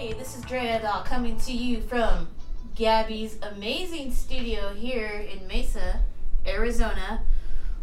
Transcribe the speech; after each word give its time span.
Hey, 0.00 0.14
this 0.14 0.34
is 0.34 0.42
Drea 0.46 0.80
Doll 0.80 1.02
coming 1.02 1.36
to 1.40 1.52
you 1.52 1.82
from 1.82 2.28
Gabby's 2.74 3.36
amazing 3.42 4.12
studio 4.12 4.72
here 4.72 5.10
in 5.30 5.46
Mesa, 5.46 6.00
Arizona. 6.46 7.20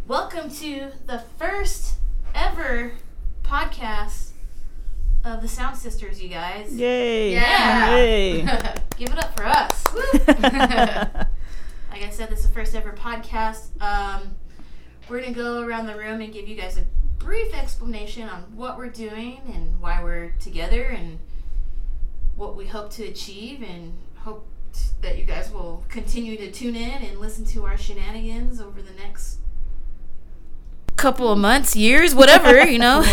Welcome 0.07 0.49
to 0.55 0.87
the 1.05 1.19
first 1.37 1.97
ever 2.33 2.93
podcast 3.43 4.31
of 5.23 5.43
the 5.43 5.47
Sound 5.47 5.77
Sisters, 5.77 6.19
you 6.19 6.29
guys. 6.29 6.75
Yay! 6.75 7.33
Yeah. 7.33 7.95
Yay! 7.95 8.41
Give 8.97 9.11
it 9.11 9.19
up 9.19 9.37
for 9.37 9.45
us. 9.45 9.85
Like 11.91 12.03
I 12.03 12.09
said, 12.09 12.29
this 12.29 12.39
is 12.39 12.47
the 12.47 12.53
first 12.53 12.73
ever 12.73 12.93
podcast. 12.93 13.79
Um, 13.79 14.35
we're 15.07 15.21
going 15.21 15.35
to 15.35 15.39
go 15.39 15.61
around 15.61 15.85
the 15.85 15.95
room 15.95 16.21
and 16.21 16.33
give 16.33 16.47
you 16.47 16.55
guys 16.55 16.79
a 16.79 16.85
brief 17.23 17.53
explanation 17.53 18.27
on 18.27 18.41
what 18.55 18.75
we're 18.75 18.89
doing 18.89 19.41
and 19.53 19.79
why 19.79 20.03
we're 20.03 20.31
together 20.39 20.85
and 20.85 21.19
what 22.37 22.55
we 22.55 22.67
hope 22.67 22.91
to 22.91 23.03
achieve 23.03 23.61
and 23.61 23.93
hope 24.19 24.47
t- 24.71 24.81
that 25.01 25.17
you 25.17 25.25
guys 25.25 25.51
will 25.51 25.83
continue 25.89 26.37
to 26.37 26.51
tune 26.51 26.75
in 26.75 27.01
and 27.03 27.19
listen 27.19 27.43
to 27.43 27.65
our 27.65 27.77
shenanigans 27.77 28.61
over 28.61 28.81
the 28.81 28.93
next 28.93 29.39
couple 30.95 31.31
of 31.31 31.37
months, 31.37 31.75
years, 31.75 32.15
whatever, 32.15 32.65
you 32.65 32.79
know. 32.79 33.03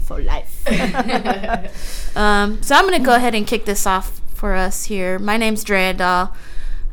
For 0.00 0.20
life. 0.22 0.64
Um, 2.16 2.62
so 2.62 2.76
I'm 2.76 2.84
gonna 2.84 3.00
go 3.00 3.16
ahead 3.16 3.34
and 3.34 3.44
kick 3.44 3.64
this 3.64 3.88
off 3.88 4.20
for 4.34 4.54
us 4.54 4.84
here. 4.84 5.18
My 5.18 5.36
name's 5.36 5.64
Drea 5.64 5.92
Doll. 5.92 6.32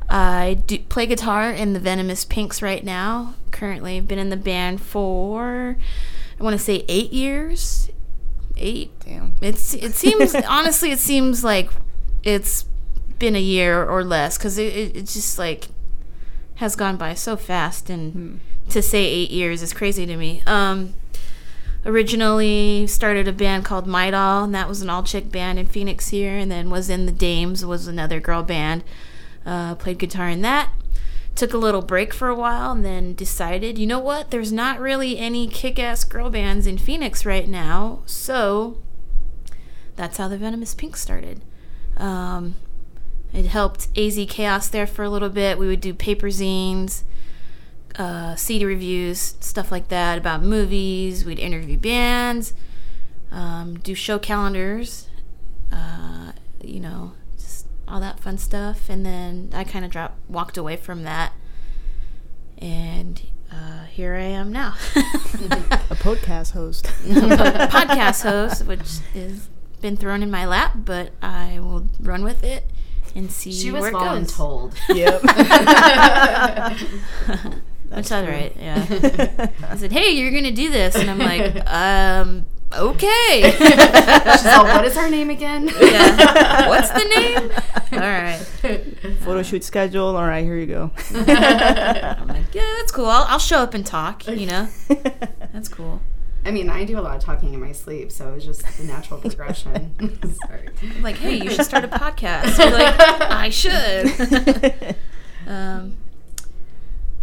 I 0.10 0.64
do 0.66 0.80
play 0.80 1.06
guitar 1.06 1.52
in 1.52 1.74
the 1.74 1.80
Venomous 1.80 2.26
Pinks 2.26 2.64
right 2.64 2.84
now. 2.84 3.36
Currently, 3.52 4.02
been 4.02 4.18
in 4.18 4.30
the 4.30 4.38
band 4.38 4.82
for 4.82 5.78
I 6.40 6.44
want 6.44 6.56
to 6.56 6.64
say 6.64 6.84
eight 6.88 7.14
years. 7.14 7.92
Eight. 8.62 8.92
Damn. 9.06 9.36
It's 9.42 9.74
it 9.74 9.94
seems 9.94 10.36
honestly 10.48 10.92
it 10.92 11.00
seems 11.00 11.44
like 11.44 11.70
it's 12.24 12.66
been 13.20 13.36
a 13.36 13.42
year 13.42 13.84
or 13.84 14.04
less 14.04 14.38
because 14.38 14.58
it, 14.58 14.74
it, 14.76 14.96
it 14.96 15.06
just 15.08 15.38
like 15.38 15.68
has 16.56 16.76
gone 16.76 16.96
by 16.96 17.14
so 17.14 17.36
fast 17.36 17.90
and 17.90 18.40
to 18.70 18.82
say 18.82 19.04
eight 19.04 19.32
years 19.32 19.62
is 19.62 19.74
crazy 19.74 20.06
to 20.06 20.16
me. 20.16 20.44
Um, 20.46 20.94
originally 21.86 22.86
started 22.88 23.28
a 23.28 23.34
band 23.34 23.66
called 23.66 23.88
My 23.88 24.12
Doll, 24.12 24.44
and 24.44 24.56
that 24.56 24.68
was 24.68 24.82
an 24.82 24.90
all 24.90 25.04
chick 25.04 25.32
band 25.32 25.60
in 25.60 25.66
Phoenix 25.66 26.10
here, 26.10 26.38
and 26.38 26.52
then 26.52 26.70
was 26.70 26.90
in 26.90 27.06
the 27.06 27.12
Dames 27.12 27.66
was 27.66 27.88
another 27.88 28.20
girl 28.20 28.44
band. 28.44 28.84
Uh, 29.46 29.76
played 29.76 29.98
guitar 29.98 30.30
in 30.30 30.42
that. 30.42 30.72
Took 31.42 31.56
a 31.56 31.58
little 31.58 31.82
break 31.82 32.14
for 32.14 32.28
a 32.28 32.36
while, 32.36 32.72
and 32.72 32.86
then 32.86 33.16
decided, 33.16 33.80
you 33.80 33.88
know 33.88 33.98
what? 33.98 34.30
There's 34.30 34.52
not 34.52 34.80
really 34.80 35.18
any 35.18 35.48
kick-ass 35.48 36.04
girl 36.04 36.30
bands 36.30 36.68
in 36.68 36.78
Phoenix 36.78 37.26
right 37.26 37.50
now, 37.50 38.04
so 38.06 38.78
that's 39.96 40.18
how 40.18 40.28
the 40.28 40.38
Venomous 40.38 40.76
Pink 40.76 40.96
started. 40.96 41.42
Um, 41.98 42.58
it 43.34 43.46
helped 43.46 43.88
AZ 43.98 44.24
Chaos 44.30 44.68
there 44.68 44.86
for 44.86 45.02
a 45.02 45.10
little 45.10 45.30
bit. 45.30 45.58
We 45.58 45.66
would 45.66 45.82
do 45.82 45.96
paper 45.96 46.28
zines, 46.28 47.02
uh, 47.98 48.36
CD 48.36 48.64
reviews, 48.64 49.34
stuff 49.40 49.72
like 49.72 49.88
that 49.88 50.20
about 50.20 50.44
movies. 50.44 51.26
We'd 51.26 51.40
interview 51.40 51.80
bands, 51.80 52.54
um, 53.32 53.80
do 53.80 53.96
show 53.96 54.20
calendars, 54.20 55.08
uh, 55.72 56.34
you 56.64 56.80
know, 56.80 57.14
all 57.92 58.00
that 58.00 58.20
fun 58.20 58.38
stuff. 58.38 58.90
And 58.90 59.06
then 59.06 59.50
I 59.54 59.64
kind 59.64 59.84
of 59.86 59.92
dropped, 59.92 60.18
walked 60.30 60.58
away 60.58 60.78
from 60.78 61.04
that, 61.04 61.34
and 62.58 63.22
uh, 63.52 63.86
here 63.86 64.16
I 64.16 64.22
am 64.24 64.52
now, 64.52 64.76
A 64.96 65.96
podcast 65.96 66.52
host. 66.54 66.86
podcast 67.06 68.24
host, 68.24 68.66
which 68.66 69.00
is 69.14 69.50
been 69.82 69.98
thrown 69.98 70.22
in 70.24 70.30
my 70.32 70.46
lap, 70.46 70.74
but 70.86 71.12
I 71.22 71.60
will 71.60 71.88
run 72.00 72.24
with 72.24 72.44
it 72.44 72.70
and 73.16 73.32
see 73.32 73.52
She 73.52 73.72
where 73.72 73.82
was 73.82 73.90
it 73.90 73.94
goes. 73.94 74.32
voluntold. 74.32 74.78
yep. 74.96 75.22
That's 77.90 78.12
all 78.12 78.24
right. 78.24 78.56
Yeah. 78.58 78.86
I 79.70 79.76
said, 79.76 79.92
"Hey, 79.92 80.12
you're 80.12 80.32
gonna 80.32 80.52
do 80.54 80.70
this," 80.70 80.96
and 80.96 81.10
I'm 81.10 81.18
like, 81.20 81.58
"Um, 81.70 82.46
okay." 82.74 83.52
She's 83.58 84.46
all, 84.46 84.66
what 84.66 84.86
is 84.86 84.96
her 84.96 85.10
name 85.10 85.30
again? 85.30 85.70
yeah. 85.82 86.68
What's 86.70 86.90
the 86.90 87.04
name? 87.16 87.52
All 87.94 88.00
right. 88.00 88.38
Photo 89.22 89.44
shoot 89.44 89.64
schedule. 89.64 90.16
All 90.16 90.26
right, 90.28 90.44
here 90.44 90.58
you 90.58 90.66
go. 90.68 90.92
I'm 91.16 92.28
like, 92.28 92.54
yeah, 92.54 92.76
that's 92.78 92.92
cool. 92.92 93.08
I'll, 93.08 93.24
I'll 93.24 93.40
show 93.40 93.60
up 93.60 93.74
and 93.74 93.86
talk. 93.86 94.28
You 94.28 94.46
know, 94.48 94.68
that's 95.54 95.68
cool. 95.70 96.02
I 96.44 96.50
mean, 96.50 96.70
I 96.72 96.86
do 96.86 96.98
a 96.98 97.02
lot 97.02 97.16
of 97.16 97.22
talking 97.24 97.54
in 97.54 97.60
my 97.60 97.72
sleep, 97.72 98.12
so 98.12 98.32
it 98.32 98.36
was 98.36 98.46
just 98.46 98.80
a 98.80 98.84
natural 98.84 99.20
progression. 99.20 99.94
Sorry. 100.48 100.70
I'm 100.82 101.04
like, 101.04 101.18
hey, 101.18 101.36
you 101.36 101.52
should 101.52 101.66
start 101.66 101.84
a 101.84 101.88
podcast. 101.88 102.58
You're 102.58 102.72
like, 102.72 102.96
I 103.00 103.50
should. 103.50 104.96
um, 105.48 105.98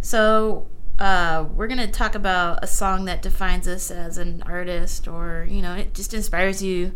so 0.01 0.67
uh, 0.99 1.45
we're 1.55 1.67
gonna 1.67 1.87
talk 1.87 2.13
about 2.13 2.63
a 2.63 2.67
song 2.67 3.05
that 3.05 3.21
defines 3.21 3.67
us 3.67 3.89
as 3.89 4.17
an 4.17 4.43
artist, 4.45 5.07
or 5.07 5.47
you 5.49 5.61
know, 5.61 5.75
it 5.75 5.93
just 5.93 6.13
inspires 6.13 6.61
you 6.61 6.91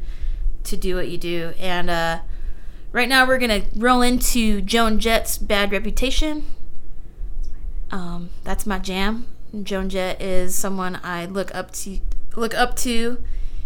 to 0.65 0.77
do 0.77 0.95
what 0.95 1.09
you 1.09 1.17
do. 1.17 1.53
And 1.57 1.89
uh, 1.89 2.19
right 2.91 3.07
now, 3.07 3.25
we're 3.25 3.39
gonna 3.39 3.63
roll 3.75 4.01
into 4.01 4.61
Joan 4.61 4.99
Jett's 4.99 5.37
"Bad 5.37 5.71
Reputation." 5.71 6.45
Um, 7.91 8.29
that's 8.43 8.65
my 8.65 8.79
jam. 8.79 9.27
Joan 9.61 9.87
Jett 9.87 10.21
is 10.21 10.55
someone 10.55 10.99
I 11.03 11.25
look 11.25 11.53
up 11.55 11.71
to, 11.71 11.99
look 12.35 12.55
up 12.55 12.75
to, 12.77 13.23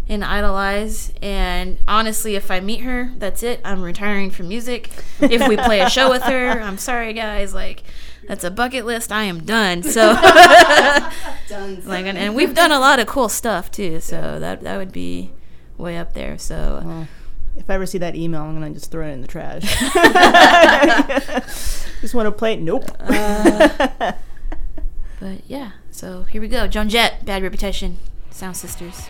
and 0.09 0.23
idolize. 0.23 1.13
And 1.21 1.77
honestly, 1.87 2.35
if 2.35 2.51
I 2.51 2.59
meet 2.59 2.81
her, 2.81 3.13
that's 3.17 3.41
it. 3.41 3.61
I'm 3.63 3.81
retiring 3.81 4.29
from 4.29 4.49
music. 4.49 4.91
If 5.19 5.47
we 5.47 5.55
play 5.57 5.79
a 5.79 5.89
show 5.89 6.09
with 6.09 6.23
her, 6.23 6.61
I'm 6.61 6.77
sorry, 6.77 7.13
guys. 7.13 7.53
Like, 7.53 7.83
that's 8.27 8.43
a 8.43 8.51
bucket 8.51 8.85
list. 8.85 9.11
I 9.11 9.23
am 9.23 9.43
done. 9.43 9.83
So, 9.83 10.13
Done. 11.47 11.81
like, 11.85 12.05
and, 12.05 12.17
and 12.17 12.35
we've 12.35 12.53
done 12.53 12.71
a 12.71 12.79
lot 12.79 12.99
of 12.99 13.07
cool 13.07 13.29
stuff 13.29 13.71
too. 13.71 13.99
So 13.99 14.39
that 14.39 14.61
that 14.61 14.77
would 14.77 14.91
be 14.91 15.31
way 15.77 15.97
up 15.97 16.13
there. 16.13 16.37
So. 16.37 16.81
Well, 16.85 17.07
if 17.55 17.67
I 17.69 17.73
ever 17.73 17.87
see 17.87 17.97
that 17.97 18.15
email, 18.15 18.43
I'm 18.43 18.53
gonna 18.53 18.69
just 18.69 18.91
throw 18.91 19.07
it 19.07 19.11
in 19.11 19.21
the 19.21 19.27
trash. 19.27 19.63
just 22.01 22.13
want 22.13 22.27
to 22.27 22.31
play 22.31 22.53
it? 22.53 22.61
Nope. 22.61 22.85
Uh, 22.99 24.11
But 25.19 25.41
yeah, 25.47 25.71
so 25.89 26.23
here 26.23 26.41
we 26.41 26.47
go. 26.47 26.67
Joan 26.67 26.89
Jett, 26.89 27.25
Bad 27.25 27.41
Reputation, 27.41 27.97
Sound 28.29 28.55
Sisters. 28.55 29.09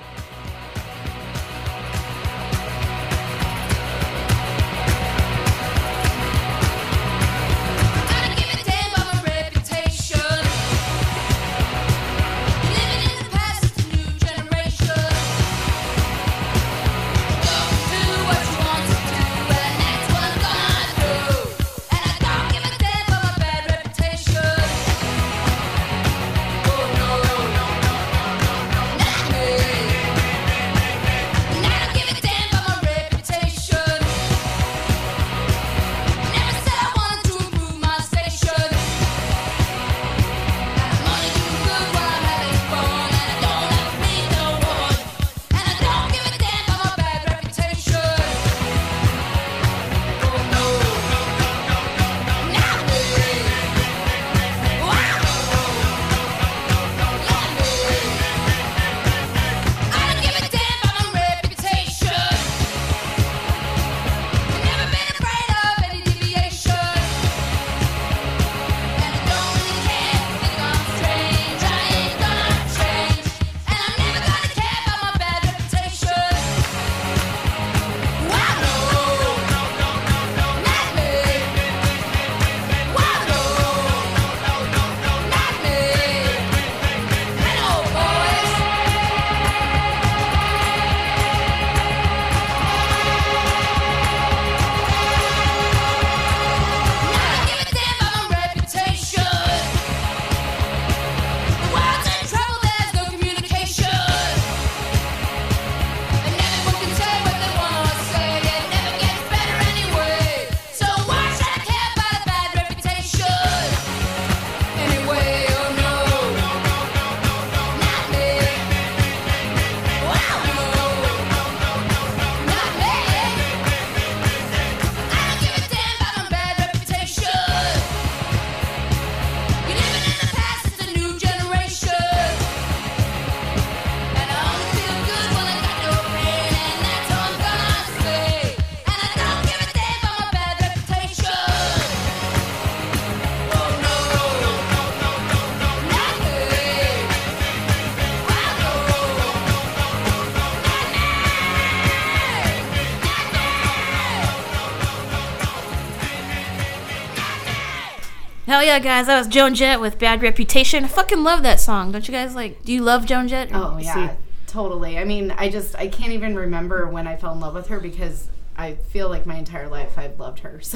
Hell 158.78 158.86
yeah, 158.86 159.00
guys! 159.00 159.08
That 159.08 159.18
was 159.18 159.28
Joan 159.28 159.56
Jett 159.56 159.80
with 159.80 160.00
"Bad 160.00 160.22
Reputation." 160.22 160.84
I 160.84 160.88
fucking 160.88 161.24
love 161.24 161.44
that 161.44 161.60
song. 161.60 161.92
Don't 161.92 162.08
you 162.08 162.12
guys 162.12 162.36
like? 162.36 162.64
Do 162.64 162.74
you 162.74 162.82
love 162.82 163.06
Joan 163.06 163.28
Jett? 163.28 163.50
Oh 163.54 163.78
yeah, 163.78 164.16
totally. 164.46 164.98
I 164.98 165.04
mean, 165.04 165.32
I 165.32 165.50
just 165.50 165.76
I 165.76 165.88
can't 165.88 166.12
even 166.12 166.36
remember 166.36 166.88
when 166.88 167.08
I 167.08 167.16
fell 167.16 167.34
in 167.34 167.40
love 167.40 167.54
with 167.54 167.68
her 167.68 167.80
because 167.80 168.30
I 168.56 168.76
feel 168.76 169.10
like 169.10 169.26
my 169.26 169.38
entire 169.38 169.68
life 169.68 169.98
I've 169.98 170.20
loved 170.20 170.40
her. 170.40 170.62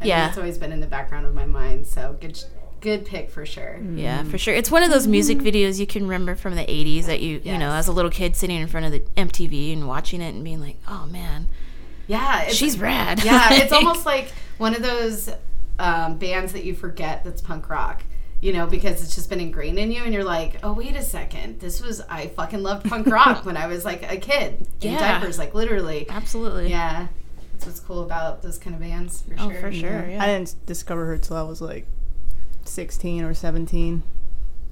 So 0.00 0.06
Yeah. 0.06 0.20
mean, 0.20 0.28
it's 0.30 0.38
always 0.38 0.56
been 0.56 0.72
in 0.72 0.80
the 0.80 0.86
background 0.86 1.26
of 1.26 1.34
my 1.34 1.44
mind. 1.44 1.86
So 1.86 2.16
good, 2.20 2.42
good 2.80 3.04
pick 3.04 3.28
for 3.28 3.44
sure. 3.44 3.78
Mm. 3.78 4.00
Yeah, 4.00 4.22
for 4.24 4.38
sure. 4.38 4.54
It's 4.54 4.70
one 4.70 4.82
of 4.82 4.90
those 4.90 5.06
music 5.06 5.38
mm-hmm. 5.38 5.46
videos 5.46 5.78
you 5.78 5.86
can 5.86 6.04
remember 6.04 6.34
from 6.34 6.54
the 6.54 6.62
'80s 6.62 7.04
that 7.04 7.20
you 7.20 7.40
you 7.44 7.58
know, 7.58 7.70
as 7.72 7.86
a 7.86 7.92
little 7.92 8.10
kid 8.10 8.36
sitting 8.36 8.58
in 8.58 8.66
front 8.66 8.86
of 8.86 8.92
the 8.92 9.00
MTV 9.20 9.72
and 9.72 9.86
watching 9.86 10.22
it 10.22 10.34
and 10.34 10.42
being 10.42 10.60
like, 10.60 10.76
"Oh 10.88 11.06
man, 11.06 11.48
Yeah, 12.06 12.42
it's, 12.42 12.54
she's 12.54 12.78
rad." 12.78 13.22
yeah, 13.24 13.52
it's 13.52 13.72
almost 13.80 14.06
like 14.06 14.32
one 14.56 14.74
of 14.74 14.82
those 14.82 15.28
um, 15.80 16.18
bands 16.18 16.52
that 16.52 16.64
you 16.64 16.74
forget 16.74 17.24
that's 17.24 17.40
punk 17.42 17.68
rock. 17.70 18.02
You 18.42 18.54
know, 18.54 18.66
because 18.66 19.02
it's 19.02 19.14
just 19.14 19.28
been 19.28 19.38
ingrained 19.40 19.78
in 19.78 19.92
you, 19.92 20.02
and 20.02 20.14
you're 20.14 20.24
like, 20.24 20.56
"Oh, 20.62 20.72
wait 20.72 20.96
a 20.96 21.02
second, 21.02 21.60
this 21.60 21.82
was 21.82 22.00
I 22.08 22.28
fucking 22.28 22.62
loved 22.62 22.88
punk 22.88 23.06
rock 23.20 23.44
when 23.44 23.56
I 23.56 23.66
was 23.66 23.84
like 23.84 24.10
a 24.10 24.16
kid 24.16 24.66
in 24.80 24.92
Yeah. 24.92 24.98
diapers, 25.18 25.38
like 25.38 25.54
literally." 25.54 26.06
absolutely. 26.08 26.70
Yeah, 26.70 27.08
that's 27.52 27.66
what's 27.66 27.80
cool 27.80 28.02
about 28.02 28.40
those 28.42 28.56
kind 28.56 28.74
of 28.74 28.80
bands. 28.80 29.22
For 29.28 29.34
Oh, 29.38 29.50
sure. 29.50 29.60
for 29.60 29.72
sure. 29.72 30.08
Yeah. 30.08 30.22
I 30.22 30.26
didn't 30.28 30.54
discover 30.64 31.04
her 31.04 31.18
till 31.18 31.36
I 31.36 31.42
was 31.42 31.60
like 31.60 31.86
16 32.64 33.24
or 33.24 33.34
17. 33.34 34.02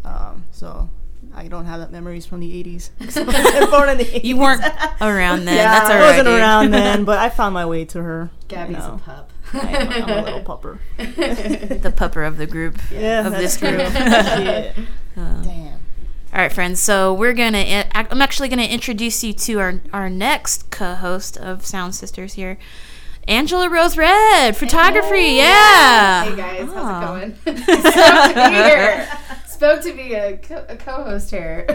Um, 0.04 0.44
so 0.50 0.88
I 1.34 1.48
don't 1.48 1.66
have 1.66 1.80
that 1.80 1.92
memories 1.92 2.24
from 2.24 2.40
the 2.40 2.50
80s. 2.64 2.90
'Cause 3.00 3.14
born 3.70 3.88
in 3.90 3.98
the 3.98 4.04
80s. 4.04 4.24
You 4.24 4.38
weren't 4.38 4.62
around 5.00 5.44
then. 5.44 5.56
Yeah, 5.56 5.64
That's 5.78 5.90
all 5.90 5.96
I 5.96 6.00
right. 6.00 6.06
wasn't 6.08 6.26
dude. 6.28 6.38
around 6.40 6.70
then, 6.70 7.04
but 7.04 7.18
I 7.18 7.28
found 7.28 7.52
my 7.54 7.66
way 7.66 7.84
to 7.86 8.02
her. 8.02 8.30
Gabby's 8.48 8.76
you 8.76 8.82
know. 8.82 8.94
a 8.94 8.98
pup. 8.98 9.30
I 9.54 9.58
am, 9.76 9.88
I'm 9.90 10.10
a 10.10 10.22
little 10.22 10.40
pupper. 10.44 10.78
The 10.96 11.92
pupper 11.96 12.26
of 12.26 12.36
the 12.36 12.46
group. 12.46 12.78
Yeah, 12.90 13.26
Of 13.26 13.32
this 13.32 13.56
group. 13.56 13.80
true. 13.80 14.84
Um, 15.16 15.42
Damn. 15.42 15.72
All 16.32 16.38
right, 16.40 16.52
friends. 16.52 16.80
So 16.80 17.12
we're 17.12 17.32
gonna. 17.32 17.84
I'm 17.94 18.22
actually 18.22 18.48
gonna 18.48 18.62
introduce 18.62 19.24
you 19.24 19.32
to 19.32 19.58
our 19.58 19.80
our 19.92 20.08
next 20.08 20.70
co-host 20.70 21.36
of 21.36 21.66
Sound 21.66 21.94
Sisters 21.96 22.34
here, 22.34 22.56
Angela 23.26 23.68
Rose 23.68 23.96
Red, 23.96 24.56
photography. 24.56 25.32
Yeah. 25.36 26.24
Hey 26.24 26.36
guys, 26.36 26.68
Oh. 26.70 26.74
how's 26.84 27.22
it 27.22 27.44
going? 27.44 27.56
Spoke 27.56 28.28
to 28.28 28.34
be 28.34 28.54
here. 28.54 29.08
Spoke 29.46 29.82
to 29.82 29.92
be 29.94 30.14
a, 30.14 30.36
co- 30.36 30.66
a 30.68 30.76
co-host 30.76 31.30
here. 31.30 31.66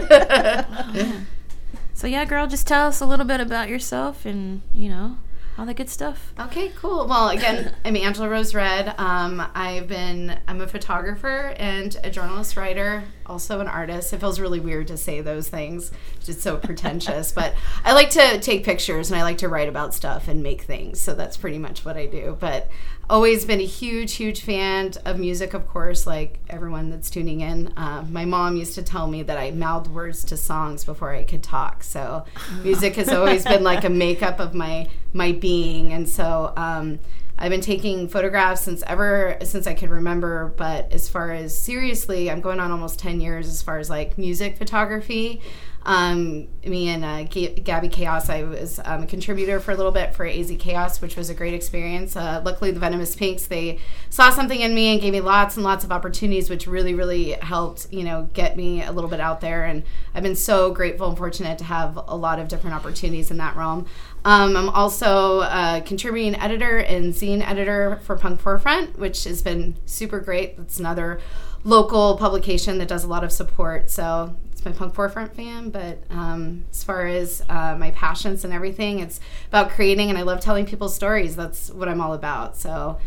So 1.92 2.06
yeah, 2.06 2.24
girl, 2.24 2.46
just 2.46 2.66
tell 2.66 2.88
us 2.88 3.00
a 3.00 3.06
little 3.06 3.24
bit 3.26 3.40
about 3.40 3.68
yourself 3.68 4.24
and 4.26 4.62
you 4.74 4.88
know 4.88 5.16
all 5.56 5.66
the 5.66 5.74
good 5.74 5.88
stuff. 5.88 6.32
Okay, 6.38 6.72
cool. 6.76 7.06
Well, 7.06 7.28
again, 7.28 7.74
I'm 7.84 7.96
Angela 7.96 8.28
Rose 8.28 8.54
Red. 8.54 8.94
Um, 8.98 9.44
I've 9.54 9.86
been, 9.86 10.38
I'm 10.48 10.60
a 10.60 10.66
photographer 10.66 11.54
and 11.56 11.96
a 12.02 12.10
journalist 12.10 12.56
writer, 12.56 13.04
also 13.26 13.60
an 13.60 13.68
artist. 13.68 14.12
It 14.12 14.18
feels 14.18 14.40
really 14.40 14.58
weird 14.58 14.88
to 14.88 14.96
say 14.96 15.20
those 15.20 15.48
things, 15.48 15.92
it's 16.16 16.26
just 16.26 16.40
so 16.40 16.56
pretentious. 16.58 17.30
But 17.30 17.54
I 17.84 17.92
like 17.92 18.10
to 18.10 18.40
take 18.40 18.64
pictures 18.64 19.10
and 19.10 19.18
I 19.18 19.22
like 19.22 19.38
to 19.38 19.48
write 19.48 19.68
about 19.68 19.94
stuff 19.94 20.26
and 20.26 20.42
make 20.42 20.62
things. 20.62 21.00
So 21.00 21.14
that's 21.14 21.36
pretty 21.36 21.58
much 21.58 21.84
what 21.84 21.96
I 21.96 22.06
do. 22.06 22.36
But 22.38 22.68
always 23.08 23.44
been 23.44 23.60
a 23.60 23.66
huge, 23.66 24.14
huge 24.14 24.42
fan 24.42 24.92
of 25.04 25.18
music, 25.18 25.54
of 25.54 25.68
course, 25.68 26.06
like 26.06 26.38
everyone 26.48 26.90
that's 26.90 27.10
tuning 27.10 27.40
in. 27.40 27.72
Uh, 27.76 28.04
my 28.08 28.24
mom 28.24 28.56
used 28.56 28.74
to 28.74 28.82
tell 28.82 29.06
me 29.06 29.22
that 29.22 29.38
I 29.38 29.50
mouthed 29.50 29.88
words 29.88 30.24
to 30.24 30.36
songs 30.36 30.84
before 30.84 31.14
I 31.14 31.24
could 31.24 31.42
talk. 31.42 31.82
So 31.82 32.24
music 32.62 32.96
has 32.96 33.08
always 33.10 33.44
been 33.44 33.62
like 33.62 33.84
a 33.84 33.90
makeup 33.90 34.40
of 34.40 34.54
my 34.54 34.88
my 35.12 35.32
being, 35.32 35.92
and 35.92 36.08
so. 36.08 36.52
Um, 36.56 36.98
I've 37.36 37.50
been 37.50 37.60
taking 37.60 38.06
photographs 38.06 38.60
since 38.62 38.84
ever 38.86 39.36
since 39.42 39.66
I 39.66 39.74
could 39.74 39.90
remember, 39.90 40.54
but 40.56 40.92
as 40.92 41.08
far 41.08 41.32
as 41.32 41.56
seriously, 41.56 42.30
I'm 42.30 42.40
going 42.40 42.60
on 42.60 42.70
almost 42.70 43.00
10 43.00 43.20
years 43.20 43.48
as 43.48 43.60
far 43.60 43.78
as 43.78 43.90
like 43.90 44.16
music 44.16 44.56
photography. 44.56 45.40
Um, 45.84 46.48
me 46.64 46.88
and 46.88 47.04
uh, 47.04 47.24
G- 47.24 47.48
Gabby 47.48 47.88
Chaos, 47.88 48.30
I 48.30 48.42
was 48.44 48.80
um, 48.84 49.02
a 49.02 49.06
contributor 49.06 49.60
for 49.60 49.72
a 49.72 49.74
little 49.74 49.92
bit 49.92 50.14
for 50.14 50.26
AZ 50.26 50.50
Chaos, 50.58 51.02
which 51.02 51.14
was 51.14 51.28
a 51.28 51.34
great 51.34 51.52
experience. 51.52 52.16
Uh, 52.16 52.40
luckily, 52.44 52.70
the 52.70 52.80
Venomous 52.80 53.14
Pinks, 53.14 53.46
they 53.46 53.78
saw 54.08 54.30
something 54.30 54.60
in 54.60 54.74
me 54.74 54.92
and 54.92 55.00
gave 55.00 55.12
me 55.12 55.20
lots 55.20 55.56
and 55.56 55.64
lots 55.64 55.84
of 55.84 55.92
opportunities, 55.92 56.48
which 56.48 56.66
really, 56.66 56.94
really 56.94 57.32
helped, 57.32 57.92
you 57.92 58.02
know, 58.02 58.30
get 58.32 58.56
me 58.56 58.82
a 58.82 58.92
little 58.92 59.10
bit 59.10 59.20
out 59.20 59.42
there. 59.42 59.64
And 59.64 59.82
I've 60.14 60.22
been 60.22 60.36
so 60.36 60.72
grateful 60.72 61.08
and 61.08 61.18
fortunate 61.18 61.58
to 61.58 61.64
have 61.64 61.96
a 61.96 62.16
lot 62.16 62.38
of 62.38 62.48
different 62.48 62.76
opportunities 62.76 63.30
in 63.30 63.36
that 63.36 63.54
realm. 63.54 63.86
Um, 64.24 64.56
I'm 64.56 64.70
also 64.70 65.42
a 65.42 65.82
contributing 65.84 66.34
editor 66.40 66.78
and 66.78 67.12
zine 67.12 67.46
editor 67.46 68.00
for 68.04 68.16
Punk 68.16 68.40
Forefront, 68.40 68.98
which 68.98 69.24
has 69.24 69.42
been 69.42 69.76
super 69.84 70.18
great. 70.20 70.54
It's 70.58 70.78
another 70.78 71.20
local 71.62 72.16
publication 72.16 72.78
that 72.78 72.88
does 72.88 73.04
a 73.04 73.08
lot 73.08 73.22
of 73.22 73.32
support. 73.32 73.90
So 73.90 74.36
my 74.64 74.72
Punk 74.72 74.94
Forefront 74.94 75.34
fan. 75.34 75.70
But 75.70 75.98
um, 76.10 76.64
as 76.70 76.82
far 76.84 77.06
as 77.06 77.42
uh, 77.48 77.76
my 77.78 77.90
passions 77.92 78.44
and 78.44 78.52
everything, 78.52 79.00
it's 79.00 79.20
about 79.48 79.70
creating, 79.70 80.10
and 80.10 80.18
I 80.18 80.22
love 80.22 80.40
telling 80.40 80.66
people 80.66 80.88
stories. 80.88 81.36
That's 81.36 81.70
what 81.70 81.88
I'm 81.88 82.00
all 82.00 82.14
about. 82.14 82.56
So. 82.56 82.98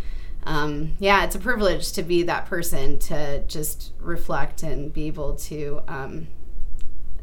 Um, 0.44 0.94
yeah, 1.00 1.26
it's 1.26 1.36
a 1.36 1.40
privilege 1.40 1.92
to 1.92 2.04
be 2.04 2.24
that 2.24 2.46
person 2.46 3.00
to 3.00 3.44
just 3.48 3.92
reflect 4.00 4.64
and 4.64 4.94
be 4.94 5.08
able 5.08 5.36
to 5.36 5.82
um, 5.90 6.28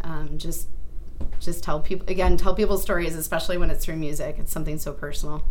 um, 0.03 0.37
just 0.37 0.69
just 1.41 1.65
tell 1.65 1.81
people 1.81 2.07
again 2.09 2.37
tell 2.37 2.55
people 2.55 2.79
stories 2.79 3.15
especially 3.15 3.57
when 3.57 3.71
it's 3.71 3.85
through 3.85 3.97
music 3.97 4.37
it's 4.39 4.53
something 4.53 4.79
so 4.79 4.93
personal 4.93 5.45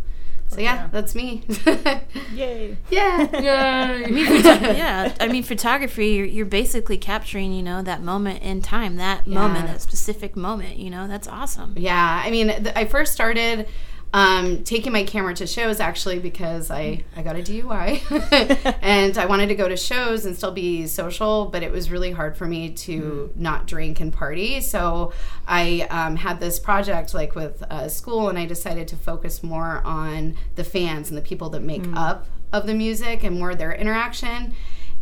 so 0.48 0.60
yeah, 0.60 0.74
yeah. 0.74 0.88
that's 0.92 1.14
me 1.14 1.42
Yay. 2.34 2.76
yeah 2.90 4.02
I 4.06 4.10
mean, 4.10 4.26
photo- 4.42 4.72
yeah. 4.72 5.14
I 5.20 5.28
mean, 5.28 5.42
photography. 5.42 6.08
You're, 6.08 6.26
you're 6.26 6.46
basically 6.46 6.96
capturing, 6.98 7.52
you 7.52 7.62
know, 7.62 7.82
that 7.82 8.02
moment 8.02 8.42
in 8.42 8.62
time, 8.62 8.96
that 8.96 9.26
moment, 9.26 9.66
that 9.66 9.80
specific 9.82 10.36
moment. 10.36 10.76
You 10.76 10.90
know, 10.90 11.08
that's 11.08 11.26
awesome. 11.28 11.74
yeah 11.76 12.22
i 12.24 12.30
mean 12.30 12.48
th- 12.48 12.72
i 12.76 12.84
first 12.84 13.12
started 13.12 13.66
um, 14.14 14.62
taking 14.62 14.92
my 14.92 15.02
camera 15.02 15.34
to 15.34 15.44
shows 15.44 15.80
actually 15.80 16.20
because 16.20 16.70
I, 16.70 17.02
I 17.16 17.22
got 17.22 17.34
a 17.34 17.40
DUI 17.40 18.78
and 18.80 19.18
I 19.18 19.26
wanted 19.26 19.48
to 19.48 19.56
go 19.56 19.68
to 19.68 19.76
shows 19.76 20.24
and 20.24 20.36
still 20.36 20.52
be 20.52 20.86
social, 20.86 21.46
but 21.46 21.64
it 21.64 21.72
was 21.72 21.90
really 21.90 22.12
hard 22.12 22.36
for 22.36 22.46
me 22.46 22.70
to 22.70 23.32
not 23.34 23.66
drink 23.66 23.98
and 23.98 24.12
party. 24.12 24.60
So 24.60 25.12
I 25.48 25.88
um, 25.90 26.14
had 26.14 26.38
this 26.38 26.60
project 26.60 27.12
like 27.12 27.34
with 27.34 27.64
uh, 27.64 27.88
school 27.88 28.28
and 28.28 28.38
I 28.38 28.46
decided 28.46 28.86
to 28.88 28.96
focus 28.96 29.42
more 29.42 29.82
on 29.84 30.36
the 30.54 30.62
fans 30.62 31.08
and 31.08 31.18
the 31.18 31.22
people 31.22 31.50
that 31.50 31.62
make 31.62 31.84
up 31.94 32.28
of 32.52 32.68
the 32.68 32.74
music 32.74 33.24
and 33.24 33.36
more 33.36 33.56
their 33.56 33.74
interaction. 33.74 34.54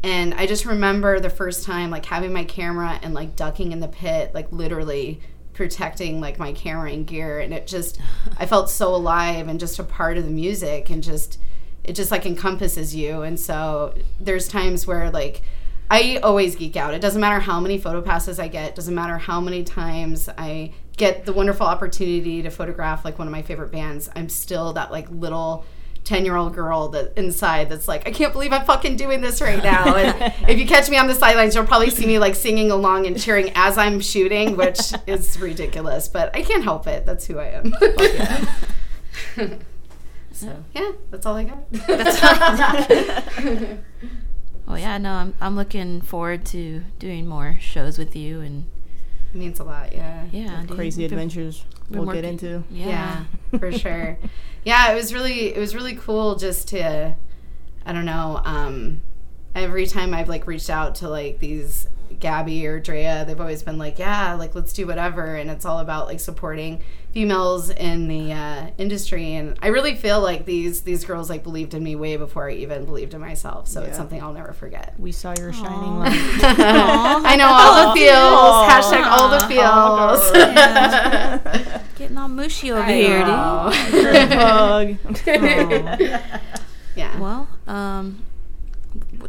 And 0.02 0.32
I 0.32 0.46
just 0.46 0.64
remember 0.64 1.20
the 1.20 1.30
first 1.30 1.64
time 1.64 1.90
like 1.90 2.06
having 2.06 2.32
my 2.32 2.44
camera 2.44 2.98
and 3.02 3.12
like 3.12 3.36
ducking 3.36 3.72
in 3.72 3.80
the 3.80 3.88
pit, 3.88 4.32
like 4.32 4.50
literally 4.50 5.20
protecting 5.54 6.20
like 6.20 6.38
my 6.38 6.52
camera 6.52 6.90
and 6.90 7.06
gear 7.06 7.40
and 7.40 7.52
it 7.52 7.66
just 7.66 8.00
I 8.38 8.46
felt 8.46 8.70
so 8.70 8.94
alive 8.94 9.48
and 9.48 9.60
just 9.60 9.78
a 9.78 9.84
part 9.84 10.16
of 10.16 10.24
the 10.24 10.30
music 10.30 10.88
and 10.90 11.02
just 11.02 11.38
it 11.84 11.94
just 11.94 12.10
like 12.10 12.24
encompasses 12.24 12.94
you 12.94 13.22
and 13.22 13.38
so 13.38 13.94
there's 14.20 14.48
times 14.48 14.86
where 14.86 15.10
like 15.10 15.42
I 15.90 16.18
always 16.22 16.56
geek 16.56 16.74
out. 16.74 16.94
It 16.94 17.02
doesn't 17.02 17.20
matter 17.20 17.38
how 17.38 17.60
many 17.60 17.76
photo 17.76 18.00
passes 18.00 18.38
I 18.38 18.48
get, 18.48 18.74
doesn't 18.74 18.94
matter 18.94 19.18
how 19.18 19.42
many 19.42 19.62
times 19.62 20.26
I 20.38 20.72
get 20.96 21.26
the 21.26 21.34
wonderful 21.34 21.66
opportunity 21.66 22.40
to 22.40 22.48
photograph 22.48 23.04
like 23.04 23.18
one 23.18 23.28
of 23.28 23.32
my 23.32 23.42
favorite 23.42 23.70
bands. 23.70 24.08
I'm 24.16 24.30
still 24.30 24.72
that 24.72 24.90
like 24.90 25.10
little 25.10 25.66
10 26.04 26.24
year 26.24 26.36
old 26.36 26.54
girl 26.54 26.88
that 26.88 27.12
inside 27.16 27.68
that's 27.70 27.86
like, 27.86 28.06
I 28.06 28.10
can't 28.10 28.32
believe 28.32 28.52
I'm 28.52 28.64
fucking 28.64 28.96
doing 28.96 29.20
this 29.20 29.40
right 29.40 29.62
now. 29.62 29.94
And 29.94 30.34
if 30.48 30.58
you 30.58 30.66
catch 30.66 30.90
me 30.90 30.96
on 30.96 31.06
the 31.06 31.14
sidelines, 31.14 31.54
you'll 31.54 31.66
probably 31.66 31.90
see 31.90 32.06
me 32.06 32.18
like 32.18 32.34
singing 32.34 32.70
along 32.70 33.06
and 33.06 33.20
cheering 33.20 33.52
as 33.54 33.78
I'm 33.78 34.00
shooting, 34.00 34.56
which 34.56 34.80
is 35.06 35.38
ridiculous, 35.40 36.08
but 36.08 36.34
I 36.34 36.42
can't 36.42 36.64
help 36.64 36.86
it. 36.86 37.06
That's 37.06 37.26
who 37.26 37.38
I 37.38 37.46
am. 37.46 37.72
so, 40.32 40.64
yeah, 40.74 40.92
that's 41.10 41.26
all 41.26 41.36
I 41.36 41.44
got. 41.44 41.64
Oh 44.68 44.76
yeah, 44.76 44.96
no, 44.96 45.12
I'm 45.12 45.34
I'm 45.40 45.56
looking 45.56 46.00
forward 46.00 46.46
to 46.46 46.82
doing 46.98 47.26
more 47.26 47.58
shows 47.60 47.98
with 47.98 48.14
you 48.14 48.40
and 48.40 48.64
It 49.34 49.36
means 49.36 49.60
a 49.60 49.64
lot, 49.64 49.92
yeah. 49.92 50.26
yeah. 50.30 50.64
Crazy 50.66 51.04
adventures 51.04 51.64
we'll 51.90 52.12
get 52.12 52.24
into. 52.24 52.64
Yeah. 52.70 53.24
yeah, 53.52 53.58
for 53.58 53.72
sure. 53.72 54.18
Yeah, 54.64 54.92
it 54.92 54.94
was 54.94 55.12
really 55.12 55.54
it 55.54 55.58
was 55.58 55.74
really 55.74 55.96
cool 55.96 56.36
just 56.36 56.68
to 56.68 57.14
I 57.84 57.92
don't 57.92 58.04
know, 58.04 58.40
um 58.44 59.02
every 59.54 59.86
time 59.86 60.14
I've 60.14 60.28
like 60.28 60.46
reached 60.46 60.70
out 60.70 60.94
to 60.96 61.08
like 61.08 61.38
these 61.38 61.86
Gabby 62.20 62.66
or 62.66 62.80
Drea, 62.80 63.24
they've 63.26 63.40
always 63.40 63.62
been 63.62 63.78
like, 63.78 63.98
yeah, 63.98 64.34
like 64.34 64.54
let's 64.54 64.72
do 64.72 64.86
whatever 64.86 65.34
and 65.36 65.50
it's 65.50 65.64
all 65.64 65.78
about 65.78 66.06
like 66.06 66.20
supporting 66.20 66.82
females 67.12 67.68
in 67.68 68.08
the 68.08 68.32
uh, 68.32 68.66
industry 68.78 69.34
and 69.34 69.58
I 69.60 69.66
really 69.68 69.94
feel 69.94 70.20
like 70.22 70.46
these 70.46 70.80
these 70.82 71.04
girls 71.04 71.28
like 71.28 71.42
believed 71.42 71.74
in 71.74 71.82
me 71.82 71.94
way 71.94 72.16
before 72.16 72.48
I 72.48 72.54
even 72.54 72.84
believed 72.86 73.12
in 73.12 73.20
myself. 73.20 73.68
So 73.68 73.82
it's 73.82 73.96
something 73.98 74.22
I'll 74.22 74.32
never 74.32 74.52
forget. 74.54 74.94
We 74.98 75.12
saw 75.12 75.34
your 75.38 75.52
shining 75.52 75.98
light. 75.98 76.12
I 76.42 77.36
know 77.36 77.48
all 77.48 77.94
the 77.94 78.00
feels. 78.00 78.66
Hashtag 78.70 79.04
all 79.04 79.28
the 79.28 79.40
feels. 79.46 80.32
Yeah. 80.62 81.82
Getting 81.96 82.18
all 82.18 82.28
mushy 82.28 82.72
over 82.72 82.82
I 82.82 82.92
here, 82.92 83.18
know. 83.20 83.70
Hug. 84.36 84.96
yeah. 86.96 87.18
Well, 87.20 87.48
um, 87.66 88.22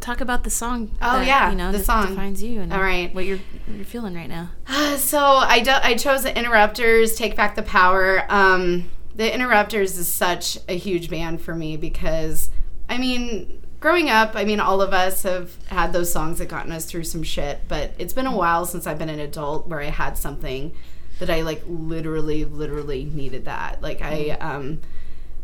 talk 0.04 0.22
about 0.22 0.44
the 0.44 0.50
song. 0.50 0.92
Oh, 1.02 1.20
that, 1.20 1.26
yeah, 1.26 1.50
you 1.50 1.56
know, 1.56 1.72
the 1.72 1.80
song. 1.80 2.10
defines 2.10 2.44
you 2.44 2.62
and 2.62 2.74
All 2.74 2.82
right. 2.82 3.14
what 3.16 3.26
you're 3.26 3.38
what 3.38 3.76
you're 3.76 3.86
feeling 3.86 4.14
right 4.14 4.30
now. 4.30 4.52
So 4.98 5.20
I, 5.20 5.60
do, 5.60 5.72
I 5.72 5.96
chose 5.96 6.24
the 6.24 6.38
Interrupters, 6.38 7.16
Take 7.16 7.36
Back 7.36 7.56
the 7.56 7.64
Power. 7.64 8.26
Um, 8.30 8.90
the 9.16 9.34
Interrupters 9.34 9.98
is 9.98 10.08
such 10.08 10.58
a 10.68 10.78
huge 10.78 11.10
band 11.10 11.42
for 11.42 11.56
me 11.56 11.78
because, 11.78 12.52
I 12.88 12.98
mean, 12.98 13.62
growing 13.80 14.10
up, 14.10 14.36
I 14.36 14.46
mean, 14.46 14.60
all 14.60 14.82
of 14.82 14.94
us 14.94 15.24
have 15.24 15.56
had 15.66 15.94
those 15.94 16.12
songs 16.12 16.38
that 16.40 16.48
gotten 16.48 16.72
us 16.72 16.86
through 16.86 17.06
some 17.06 17.24
shit, 17.24 17.62
but 17.68 17.94
it's 17.98 18.14
been 18.14 18.28
a 18.28 18.36
while 18.36 18.66
since 18.66 18.86
I've 18.86 19.00
been 19.00 19.10
an 19.10 19.20
adult 19.20 19.68
where 19.68 19.82
I 19.82 19.86
had 19.86 20.18
something 20.18 20.74
that 21.20 21.30
I 21.30 21.42
like 21.42 21.64
literally, 21.66 22.46
literally 22.46 23.04
needed 23.06 23.46
that. 23.46 23.82
Like 23.82 24.02
I, 24.02 24.30
um, 24.40 24.80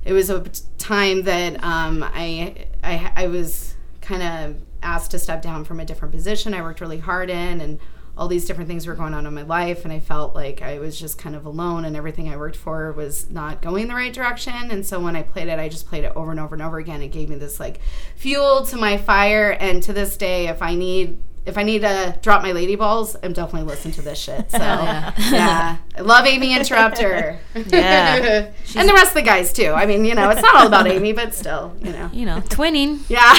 it 0.06 0.14
was 0.14 0.30
a 0.30 0.42
time 0.78 1.24
that 1.24 1.64
um, 1.64 2.04
I, 2.04 2.68
I 2.84 3.12
I 3.16 3.28
was 3.28 3.76
kind 4.10 4.24
of 4.24 4.62
asked 4.82 5.12
to 5.12 5.20
step 5.20 5.40
down 5.40 5.64
from 5.64 5.80
a 5.80 5.86
different 5.86 6.12
position. 6.12 6.56
I 6.56 6.64
worked 6.64 6.82
really 6.82 6.98
hard 6.98 7.30
in, 7.30 7.62
and 7.62 7.80
all 8.18 8.28
these 8.28 8.46
different 8.46 8.68
things 8.68 8.88
were 8.88 8.96
going 8.96 9.14
on 9.14 9.28
in 9.28 9.34
my 9.36 9.44
life, 9.44 9.84
and 9.84 9.94
I 9.94 10.00
felt 10.00 10.34
like 10.34 10.64
I 10.64 10.80
was 10.80 11.00
just 11.00 11.20
kind 11.20 11.36
of 11.36 11.46
alone, 11.46 11.86
and 11.86 11.96
everything 11.96 12.28
I 12.28 12.36
worked 12.36 12.56
for 12.56 12.92
was 12.92 13.30
not 13.30 13.62
going 13.62 13.88
the 13.88 13.94
right 13.94 14.12
direction. 14.12 14.72
And 14.72 14.84
so 14.84 15.00
when 15.00 15.16
I 15.16 15.22
played 15.22 15.48
it, 15.48 15.60
I 15.60 15.70
just 15.70 15.88
played 15.88 16.04
it 16.06 16.12
over 16.16 16.32
and 16.32 16.40
over 16.40 16.56
and 16.56 16.62
over 16.64 16.80
again. 16.80 17.04
It 17.04 17.10
gave 17.10 17.30
me 17.30 17.36
this 17.36 17.60
like 17.60 17.80
fuel 18.16 18.66
to 18.66 18.78
my 18.78 18.98
fire, 18.98 19.52
and 19.52 19.84
to 19.84 19.94
this 19.94 20.18
day, 20.18 20.48
if 20.48 20.64
I 20.64 20.74
need 20.74 21.20
if 21.50 21.58
I 21.58 21.64
need 21.64 21.82
to 21.82 22.18
drop 22.22 22.44
my 22.44 22.52
lady 22.52 22.76
balls, 22.76 23.16
I'm 23.22 23.34
definitely 23.34 23.68
listening 23.68 23.94
to 23.96 24.02
this 24.02 24.20
shit. 24.20 24.50
So 24.52 24.58
yeah. 24.58 25.14
yeah, 25.18 25.78
I 25.98 26.02
love 26.02 26.26
Aimee 26.26 26.56
Interrupter. 26.56 27.40
Yeah. 27.70 28.52
and 28.76 28.88
the 28.88 28.94
rest 28.94 29.10
of 29.10 29.14
the 29.16 29.22
guys 29.22 29.52
too. 29.52 29.72
I 29.72 29.86
mean, 29.86 30.06
you 30.06 30.16
know, 30.16 30.30
it's 30.30 30.42
not 30.42 30.56
all 30.56 30.68
about 30.68 30.88
Aimee, 30.88 31.14
but 31.14 31.34
still, 31.34 31.76
you 31.82 31.92
know. 31.92 32.10
You 32.14 32.26
know, 32.26 32.40
twinning. 32.42 33.02
Yeah. 33.10 33.34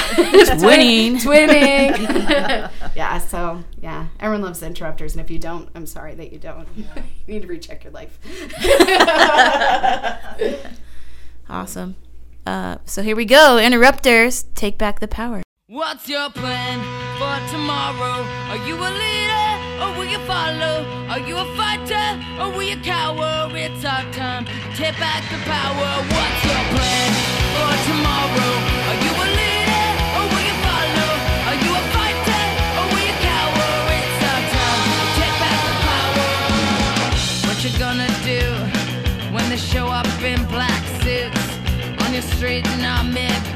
Winning. 0.63 1.15
Twinning. 1.21 2.71
yeah, 2.95 3.17
so 3.17 3.63
yeah. 3.81 4.07
Everyone 4.19 4.43
loves 4.43 4.61
interrupters, 4.61 5.13
and 5.13 5.21
if 5.21 5.31
you 5.31 5.39
don't, 5.39 5.69
I'm 5.73 5.85
sorry 5.85 6.13
that 6.15 6.31
you 6.31 6.39
don't. 6.39 6.67
You 6.75 6.85
need 7.27 7.41
to 7.41 7.47
recheck 7.47 7.83
your 7.83 7.93
life. 7.93 8.19
Awesome. 11.49 11.95
Uh, 12.45 12.77
so 12.85 13.01
here 13.01 13.15
we 13.15 13.25
go. 13.25 13.57
Interrupters, 13.57 14.43
take 14.55 14.77
back 14.77 14.99
the 14.99 15.07
power. 15.07 15.41
What's 15.71 16.09
your 16.09 16.29
plan 16.31 16.83
for 17.15 17.37
tomorrow? 17.49 18.27
Are 18.51 18.59
you 18.67 18.75
a 18.75 18.91
leader 18.91 19.47
or 19.79 19.95
will 19.95 20.11
you 20.11 20.19
follow? 20.27 20.83
Are 21.07 21.19
you 21.23 21.37
a 21.37 21.47
fighter 21.55 22.19
or 22.41 22.51
will 22.51 22.67
you 22.67 22.75
cower? 22.83 23.47
It's 23.55 23.85
our 23.85 24.03
time 24.11 24.43
to 24.43 24.51
take 24.75 24.99
back 24.99 25.23
the 25.31 25.39
power. 25.47 25.91
What's 26.11 26.43
your 26.43 26.63
plan 26.75 27.09
for 27.55 27.71
tomorrow? 27.87 28.51
Are 28.91 28.99
you 28.99 29.13
a 29.15 29.27
leader 29.31 29.87
or 30.19 30.23
will 30.27 30.43
you 30.43 30.57
follow? 30.59 31.11
Are 31.47 31.59
you 31.63 31.71
a 31.71 31.83
fighter 31.95 32.43
or 32.75 32.85
will 32.91 33.05
you 33.07 33.17
cower? 33.23 33.71
It's 33.95 34.23
our 34.27 34.43
time 34.51 34.83
to 34.91 35.05
take 35.23 35.37
back 35.39 35.59
the 35.71 35.75
power. 35.87 36.27
What 37.47 37.57
you 37.63 37.71
gonna 37.79 38.11
do 38.27 38.43
when 39.31 39.47
they 39.47 39.55
show 39.55 39.87
up 39.87 40.11
in 40.19 40.43
black 40.51 40.83
suits 40.99 41.47
on 42.03 42.11
your 42.11 42.27
street 42.35 42.67
in 42.67 42.83
army 42.83 43.21
boots 43.31 43.50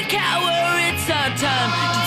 will 0.00 0.08
cower? 0.08 0.78
It's 0.78 1.10
our 1.10 1.30
time 1.36 1.99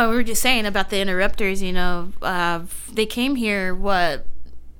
No, 0.00 0.08
we 0.10 0.16
were 0.16 0.22
just 0.22 0.40
saying 0.42 0.64
about 0.66 0.88
the 0.90 0.98
interrupters. 0.98 1.62
You 1.62 1.72
know, 1.72 2.12
uh, 2.22 2.60
they 2.92 3.04
came 3.06 3.36
here 3.36 3.74
what 3.74 4.26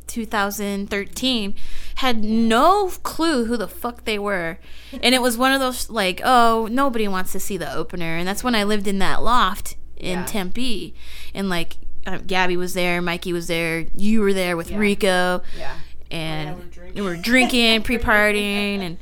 2013, 0.07 1.55
had 1.97 2.25
no 2.25 2.89
clue 3.03 3.45
who 3.45 3.57
the 3.57 3.69
fuck 3.69 4.05
they 4.05 4.19
were, 4.19 4.59
and 5.03 5.15
it 5.15 5.23
was 5.23 5.37
one 5.37 5.53
of 5.53 5.61
those 5.61 5.91
like, 5.91 6.21
oh, 6.25 6.69
nobody 6.71 7.07
wants 7.07 7.33
to 7.33 7.41
see 7.41 7.57
the 7.57 7.73
opener, 7.73 8.17
and 8.17 8.27
that's 8.27 8.43
when 8.43 8.55
I 8.55 8.65
lived 8.65 8.89
in 8.89 8.99
that 9.01 9.23
loft 9.23 9.77
in 9.97 10.21
Yeah. 10.21 10.25
Tempe, 10.27 10.95
and 11.35 11.49
like 11.49 11.77
uh, 12.07 12.19
Gabby 12.27 12.57
was 12.57 12.73
there, 12.75 13.01
Mikey 13.03 13.33
was 13.33 13.47
there, 13.47 13.87
you 13.95 14.21
were 14.23 14.33
there 14.33 14.57
with 14.57 14.71
Yeah. 14.71 14.79
Rico, 14.79 15.43
Yeah. 15.59 15.75
and 16.11 16.57
we're 16.59 16.65
drinking. 16.65 16.95
we 17.05 17.09
were 17.09 17.17
drinking, 17.17 17.83
pre-partying, 17.83 18.79
and 18.81 18.97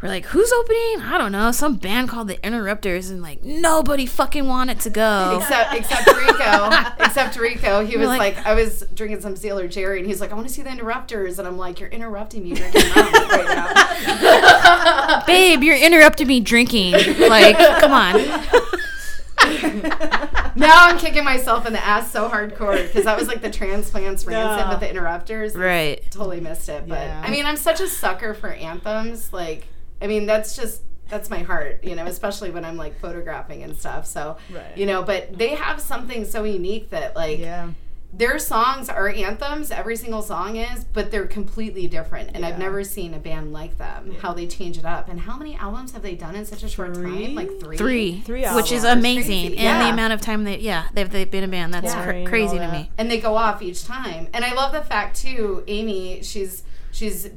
we're 0.00 0.08
like, 0.08 0.26
who's 0.26 0.52
opening? 0.52 1.00
I 1.02 1.18
don't 1.18 1.32
know, 1.32 1.50
some 1.50 1.74
band 1.76 2.08
called 2.08 2.28
the 2.28 2.44
Interrupters, 2.46 3.10
and 3.10 3.20
like 3.20 3.42
nobody 3.42 4.06
fucking 4.06 4.46
wanted 4.46 4.78
to 4.80 4.90
go. 4.90 5.38
Except, 5.40 5.74
except 5.74 6.06
Rico. 6.06 6.70
except 7.04 7.36
Rico. 7.36 7.84
He 7.84 7.96
was 7.96 8.06
like- 8.08 8.18
like, 8.36 8.46
I 8.46 8.54
was 8.54 8.84
drinking 8.94 9.20
some 9.22 9.34
Sailor 9.36 9.66
Jerry, 9.68 9.98
and 9.98 10.06
he's 10.06 10.20
like, 10.20 10.30
I 10.30 10.34
want 10.34 10.46
to 10.46 10.52
see 10.54 10.62
the 10.62 10.70
Interrupters. 10.70 11.38
And 11.38 11.48
I'm 11.48 11.56
like, 11.58 11.80
You're 11.80 11.88
interrupting 11.88 12.44
me 12.44 12.54
drinking 12.54 12.82
rum 12.94 13.12
right 13.12 13.44
now. 13.46 15.24
Babe, 15.26 15.62
you're 15.62 15.76
interrupting 15.76 16.26
me 16.28 16.40
drinking. 16.40 16.92
Like, 16.92 17.56
come 17.80 17.92
on. 17.92 18.14
now 20.56 20.86
I'm 20.86 20.98
kicking 20.98 21.24
myself 21.24 21.66
in 21.66 21.72
the 21.72 21.84
ass 21.84 22.10
so 22.10 22.28
hardcore 22.28 22.86
because 22.86 23.04
that 23.04 23.18
was 23.18 23.28
like 23.28 23.40
the 23.40 23.50
transplants 23.50 24.24
rancid 24.26 24.64
No. 24.66 24.70
with 24.70 24.80
the 24.80 24.90
Interrupters. 24.90 25.54
Right. 25.54 26.02
Totally 26.10 26.40
missed 26.40 26.68
it. 26.68 26.88
But 26.88 26.98
Yeah. 27.00 27.22
I 27.24 27.30
mean, 27.30 27.46
I'm 27.46 27.56
such 27.56 27.80
a 27.80 27.88
sucker 27.88 28.34
for 28.34 28.48
anthems. 28.50 29.32
Like, 29.32 29.66
I 30.02 30.06
mean, 30.06 30.26
that's 30.26 30.56
just. 30.56 30.82
That's 31.10 31.30
my 31.30 31.38
heart, 31.38 31.82
you 31.84 31.96
know, 31.96 32.04
especially 32.04 32.50
when 32.50 32.66
I'm 32.66 32.76
like 32.76 33.00
photographing 33.00 33.62
and 33.62 33.74
stuff. 33.74 34.04
So, 34.06 34.36
Right. 34.52 34.76
you 34.76 34.84
know, 34.84 35.02
but 35.02 35.38
they 35.38 35.54
have 35.54 35.80
something 35.80 36.26
so 36.26 36.44
unique 36.44 36.90
that 36.90 37.16
like 37.16 37.38
Yeah. 37.38 37.70
their 38.12 38.38
songs 38.38 38.90
are 38.90 39.08
anthems 39.08 39.70
every 39.70 39.96
single 39.96 40.20
song 40.20 40.56
is 40.56 40.84
but 40.84 41.10
they're 41.10 41.26
completely 41.26 41.86
different 41.86 42.30
and 42.34 42.42
i've 42.44 42.58
never 42.58 42.82
seen 42.82 43.12
a 43.12 43.18
band 43.18 43.52
like 43.52 43.76
them 43.76 44.16
how 44.22 44.32
they 44.32 44.46
change 44.46 44.78
it 44.78 44.84
up 44.86 45.08
and 45.10 45.20
how 45.20 45.36
many 45.36 45.54
albums 45.56 45.92
have 45.92 46.00
they 46.00 46.14
done 46.14 46.34
in 46.34 46.44
such 46.46 46.62
a 46.62 46.68
short 46.70 46.94
Three? 46.94 47.26
time 47.26 47.34
like 47.34 47.50
three 47.60 47.76
Three, 47.76 48.20
Three 48.22 48.46
which 48.54 48.72
is 48.72 48.82
amazing, 48.84 49.48
Crazy. 49.48 49.58
and 49.58 49.80
the 49.86 49.90
amount 49.92 50.14
of 50.14 50.20
time 50.22 50.44
they, 50.44 50.58
yeah, 50.58 50.88
they've, 50.94 51.08
they've 51.10 51.30
been 51.30 51.44
a 51.44 51.48
band. 51.48 51.72
That's 51.74 51.86
Yeah. 51.94 52.04
cr- 52.22 52.28
crazy 52.28 52.54
to 52.56 52.60
that. 52.60 52.72
me. 52.72 52.90
and 52.98 53.10
they 53.10 53.18
go 53.20 53.34
off 53.36 53.60
each 53.62 53.84
time 53.84 54.28
and 54.34 54.42
i 54.44 54.52
love 54.54 54.72
the 54.72 54.82
fact 54.82 55.16
too 55.20 55.64
Aimee 55.66 56.22
she's 56.22 56.62
she's 56.90 57.28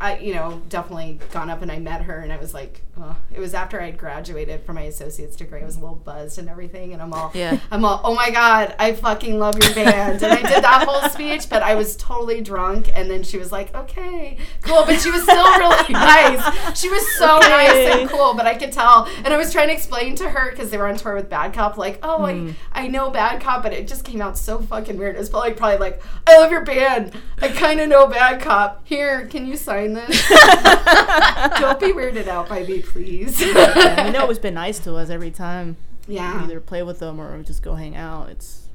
I, 0.00 0.18
you 0.18 0.34
know, 0.34 0.62
definitely 0.68 1.18
gone 1.32 1.50
up 1.50 1.62
and 1.62 1.70
I 1.70 1.78
met 1.78 2.02
her 2.02 2.20
and 2.20 2.32
I 2.32 2.36
was 2.36 2.54
like, 2.54 2.82
oh, 3.02 3.16
it 3.32 3.40
was 3.40 3.54
after 3.54 3.80
I'd 3.80 3.98
graduated 3.98 4.64
from 4.64 4.76
my 4.76 4.82
associate's 4.82 5.36
degree. 5.36 5.62
I 5.62 5.64
was 5.64 5.76
a 5.76 5.80
little 5.80 5.96
buzzed 5.96 6.38
and 6.38 6.48
everything. 6.48 6.92
And 6.92 7.02
I'm 7.02 7.12
all, 7.12 7.30
Yeah. 7.34 7.58
I'm 7.70 7.84
all, 7.84 8.00
oh 8.04 8.14
my 8.14 8.30
God, 8.30 8.74
I 8.78 8.92
fucking 8.92 9.38
love 9.38 9.62
your 9.62 9.74
band. 9.74 10.22
And 10.22 10.32
I 10.32 10.42
did 10.42 10.64
that 10.64 10.86
whole 10.86 11.08
speech, 11.10 11.48
but 11.48 11.62
I 11.62 11.74
was 11.74 11.96
totally 11.96 12.40
drunk. 12.40 12.90
And 12.94 13.10
then 13.10 13.22
she 13.22 13.38
was 13.38 13.52
like, 13.52 13.74
okay, 13.74 14.38
cool. 14.62 14.84
But 14.84 15.00
she 15.00 15.10
was 15.10 15.22
still 15.22 15.44
really 15.58 15.88
nice. 15.92 16.78
She 16.78 16.88
was 16.88 17.06
so 17.16 17.38
nice 17.38 17.96
and 17.96 18.08
cool, 18.10 18.34
but 18.34 18.46
I 18.46 18.54
could 18.54 18.72
tell. 18.72 19.08
And 19.24 19.28
I 19.28 19.36
was 19.36 19.52
trying 19.52 19.68
to 19.68 19.74
explain 19.74 20.14
to 20.16 20.28
her 20.28 20.50
because 20.50 20.70
they 20.70 20.78
were 20.78 20.86
on 20.86 20.96
tour 20.96 21.14
with 21.14 21.28
Bad 21.28 21.52
Cop, 21.52 21.76
like, 21.76 21.98
oh, 22.02 22.24
I, 22.24 22.34
hmm. 22.34 22.50
I 22.72 22.88
know 22.88 23.10
Bad 23.10 23.40
Cop, 23.40 23.62
but 23.62 23.72
it 23.72 23.88
just 23.88 24.04
came 24.04 24.20
out 24.20 24.36
so 24.38 24.60
fucking 24.60 24.98
weird. 24.98 25.16
It 25.16 25.18
was 25.18 25.30
probably, 25.30 25.52
probably 25.52 25.78
like, 25.78 26.02
I 26.26 26.38
love 26.38 26.50
your 26.50 26.64
band. 26.64 27.12
I 27.40 27.48
kind 27.48 27.80
of 27.80 27.88
know 27.88 28.06
Bad 28.06 28.40
Cop. 28.40 28.82
Here, 28.84 29.26
can 29.26 29.46
you 29.46 29.56
sign 29.56 29.94
this? 29.94 30.28
Don't 30.28 31.80
be 31.80 31.92
weirded 31.92 32.28
out 32.28 32.48
by 32.48 32.64
me, 32.64 32.82
please. 32.92 33.40
Yeah, 33.40 34.06
you 34.08 34.12
know, 34.12 34.28
it's 34.30 34.38
been 34.38 34.54
nice 34.54 34.78
to 34.80 34.94
us 34.96 35.10
every 35.10 35.30
time. 35.30 35.76
yeah. 36.06 36.42
Either 36.42 36.60
play 36.60 36.82
with 36.82 36.98
them 36.98 37.20
or 37.20 37.42
just 37.42 37.62
go 37.62 37.74
hang 37.74 37.94
out. 37.96 38.28
It's 38.30 38.68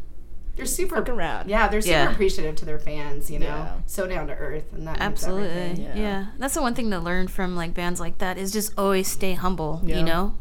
They're 0.56 0.66
super 0.66 0.96
fucking 0.98 1.16
rad. 1.16 1.50
Yeah, 1.50 1.68
they're 1.68 1.82
super 1.82 1.92
Yeah. 1.94 2.12
appreciative 2.12 2.56
to 2.58 2.66
their 2.66 2.80
fans, 2.80 3.30
you 3.30 3.40
know. 3.40 3.48
Yeah. 3.48 3.74
So 3.88 4.08
down 4.08 4.28
to 4.28 4.34
earth 4.34 4.72
and 4.74 4.88
that 4.88 5.00
Absolutely. 5.02 5.48
everything. 5.50 5.86
Yeah. 5.86 5.96
Yeah. 5.96 6.26
That's 6.38 6.54
the 6.54 6.62
one 6.62 6.74
thing 6.76 6.90
to 6.92 7.00
learn 7.00 7.28
from 7.28 7.56
like 7.56 7.74
bands 7.74 8.00
like 8.00 8.20
that 8.20 8.38
is 8.38 8.52
just 8.54 8.72
always 8.78 9.08
stay 9.08 9.34
humble, 9.34 9.82
Yeah. 9.84 9.98
you 9.98 10.04
know? 10.04 10.36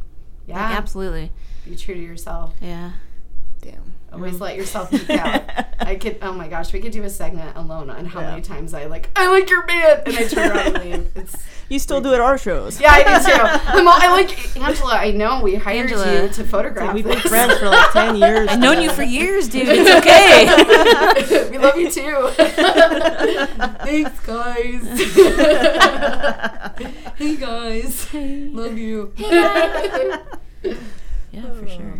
Yeah. 0.46 0.68
Like, 0.68 0.78
absolutely. 0.78 1.32
Be 1.68 1.74
true 1.76 1.94
to 1.94 2.00
yourself. 2.00 2.54
Yeah. 2.60 2.92
Damn. 3.60 3.93
Always 4.14 4.40
let 4.40 4.56
yourself 4.56 4.90
geek 4.90 5.10
out. 5.10 5.42
I 5.80 5.96
could 5.96 6.18
oh 6.22 6.32
my 6.32 6.48
gosh, 6.48 6.72
we 6.72 6.80
could 6.80 6.92
do 6.92 7.02
a 7.02 7.10
segment 7.10 7.56
alone 7.56 7.90
on 7.90 8.06
how 8.06 8.20
Yeah. 8.20 8.30
many 8.30 8.42
times 8.42 8.72
I 8.74 8.86
like 8.86 9.10
I 9.16 9.28
like 9.30 9.50
your 9.50 9.66
band 9.66 10.02
and 10.06 10.16
I 10.16 10.24
turn 10.28 10.50
around 10.50 10.76
and 10.76 10.84
leave. 10.84 11.10
It's 11.16 11.36
You 11.68 11.78
still 11.78 12.00
do 12.00 12.10
it 12.12 12.14
at 12.14 12.20
our 12.20 12.38
shows. 12.38 12.80
yeah, 12.80 12.92
I 12.92 13.02
do 13.02 13.24
too. 13.26 13.32
I'm 13.78 13.88
all, 13.88 13.94
I 13.96 14.08
like 14.12 14.56
Angela. 14.56 14.94
I 14.96 15.10
know 15.10 15.40
we 15.42 15.54
hired 15.56 15.90
Angela. 15.90 16.22
you 16.22 16.28
to 16.28 16.44
photograph. 16.44 16.94
We've 16.94 17.04
been 17.04 17.14
this. 17.14 17.22
friends 17.26 17.58
for 17.58 17.68
like 17.68 17.90
10 17.92 18.16
years. 18.16 18.48
I've 18.48 18.60
known 18.60 18.80
you 18.82 18.90
for 18.90 19.02
years, 19.02 19.48
dude. 19.48 19.66
It's 19.68 19.90
okay. 19.98 21.50
we 21.50 21.58
love 21.58 21.76
you 21.76 21.90
too. 21.90 22.28
Thanks, 23.84 24.20
guys. 24.20 24.84
hey 27.16 27.36
guys, 27.36 28.14
love 28.14 28.76
you. 28.78 29.12
yeah, 29.18 30.18
for 31.32 31.66
sure. 31.66 31.94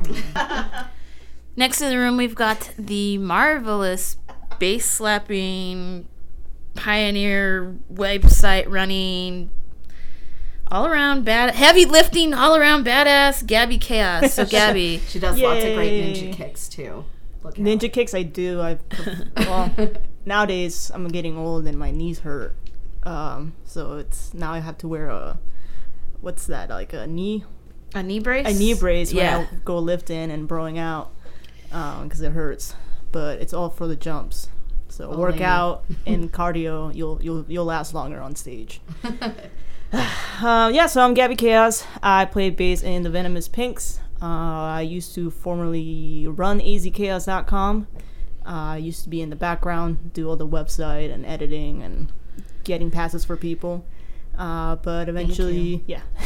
Next 1.56 1.80
in 1.80 1.90
the 1.90 1.98
room, 1.98 2.16
we've 2.16 2.34
got 2.34 2.70
the 2.78 3.18
marvelous 3.18 4.16
bass 4.58 4.86
slapping 4.90 6.08
pioneer 6.74 7.76
website 7.92 8.68
running 8.68 9.50
all 10.70 10.86
around 10.86 11.24
bad 11.24 11.54
heavy 11.54 11.84
lifting 11.84 12.34
all 12.34 12.56
around 12.56 12.84
badass 12.84 13.46
Gabby 13.46 13.78
Chaos. 13.78 14.34
So 14.34 14.44
Gabby, 14.56 15.00
She 15.08 15.18
does 15.20 15.38
lots 15.38 15.64
of 15.64 15.74
great 15.74 15.92
ninja 16.14 16.32
kicks 16.32 16.68
too. 16.68 17.04
Look 17.44 17.54
out. 17.58 17.64
Ninja 17.64 17.92
kicks, 17.92 18.14
I 18.14 18.22
do. 18.24 18.60
I 18.60 18.78
well 19.36 19.70
nowadays 20.26 20.90
I'm 20.92 21.06
getting 21.08 21.36
old 21.36 21.66
and 21.66 21.78
my 21.78 21.90
knees 21.92 22.20
hurt. 22.20 22.56
Um, 23.04 23.52
so 23.64 23.98
it's 23.98 24.32
now 24.34 24.52
I 24.52 24.58
have 24.60 24.78
to 24.78 24.88
wear 24.88 25.08
a 25.10 25.38
what's 26.20 26.46
that 26.46 26.70
like 26.70 26.92
a 26.92 27.06
knee 27.06 27.44
a 27.94 28.02
knee 28.02 28.18
brace. 28.18 28.46
a 28.48 28.58
knee 28.58 28.74
brace 28.74 29.12
when 29.12 29.24
Yeah. 29.24 29.46
I 29.52 29.54
go 29.64 29.78
lifting 29.78 30.30
and 30.32 30.48
broing 30.48 30.78
out 30.78 31.12
because 32.02 32.20
it 32.20 32.32
hurts. 32.32 32.74
But 33.12 33.40
it's 33.40 33.52
all 33.52 33.70
for 33.70 33.86
the 33.86 33.96
jumps. 33.96 34.48
So 34.88 35.10
Oh, 35.10 35.18
workout 35.18 35.84
and 36.06 36.32
cardio, 36.32 36.94
you'll 36.94 37.20
you'll 37.22 37.44
you'll 37.48 37.64
last 37.64 37.94
longer 37.94 38.20
on 38.20 38.36
stage. 38.36 38.80
Uh, 39.02 39.10
yeah, 40.72 40.86
so 40.86 41.02
I'm 41.02 41.14
Gabby 41.14 41.36
Chaos. 41.36 41.84
I 42.02 42.24
play 42.26 42.50
bass 42.50 42.82
in 42.82 43.02
the 43.02 43.10
Venomous 43.10 43.48
Pinks. 43.48 44.00
Uh, 44.22 44.26
I 44.26 44.80
used 44.82 45.14
to 45.16 45.30
formerly 45.30 46.26
run 46.28 46.60
azchaos.com. 46.60 47.88
Uh, 48.46 48.48
I 48.48 48.76
used 48.76 49.02
to 49.04 49.08
be 49.08 49.20
in 49.20 49.30
the 49.30 49.36
background, 49.36 50.12
do 50.12 50.28
all 50.28 50.36
the 50.36 50.46
website 50.46 51.12
and 51.12 51.26
editing 51.26 51.82
and 51.82 52.12
getting 52.62 52.90
passes 52.90 53.24
for 53.24 53.36
people. 53.36 53.84
Uh, 54.36 54.76
but 54.76 55.08
eventually, 55.08 55.84
yeah. 55.86 56.00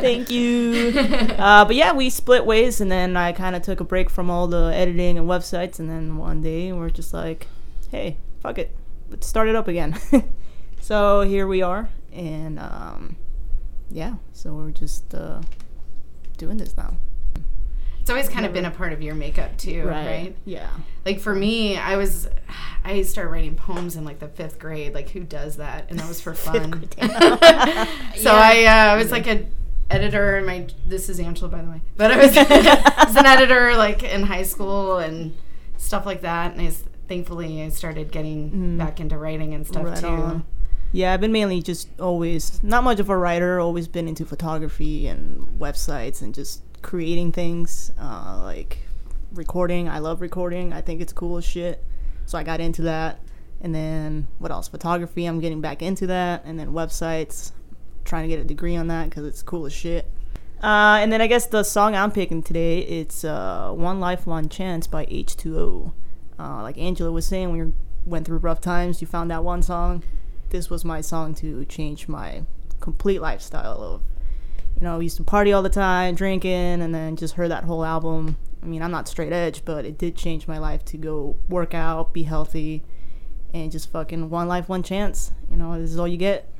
Thank 0.00 0.30
you. 0.30 0.92
Uh, 1.38 1.64
but 1.64 1.76
yeah, 1.76 1.92
we 1.92 2.10
split 2.10 2.44
ways, 2.44 2.80
and 2.80 2.90
then 2.90 3.16
I 3.16 3.32
kind 3.32 3.54
of 3.54 3.62
took 3.62 3.80
a 3.80 3.84
break 3.84 4.10
from 4.10 4.30
all 4.30 4.48
the 4.48 4.72
editing 4.74 5.16
and 5.16 5.28
websites, 5.28 5.78
and 5.78 5.88
then 5.88 6.16
one 6.16 6.42
day 6.42 6.72
we're 6.72 6.90
just 6.90 7.14
like, 7.14 7.46
hey, 7.90 8.16
fuck 8.40 8.58
it, 8.58 8.74
let's 9.10 9.26
start 9.26 9.48
it 9.48 9.54
up 9.54 9.68
again. 9.68 9.96
so 10.80 11.20
here 11.20 11.46
we 11.46 11.62
are, 11.62 11.88
and 12.12 12.58
um, 12.58 13.16
yeah, 13.90 14.14
so 14.32 14.54
we're 14.54 14.70
just 14.70 15.14
uh, 15.14 15.40
doing 16.36 16.56
this 16.56 16.76
now. 16.76 16.96
It's 18.04 18.10
always 18.10 18.28
kind 18.28 18.44
of 18.44 18.52
been 18.52 18.66
a 18.66 18.70
part 18.70 18.92
of 18.92 19.00
your 19.00 19.14
makeup 19.14 19.56
too, 19.56 19.86
right? 19.88 20.36
Yeah. 20.44 20.68
Like 21.06 21.20
for 21.20 21.34
me, 21.34 21.78
I 21.78 21.96
was 21.96 22.28
I 22.84 23.00
started 23.00 23.30
writing 23.30 23.56
poems 23.56 23.96
in 23.96 24.04
like 24.04 24.18
the 24.18 24.28
fifth 24.28 24.58
grade. 24.58 24.92
Like 24.92 25.08
who 25.08 25.20
does 25.20 25.56
that? 25.56 25.86
And 25.88 25.98
that 25.98 26.06
was 26.06 26.20
for 26.20 26.34
fun. 26.48 26.86
so 27.00 28.30
I 28.30 28.92
uh, 28.92 28.98
was 28.98 29.10
like 29.10 29.26
a 29.26 29.46
editor 29.88 30.36
in 30.36 30.44
my 30.44 30.66
this 30.86 31.08
is 31.08 31.18
Angela 31.18 31.48
by 31.48 31.62
the 31.62 31.70
way, 31.70 31.80
but 31.96 32.10
I 32.12 32.16
was, 32.18 32.36
I 32.36 33.04
was 33.06 33.16
an 33.16 33.24
editor 33.24 33.74
like 33.74 34.02
in 34.02 34.22
high 34.24 34.42
school 34.42 34.98
and 34.98 35.34
stuff 35.78 36.04
like 36.04 36.20
that. 36.20 36.52
And 36.52 36.60
I 36.60 36.66
s- 36.66 36.84
thankfully 37.08 37.62
I 37.62 37.70
started 37.70 38.12
getting 38.12 38.76
back 38.76 39.00
into 39.00 39.16
writing 39.16 39.54
and 39.54 39.66
stuff 39.66 39.82
Right 39.84 39.96
too. 39.96 40.06
on. 40.08 40.44
Yeah, 40.92 41.14
I've 41.14 41.22
been 41.22 41.32
mainly 41.32 41.62
just 41.62 41.88
always 41.98 42.62
not 42.62 42.84
much 42.84 43.00
of 43.00 43.08
a 43.08 43.16
writer. 43.16 43.60
Always 43.60 43.88
been 43.88 44.08
into 44.08 44.26
photography 44.26 45.06
and 45.06 45.58
websites 45.58 46.20
and 46.20 46.34
just 46.34 46.60
creating 46.84 47.32
things, 47.32 47.90
uh, 47.98 48.40
like 48.44 48.78
recording. 49.32 49.88
I 49.88 49.98
love 49.98 50.20
recording. 50.20 50.72
I 50.72 50.82
think 50.82 51.00
it's 51.00 51.12
cool 51.12 51.38
as 51.38 51.44
shit. 51.44 51.82
So 52.26 52.38
I 52.38 52.44
got 52.44 52.60
into 52.60 52.82
that. 52.82 53.20
And 53.60 53.74
then 53.74 54.28
what 54.38 54.52
else? 54.52 54.68
Photography. 54.68 55.24
I'm 55.24 55.40
getting 55.40 55.60
back 55.60 55.82
into 55.82 56.06
that. 56.06 56.44
And 56.44 56.58
then 56.58 56.68
websites. 56.72 57.52
Trying 58.04 58.24
to 58.24 58.28
get 58.28 58.38
a 58.38 58.44
degree 58.44 58.76
on 58.76 58.88
that 58.88 59.08
because 59.08 59.24
it's 59.26 59.42
cool 59.42 59.64
as 59.64 59.72
shit. 59.72 60.08
Uh, 60.62 60.98
and 61.00 61.10
then 61.10 61.20
I 61.20 61.26
guess 61.26 61.46
the 61.46 61.62
song 61.62 61.94
I'm 61.94 62.12
picking 62.12 62.42
today 62.42 62.80
it's 62.80 63.24
uh, 63.24 63.72
"One 63.72 63.98
Life, 63.98 64.26
One 64.26 64.48
Chance" 64.48 64.86
by 64.86 65.06
H2O. 65.06 65.92
Uh, 66.38 66.62
like 66.62 66.78
Angela 66.78 67.10
was 67.10 67.26
saying, 67.26 67.48
when 67.48 67.58
you 67.58 67.74
went 68.04 68.26
through 68.26 68.38
rough 68.38 68.60
times, 68.60 69.00
you 69.00 69.06
found 69.06 69.30
that 69.30 69.42
one 69.42 69.62
song. 69.62 70.02
This 70.50 70.68
was 70.68 70.84
my 70.84 71.00
song 71.00 71.34
to 71.36 71.64
change 71.64 72.08
my 72.08 72.42
complete 72.80 73.20
lifestyle 73.20 73.82
of, 73.82 74.02
you 74.76 74.82
know, 74.82 75.00
used 75.00 75.16
to 75.18 75.24
party 75.24 75.52
all 75.52 75.62
the 75.62 75.68
time, 75.68 76.14
drinking, 76.14 76.80
and 76.82 76.94
then 76.94 77.16
just 77.16 77.34
heard 77.34 77.50
that 77.50 77.64
whole 77.64 77.84
album. 77.84 78.36
I 78.62 78.66
mean, 78.66 78.82
I'm 78.82 78.90
not 78.90 79.08
straight 79.08 79.32
edge, 79.32 79.64
but 79.64 79.84
it 79.84 79.98
did 79.98 80.16
change 80.16 80.48
my 80.48 80.58
life 80.58 80.84
to 80.86 80.96
go 80.96 81.36
work 81.48 81.74
out, 81.74 82.12
be 82.12 82.22
healthy, 82.24 82.82
and 83.52 83.70
just 83.70 83.90
fucking 83.92 84.30
one 84.30 84.48
life, 84.48 84.68
one 84.68 84.82
chance. 84.82 85.32
You 85.50 85.56
know, 85.56 85.80
this 85.80 85.90
is 85.92 85.98
all 85.98 86.08
you 86.08 86.16
get. 86.16 86.50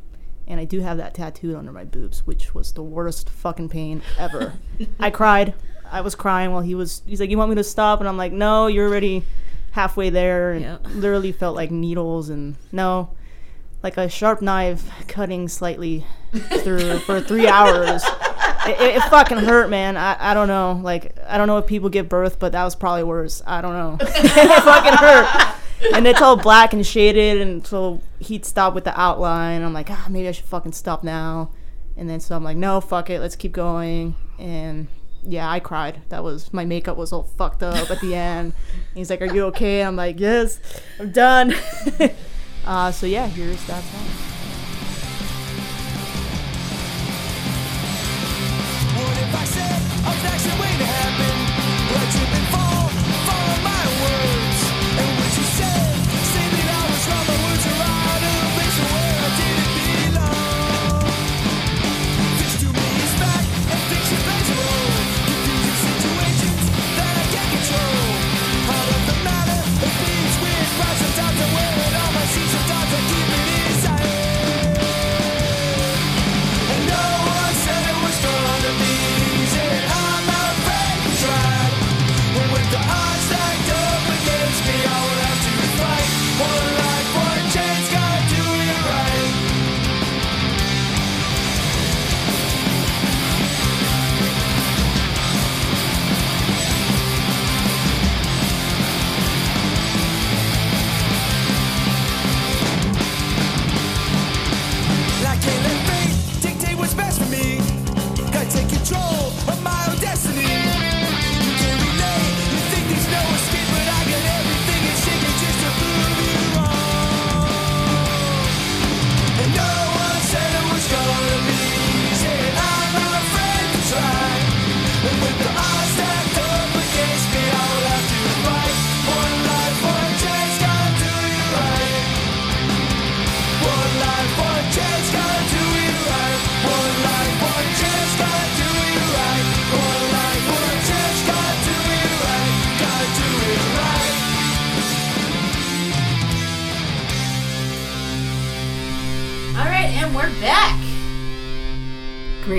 And 0.47 0.61
I 0.61 0.65
do 0.67 0.81
have 0.81 0.99
that 0.99 1.15
tattooed 1.15 1.55
under 1.57 1.73
my 1.73 1.85
boobs, 1.85 2.27
which 2.27 2.55
was 2.55 2.73
the 2.73 2.83
worst 2.83 3.31
fucking 3.31 3.71
pain 3.71 4.03
ever. 4.19 4.53
I 5.01 5.09
cried. 5.11 5.55
I 5.91 6.03
was 6.03 6.15
crying 6.15 6.53
while 6.53 6.61
he 6.61 6.75
was. 6.75 7.01
He's 7.07 7.19
like, 7.21 7.31
"You 7.31 7.39
want 7.39 7.49
me 7.51 7.57
to 7.57 7.65
stop?" 7.65 8.01
And 8.01 8.09
I'm 8.09 8.19
like, 8.19 8.33
"No, 8.33 8.67
you're 8.67 8.87
already 8.89 9.23
halfway 9.71 10.11
there." 10.11 10.53
And 10.53 10.61
Yep. 10.63 10.81
literally 10.97 11.33
felt 11.33 11.57
like 11.57 11.71
needles. 11.71 12.29
And 12.29 12.57
no, 12.73 13.11
like 13.85 13.99
a 13.99 14.09
sharp 14.09 14.41
knife 14.41 14.91
cutting 15.07 15.47
slightly 15.47 16.07
through 16.33 16.99
for 17.01 17.21
three 17.21 17.47
hours. 17.47 18.03
It, 18.67 18.81
it, 18.81 18.97
it 18.97 19.03
fucking 19.11 19.37
hurt, 19.37 19.69
man. 19.69 19.99
I, 19.99 20.17
I 20.19 20.35
don't 20.35 20.49
know. 20.49 20.81
Like 20.83 21.17
I 21.29 21.37
don't 21.37 21.47
know 21.47 21.59
if 21.59 21.67
people 21.67 21.91
give 21.91 22.09
birth, 22.09 22.41
but 22.41 22.53
that 22.53 22.65
was 22.65 22.75
probably 22.75 23.05
worse. 23.05 23.43
I 23.47 23.61
don't 23.61 23.75
know. 23.75 23.99
it 24.01 24.63
fucking 24.63 24.95
hurt. 24.95 25.95
And 25.95 26.07
it's 26.07 26.23
all 26.23 26.37
black 26.37 26.73
and 26.73 26.85
shaded, 26.85 27.43
and 27.43 27.65
so 27.67 28.01
he'd 28.19 28.47
stop 28.47 28.75
with 28.75 28.85
the 28.85 28.99
outline. 28.99 29.63
I'm 29.63 29.75
like, 29.75 29.91
ah, 29.91 30.07
maybe 30.09 30.29
I 30.29 30.33
should 30.33 30.47
fucking 30.47 30.73
stop 30.73 31.05
now. 31.05 31.51
And 31.95 32.09
then 32.09 32.21
so 32.21 32.35
I'm 32.35 32.43
like, 32.43 32.57
no, 32.57 32.81
fuck 32.81 33.11
it, 33.11 33.21
let's 33.21 33.37
keep 33.37 33.53
going. 33.53 34.15
And 34.39 34.89
yeah, 35.23 35.51
I 35.51 35.61
cried. 35.61 36.01
That 36.09 36.25
was 36.25 36.53
my 36.55 36.65
makeup 36.65 36.97
was 36.97 37.13
all 37.13 37.25
fucked 37.25 37.63
up 37.63 37.91
at 37.91 38.01
the 38.01 38.15
end. 38.15 38.55
He's 38.95 39.11
like, 39.11 39.23
"Are 39.23 39.33
you 39.33 39.45
okay?" 39.47 39.83
I'm 39.83 39.97
like, 39.97 40.21
"Yes, 40.21 40.61
I'm 40.99 41.13
done." 41.13 41.55
uh, 42.67 42.91
so 42.93 43.07
yeah, 43.07 43.27
here's 43.29 43.63
that 43.67 43.83
song. 43.83 44.07
What 48.97 49.19
if 49.19 49.35
I 49.35 49.45
said 49.45 49.85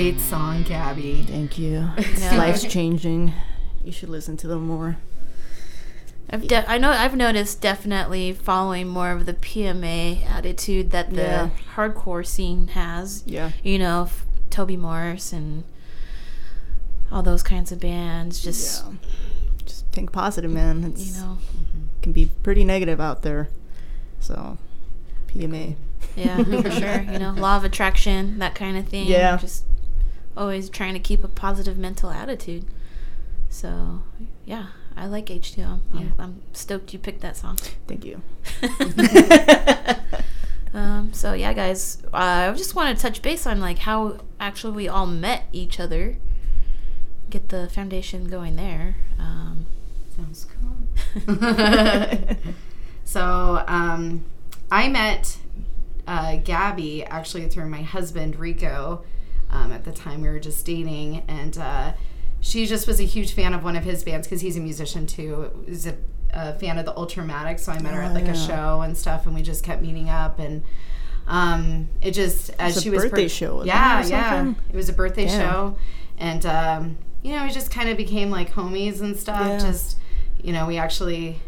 Great 0.06 0.20
song, 0.20 0.62
Gabby. 0.62 1.24
Thank 1.24 1.58
you. 1.58 1.90
Life's 2.32 2.64
changing. 2.64 3.34
You 3.84 3.92
should 3.92 4.10
listen 4.10 4.38
to 4.38 4.48
them 4.48 4.68
more. 4.68 4.98
I've 6.30 6.48
de- 6.48 6.70
I 6.72 6.78
know 6.78 6.92
I've 6.92 7.16
noticed 7.16 7.60
definitely 7.60 8.32
following 8.32 8.88
more 8.88 9.10
of 9.10 9.26
the 9.26 9.34
PMA 9.34 10.24
attitude 10.28 10.92
that 10.92 11.10
the 11.10 11.22
Yeah. 11.24 11.50
hardcore 11.74 12.24
scene 12.24 12.68
has. 12.68 13.24
Yeah. 13.26 13.54
You 13.64 13.80
know, 13.80 14.04
f- 14.04 14.28
Toby 14.52 14.78
Morse 14.78 15.34
and 15.34 15.64
all 17.12 17.24
those 17.24 17.42
kinds 17.42 17.72
of 17.72 17.80
bands. 17.80 18.44
Just 18.44 18.86
Yeah. 18.86 18.92
Just 19.66 19.88
think 19.88 20.12
positive, 20.12 20.52
man. 20.52 20.84
It's, 20.84 21.16
you 21.16 21.22
know, 21.24 21.40
mm-hmm. 21.40 21.86
can 22.04 22.12
be 22.12 22.30
pretty 22.44 22.64
negative 22.64 23.02
out 23.02 23.24
there. 23.24 23.50
So, 24.20 24.60
PMA. 25.30 25.78
yeah, 26.16 26.44
for 26.44 26.70
sure. 26.70 27.02
You 27.12 27.18
know, 27.18 27.32
law 27.32 27.58
of 27.58 27.64
attraction, 27.64 28.38
that 28.38 28.54
kind 28.54 28.78
of 28.78 28.88
thing. 28.88 29.08
Yeah. 29.08 29.38
Just 29.38 29.64
always 30.38 30.70
trying 30.70 30.94
to 30.94 31.00
keep 31.00 31.24
a 31.24 31.28
positive 31.28 31.78
mental 31.78 32.10
attitude. 32.10 32.66
So, 33.50 34.04
yeah, 34.46 34.68
I 34.96 35.08
like 35.08 35.28
H2O. 35.28 35.66
I'm, 35.66 35.82
Yeah. 35.94 36.08
I'm 36.20 36.42
stoked 36.54 36.94
you 36.94 37.00
picked 37.00 37.22
that 37.22 37.38
song. 37.38 37.58
Thank 37.88 38.06
you. 38.06 38.22
um, 40.74 41.14
so 41.14 41.34
yeah, 41.34 41.54
guys, 41.54 42.02
uh, 42.14 42.52
I 42.52 42.54
just 42.54 42.76
want 42.76 42.96
to 42.96 43.02
touch 43.02 43.22
base 43.22 43.46
on 43.46 43.60
like 43.60 43.80
how 43.80 44.20
actually 44.40 44.74
we 44.74 44.88
all 44.88 45.06
met 45.06 45.44
each 45.52 45.80
other. 45.80 46.18
Get 47.30 47.50
the 47.50 47.70
foundation 47.70 48.30
going 48.30 48.56
there. 48.56 48.96
Um, 49.20 49.66
Sounds 50.16 50.48
cool. 51.26 51.36
so 53.04 53.64
um, 53.68 54.24
I 54.72 54.88
met 54.88 55.38
uh, 56.08 56.38
Gabby 56.38 57.04
actually 57.04 57.48
through 57.50 57.70
my 57.70 57.82
husband 57.82 58.38
Rico. 58.38 59.04
Um, 59.50 59.72
at 59.72 59.86
the 59.86 59.92
time, 59.92 60.22
we 60.22 60.28
were 60.28 60.40
just 60.40 60.66
dating, 60.66 61.24
and 61.28 61.58
uh, 61.58 61.94
she 62.42 62.66
just 62.66 62.88
was 62.88 63.00
a 63.00 63.04
huge 63.04 63.34
fan 63.34 63.54
of 63.54 63.64
one 63.64 63.76
of 63.76 63.84
his 63.84 64.04
bands 64.04 64.28
because 64.28 64.42
he's 64.42 64.58
a 64.58 64.60
musician 64.60 65.06
too. 65.08 65.52
Was 65.68 65.88
a, 65.88 65.96
a 66.34 66.54
fan 66.60 66.78
of 66.78 66.86
the 66.86 66.94
Ultramatic, 66.94 67.60
so 67.60 67.72
I 67.72 67.80
met 67.80 67.94
her 67.94 68.02
at 68.02 68.14
like 68.14 68.26
yeah. 68.26 68.34
a 68.34 68.36
show 68.36 68.82
and 68.82 68.98
stuff, 68.98 69.26
and 69.26 69.36
we 69.36 69.42
just 69.42 69.64
kept 69.64 69.82
meeting 69.82 70.10
up 70.10 70.40
and. 70.40 70.64
Um, 71.28 71.90
it 72.04 72.12
just 72.12 72.52
as 72.60 72.84
she 72.84 72.92
was 72.92 73.04
birthday 73.06 73.28
show, 73.28 73.56
wasn't 73.56 73.70
yeah, 73.70 74.04
it, 74.04 74.10
yeah. 74.10 74.54
It 74.72 74.76
was 74.76 74.90
a 74.90 74.94
birthday 74.94 75.26
Damn. 75.26 75.40
show, 75.42 75.78
and 76.20 76.46
um, 76.46 76.98
you 77.24 77.36
know, 77.36 77.44
we 77.46 77.52
just 77.52 77.72
kind 77.72 77.90
of 77.90 77.98
became 77.98 78.30
like 78.30 78.52
homies 78.52 79.02
and 79.02 79.18
stuff. 79.18 79.44
Yeah. 79.44 79.58
Just 79.58 79.98
you 80.40 80.54
know, 80.54 80.68
we 80.68 80.78
actually, 80.78 81.40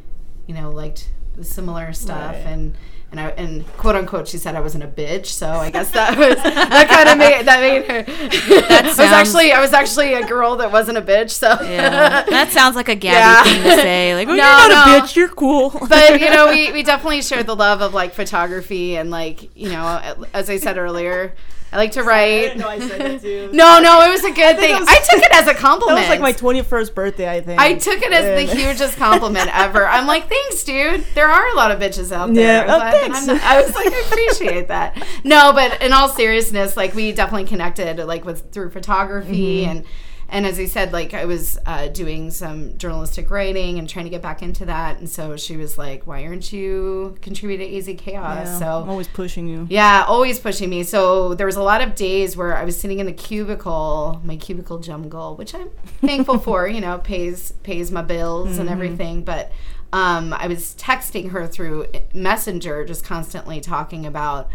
you 0.47 0.55
know, 0.55 0.71
liked 0.71 1.12
the 1.36 1.43
similar 1.43 1.93
stuff 1.93 2.33
Right. 2.33 2.45
and. 2.45 2.75
And 3.10 3.22
I 3.22 3.30
and 3.30 3.65
quote 3.78 3.96
unquote, 3.96 4.28
she 4.28 4.38
said 4.38 4.56
I 4.56 4.60
wasn't 4.60 4.84
a 4.84 4.88
bitch, 4.88 5.28
so 5.28 5.48
I 5.50 5.70
guess 5.72 5.91
that 5.91 6.17
was 6.17 6.36
that 6.43 6.89
kind 6.89 7.08
of 7.08 7.17
made 7.17 7.46
that 7.46 7.62
made 7.62 7.86
her. 7.89 8.04
I 8.70 8.88
was 8.88 9.00
actually 9.00 9.54
I 9.54 9.62
was 9.62 9.72
actually 9.72 10.13
a 10.13 10.28
girl 10.28 10.58
that 10.58 10.74
wasn't 10.74 10.98
a 10.98 11.02
bitch, 11.02 11.30
so 11.32 11.48
yeah, 11.62 12.24
that 12.30 12.50
sounds 12.52 12.76
like 12.76 12.89
a 12.89 12.96
Gabby 12.96 13.15
Yeah. 13.17 13.43
thing 13.54 13.63
to 13.63 13.76
say. 13.82 14.13
Like, 14.17 14.28
oh, 14.28 14.36
No, 14.36 14.36
you're 14.36 14.43
not 14.43 14.88
no. 14.88 14.98
a 14.98 15.00
bitch. 15.02 15.15
You're 15.15 15.30
cool. 15.30 15.70
but 15.88 16.20
you 16.20 16.30
know, 16.30 16.50
we, 16.50 16.72
we 16.74 16.84
definitely 16.84 17.22
share 17.22 17.43
the 17.43 17.56
love 17.56 17.82
of 17.82 17.93
like 17.93 18.13
photography 18.13 18.98
and 18.98 19.10
like 19.10 19.56
you 19.56 19.70
know, 19.70 19.86
as 20.34 20.50
I 20.50 20.58
said 20.58 20.78
earlier, 20.78 21.34
I 21.71 21.77
like 21.77 21.91
to 21.91 22.03
write. 22.03 22.62
I 22.63 23.17
too. 23.17 23.49
No, 23.53 23.80
no, 23.82 24.01
it 24.01 24.10
was 24.10 24.23
a 24.23 24.32
good 24.32 24.58
thing. 24.58 24.73
was- 24.80 24.88
I 24.88 24.95
took 24.99 25.21
it 25.23 25.32
as 25.34 25.47
a 25.47 25.53
compliment. 25.53 25.97
That 26.08 26.10
was 26.10 26.19
like 26.19 26.21
my 26.21 26.32
21st 26.34 26.93
birthday, 26.95 27.30
I 27.30 27.41
think. 27.41 27.60
I 27.60 27.73
took 27.75 28.01
it 28.01 28.13
as 28.13 28.47
the 28.47 28.56
hugest 28.56 28.97
compliment 28.97 29.49
ever. 29.53 29.86
I'm 29.88 30.08
like, 30.08 30.30
thanks, 30.30 30.63
dude. 30.63 31.03
There 31.13 31.27
are 31.27 31.47
a 31.49 31.56
lot 31.56 31.71
of 31.71 31.80
bitches 31.80 32.12
out 32.12 32.34
there. 32.34 32.65
Yeah, 32.65 32.73
oh, 32.73 32.77
glad 32.80 32.93
thanks. 32.93 33.25
Not- 33.27 33.41
I 33.41 33.62
was 33.62 33.73
like, 33.75 33.91
I 33.93 33.99
appreciate 34.08 34.67
that. 34.69 35.06
No, 35.23 35.51
but 35.53 35.82
in 35.82 35.91
all 35.93 36.08
seriousness, 36.10 36.77
like 36.77 36.93
we 36.95 37.12
definitely 37.12 37.47
connected, 37.47 37.97
like 38.06 38.23
with 38.25 38.51
through 38.51 38.69
photography 38.71 39.62
Mm-hmm. 39.62 39.69
and. 39.71 39.86
And 40.29 40.45
as 40.45 40.59
I 40.59 40.65
said, 40.65 40.91
like 40.91 41.13
I 41.13 41.23
was 41.25 41.57
uh, 41.65 41.87
doing 41.87 42.31
some 42.31 42.77
journalistic 42.77 43.29
writing 43.31 43.79
and 43.79 43.87
trying 43.87 44.05
to 44.05 44.09
get 44.09 44.21
back 44.21 44.41
into 44.41 44.65
that, 44.65 44.99
and 44.99 45.09
so 45.09 45.37
she 45.37 45.55
was 45.55 45.77
like, 45.77 46.05
"Why 46.05 46.25
aren't 46.25 46.51
you 46.51 47.15
contributing 47.21 47.69
to 47.69 47.77
AZ 47.77 47.97
Chaos?" 47.97 48.45
Yeah, 48.45 48.59
so 48.59 48.81
I'm 48.83 48.89
always 48.89 49.07
pushing 49.07 49.47
you. 49.47 49.67
yeah, 49.69 50.03
always 50.05 50.37
pushing 50.39 50.69
me. 50.69 50.83
So 50.83 51.33
there 51.33 51.45
was 51.45 51.55
a 51.55 51.63
lot 51.63 51.81
of 51.81 51.95
days 51.95 52.35
where 52.35 52.57
I 52.57 52.65
was 52.65 52.77
sitting 52.77 52.99
in 52.99 53.05
the 53.05 53.13
cubicle, 53.13 54.21
my 54.23 54.35
cubicle 54.35 54.79
jungle, 54.79 55.35
which 55.37 55.55
I'm 55.55 55.69
thankful 56.01 56.39
for. 56.39 56.67
You 56.67 56.81
know, 56.81 56.97
pays 56.97 57.53
pays 57.63 57.89
my 57.91 58.01
bills 58.01 58.57
and 58.57 58.69
everything. 58.69 59.23
But 59.23 59.51
um, 59.93 60.33
I 60.33 60.47
was 60.47 60.75
texting 60.77 61.29
her 61.31 61.47
through 61.47 61.87
Messenger, 62.13 62.83
just 62.85 63.05
constantly 63.05 63.61
talking 63.61 64.05
about 64.05 64.49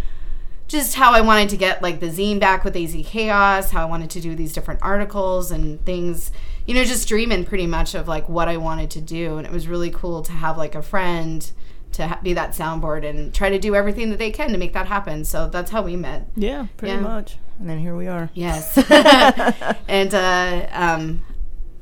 just 0.72 0.94
how 0.94 1.12
I 1.12 1.20
wanted 1.20 1.50
to 1.50 1.56
get 1.58 1.82
like 1.82 2.00
the 2.00 2.06
zine 2.08 2.40
back 2.40 2.64
with 2.64 2.74
AZ 2.74 2.96
Chaos, 3.04 3.70
how 3.70 3.82
I 3.82 3.84
wanted 3.84 4.08
to 4.10 4.20
do 4.20 4.34
these 4.34 4.52
different 4.54 4.80
articles 4.82 5.50
and 5.50 5.84
things, 5.84 6.32
you 6.66 6.74
know, 6.74 6.82
just 6.82 7.06
dreaming 7.06 7.44
pretty 7.44 7.66
much 7.66 7.94
of 7.94 8.08
like 8.08 8.26
what 8.28 8.48
I 8.48 8.56
wanted 8.56 8.90
to 8.92 9.00
do. 9.02 9.36
And 9.36 9.46
it 9.46 9.52
was 9.52 9.68
really 9.68 9.90
cool 9.90 10.22
to 10.22 10.32
have 10.32 10.56
like 10.56 10.74
a 10.74 10.80
friend 10.82 11.48
to 11.92 12.08
ha- 12.08 12.20
be 12.22 12.32
that 12.32 12.52
soundboard 12.52 13.08
and 13.08 13.34
try 13.34 13.50
to 13.50 13.58
do 13.58 13.74
everything 13.74 14.08
that 14.10 14.18
they 14.18 14.30
can 14.30 14.50
to 14.52 14.56
make 14.58 14.72
that 14.72 14.86
happen. 14.86 15.26
So 15.26 15.46
that's 15.46 15.70
how 15.70 15.82
we 15.82 15.94
met. 15.94 16.26
Yeah, 16.36 16.66
pretty 16.78 16.94
Yeah. 16.94 17.00
much. 17.00 17.36
And 17.58 17.68
then 17.68 17.78
here 17.78 17.94
we 17.94 18.08
are. 18.08 18.30
Yes. 18.32 18.76
and 19.88 20.14
uh, 20.14 20.66
um, 20.72 21.22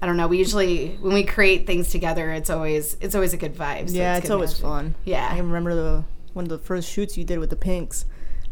I 0.02 0.06
don't 0.06 0.16
know. 0.16 0.26
We 0.26 0.38
usually 0.38 0.98
when 1.00 1.14
we 1.14 1.22
create 1.22 1.64
things 1.64 1.90
together, 1.90 2.32
it's 2.32 2.50
always 2.50 2.96
it's 3.00 3.14
always 3.14 3.32
a 3.32 3.36
good 3.36 3.54
vibe. 3.54 3.88
So 3.88 3.96
yeah, 3.96 4.16
it's, 4.16 4.26
good 4.26 4.34
always 4.34 4.50
magic. 4.50 4.64
fun. 4.64 4.94
Yeah. 5.04 5.28
I 5.30 5.38
remember 5.38 5.76
the 5.76 6.04
one 6.32 6.44
of 6.44 6.48
the 6.48 6.58
first 6.58 6.90
shoots 6.90 7.16
you 7.16 7.22
did 7.24 7.38
with 7.38 7.50
the 7.50 7.56
Pinks. 7.56 8.04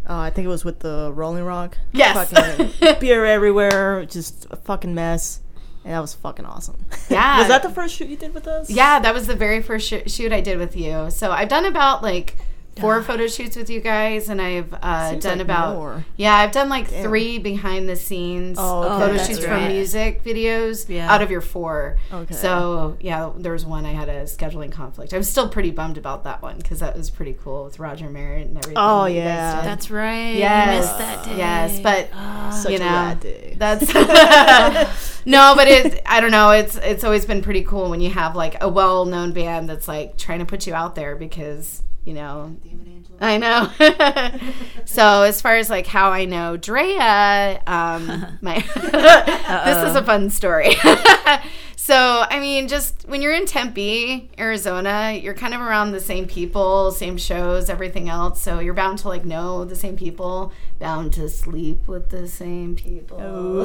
Uh, 0.08 0.16
I 0.20 0.30
think 0.30 0.46
it 0.46 0.48
was 0.48 0.64
with 0.64 0.78
the 0.80 1.12
Rolling 1.14 1.44
Rock. 1.44 1.76
Yes. 1.92 2.30
Fucking 2.32 2.94
beer 3.00 3.24
everywhere, 3.26 4.06
just 4.06 4.46
a 4.50 4.56
fucking 4.56 4.94
mess. 4.94 5.40
And 5.84 5.92
that 5.92 6.00
was 6.00 6.14
fucking 6.14 6.44
awesome. 6.46 6.84
Yeah. 7.10 7.38
was 7.38 7.48
that 7.48 7.62
the 7.62 7.70
first 7.70 7.94
shoot 7.94 8.08
you 8.08 8.16
did 8.16 8.34
with 8.34 8.46
us? 8.46 8.68
Yeah, 8.70 8.98
that 9.00 9.14
was 9.14 9.26
the 9.26 9.34
very 9.36 9.62
first 9.62 9.88
sh- 9.88 10.10
shoot 10.10 10.32
I 10.32 10.40
did 10.40 10.58
with 10.58 10.76
you. 10.76 11.10
So 11.10 11.30
I've 11.30 11.48
done 11.48 11.64
about 11.66 12.02
like 12.02 12.36
four 12.80 13.02
photo 13.02 13.26
shoots 13.26 13.56
with 13.56 13.68
you 13.70 13.80
guys, 13.80 14.28
and 14.28 14.40
I've 14.40 14.72
uh, 14.82 15.14
done 15.16 15.38
like 15.38 15.40
about 15.44 15.74
more. 15.76 16.04
yeah, 16.16 16.34
I've 16.34 16.52
done 16.52 16.68
like 16.68 16.88
three 16.88 17.38
behind 17.38 17.88
the 17.88 17.96
scenes 17.96 18.56
Oh, 18.60 18.82
okay. 18.82 18.88
photo 18.98 19.12
that's 19.14 19.26
shoots 19.28 19.44
for 19.44 19.50
right. 19.50 19.70
music 19.70 20.22
videos 20.24 20.88
Yeah. 20.88 21.12
out 21.12 21.22
of 21.22 21.30
your 21.30 21.40
four. 21.40 21.96
Okay. 22.12 22.34
So 22.34 22.96
yeah, 23.00 23.30
there 23.36 23.52
was 23.52 23.64
one 23.66 23.84
I 23.86 23.92
had 23.92 24.08
a 24.08 24.22
scheduling 24.24 24.72
conflict. 24.72 25.12
I'm 25.12 25.22
still 25.22 25.48
pretty 25.48 25.70
bummed 25.70 25.98
about 25.98 26.24
that 26.24 26.42
one 26.42 26.58
because 26.58 26.80
that 26.80 26.96
was 26.96 27.10
pretty 27.10 27.36
cool 27.42 27.64
with 27.64 27.78
Roger 27.78 28.06
Miret 28.08 28.42
and 28.46 28.56
everything. 28.56 28.74
Oh, 28.76 29.04
that 29.04 29.10
you 29.12 29.20
guys 29.20 29.24
yeah. 29.26 29.60
That's 29.62 29.90
right. 29.90 30.34
Yes. 30.34 30.68
I 30.68 30.78
missed 30.80 30.98
that 30.98 31.24
day. 31.24 31.36
Yes, 31.36 31.80
but 31.80 32.54
Such 32.54 32.70
you 32.72 32.76
a 32.76 32.80
know, 32.80 32.86
rad 32.86 33.20
day. 33.20 33.54
That's 33.58 33.92
no, 35.26 35.54
but 35.56 35.68
it. 35.68 36.02
I 36.06 36.20
don't 36.20 36.30
know. 36.30 36.50
It's 36.50 36.76
it's 36.76 37.04
always 37.04 37.24
been 37.26 37.42
pretty 37.42 37.62
cool 37.62 37.90
when 37.90 38.00
you 38.00 38.10
have 38.10 38.34
like 38.36 38.56
a 38.62 38.68
well 38.68 39.04
known 39.04 39.32
band 39.32 39.68
that's 39.68 39.88
like 39.88 40.16
trying 40.16 40.38
to 40.40 40.44
put 40.46 40.66
you 40.66 40.74
out 40.74 40.94
there 40.94 41.16
because 41.16 41.82
you 42.08 42.14
know. 42.14 42.56
I 43.20 43.36
know. 43.36 43.70
so 44.86 45.22
as 45.22 45.42
far 45.42 45.56
as 45.56 45.68
like 45.68 45.86
how 45.86 46.10
I 46.10 46.24
know 46.24 46.56
Drea, 46.56 47.60
um, 47.66 48.38
my 48.40 48.60
this 48.74 49.90
is 49.90 49.94
a 49.94 50.02
fun 50.02 50.30
story. 50.30 50.74
so 51.76 52.24
I 52.30 52.38
mean, 52.40 52.66
just 52.66 53.06
when 53.06 53.20
you're 53.20 53.34
in 53.34 53.44
Tempe, 53.44 54.30
Arizona, 54.38 55.18
you're 55.20 55.34
kind 55.34 55.52
of 55.52 55.60
around 55.60 55.92
the 55.92 56.00
same 56.00 56.26
people, 56.26 56.92
same 56.92 57.18
shows, 57.18 57.68
everything 57.68 58.08
else. 58.08 58.40
So 58.40 58.58
you're 58.58 58.72
bound 58.72 59.00
to 59.00 59.08
like 59.08 59.26
know 59.26 59.66
the 59.66 59.76
same 59.76 59.96
people, 59.96 60.52
bound 60.78 61.12
to 61.14 61.28
sleep 61.28 61.88
with 61.88 62.10
the 62.10 62.28
same 62.28 62.76
people. 62.76 63.18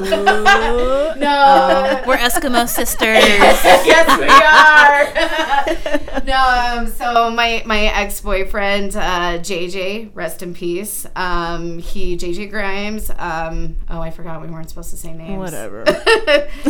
We're 2.06 2.16
Eskimo 2.16 2.68
sisters. 2.80 3.22
yes, 3.24 4.18
we 4.18 4.28
are. 4.28 6.24
no, 6.24 6.78
um, 6.80 6.86
so 6.88 7.30
my 7.30 7.62
my 7.66 7.82
ex 7.84 8.20
boyfriend 8.20 8.96
uh, 8.96 9.38
JJ, 9.38 10.10
rest 10.14 10.42
in 10.42 10.54
peace. 10.54 11.06
Um, 11.16 11.78
he 11.78 12.16
JJ 12.16 12.50
Grimes. 12.50 13.10
Um, 13.16 13.76
oh, 13.88 14.00
I 14.00 14.10
forgot 14.10 14.40
we 14.42 14.48
weren't 14.48 14.68
supposed 14.68 14.90
to 14.90 14.96
say 14.96 15.12
names. 15.12 15.38
Whatever. 15.38 15.84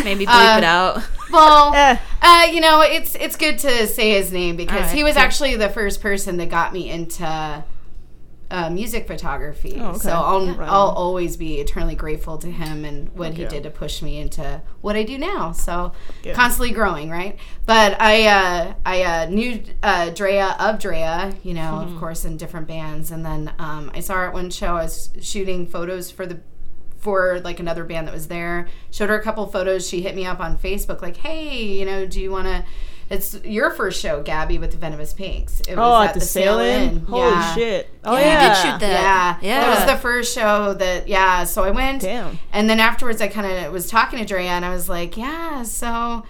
Maybe 0.05 0.27
bleep 0.27 0.55
Uh, 0.55 0.59
it 0.59 0.65
out. 0.65 1.03
Well, 1.33 1.75
Eh. 1.75 1.97
uh, 2.23 2.47
you 2.53 2.61
know, 2.61 2.81
it's 2.83 3.15
it's 3.15 3.37
good 3.37 3.59
to 3.61 3.87
say 3.87 4.11
his 4.13 4.31
name 4.33 4.57
because 4.57 4.77
Alright, 4.83 4.95
he 4.95 5.03
was 5.05 5.15
cool. 5.15 5.23
actually 5.23 5.57
the 5.57 5.69
first 5.71 6.01
person 6.01 6.37
that 6.37 6.49
got 6.51 6.73
me 6.73 6.91
into 6.91 7.65
uh, 8.51 8.71
music 8.71 9.07
photography. 9.07 9.77
Oh, 9.81 9.91
okay. 9.91 9.99
So 9.99 10.11
I'll 10.11 10.47
Right 10.55 10.69
I'll 10.69 10.91
always 10.91 11.37
be 11.37 11.61
eternally 11.61 11.95
grateful 11.95 12.39
to 12.39 12.51
him 12.51 12.85
and 12.85 13.09
what 13.17 13.35
he 13.35 13.43
Yeah. 13.43 13.49
did 13.49 13.63
to 13.65 13.71
push 13.71 14.03
me 14.03 14.19
into 14.21 14.61
what 14.81 14.97
I 14.97 15.03
do 15.03 15.17
now. 15.19 15.53
So 15.53 15.93
Yeah. 16.23 16.35
constantly 16.35 16.71
growing, 16.73 17.11
right? 17.11 17.39
But 17.67 18.01
I 18.01 18.27
uh, 18.27 18.75
I 18.85 19.03
uh, 19.03 19.27
knew 19.31 19.63
uh, 19.83 20.11
Drea 20.11 20.57
of 20.61 20.79
Drea, 20.79 21.35
you 21.43 21.55
know, 21.55 21.61
Mm-hmm. 21.83 21.95
of 21.95 22.01
course, 22.01 22.25
in 22.25 22.37
different 22.37 22.69
bands, 22.69 23.11
and 23.11 23.25
then 23.25 23.53
um, 23.59 23.91
I 23.95 24.01
saw 24.01 24.15
her 24.15 24.27
at 24.29 24.33
one 24.35 24.51
show. 24.51 24.77
I 24.77 24.83
was 24.83 25.11
shooting 25.21 25.67
photos 25.67 26.11
for 26.11 26.27
the 26.27 26.41
for 26.99 27.41
like 27.41 27.61
another 27.61 27.85
band 27.85 28.07
that 28.09 28.15
was 28.15 28.29
there. 28.29 28.67
Showed 28.91 29.11
her 29.11 29.19
a 29.19 29.23
couple 29.23 29.47
photos. 29.47 29.87
She 29.89 30.01
hit 30.01 30.15
me 30.15 30.25
up 30.27 30.41
on 30.41 30.57
Facebook, 30.59 31.03
like, 31.03 31.19
"Hey, 31.19 31.63
you 31.65 31.85
know, 31.85 32.07
do 32.07 32.21
you 32.21 32.31
want 32.31 32.47
to?" 32.47 32.65
It's 33.15 33.35
your 33.45 33.71
first 33.71 34.01
show, 34.01 34.23
Gabby, 34.23 34.59
with 34.59 34.73
the 34.73 34.77
Venomous 34.77 35.13
Pinks. 35.13 35.61
It 35.61 35.77
Oh, 35.77 36.03
at 36.03 36.15
the 36.15 36.21
Sail 36.21 36.59
Inn? 36.59 37.07
Holy 37.09 37.23
Yeah. 37.23 37.55
shit. 37.55 37.91
Oh, 38.05 38.17
Yeah, 38.17 38.23
yeah. 38.25 38.43
you 38.43 38.49
did 38.49 38.57
shoot 38.73 38.81
that. 38.81 39.39
Yeah, 39.43 39.49
Yeah. 39.49 39.61
That 39.61 39.75
was 39.87 39.95
the 39.95 40.01
first 40.01 40.35
show 40.35 40.75
that, 40.75 41.07
yeah. 41.09 41.45
So 41.45 41.63
I 41.65 41.71
went. 41.71 42.03
Damn. 42.03 42.39
And 42.53 42.69
then 42.69 42.81
afterwards, 42.81 43.21
I 43.23 43.29
kind 43.29 43.67
of 43.67 43.73
was 43.73 43.89
talking 43.89 44.19
to 44.19 44.25
Drea, 44.25 44.51
and 44.51 44.65
I 44.65 44.71
was 44.71 44.89
like, 44.89 45.17
yeah, 45.17 45.63
so 45.63 46.25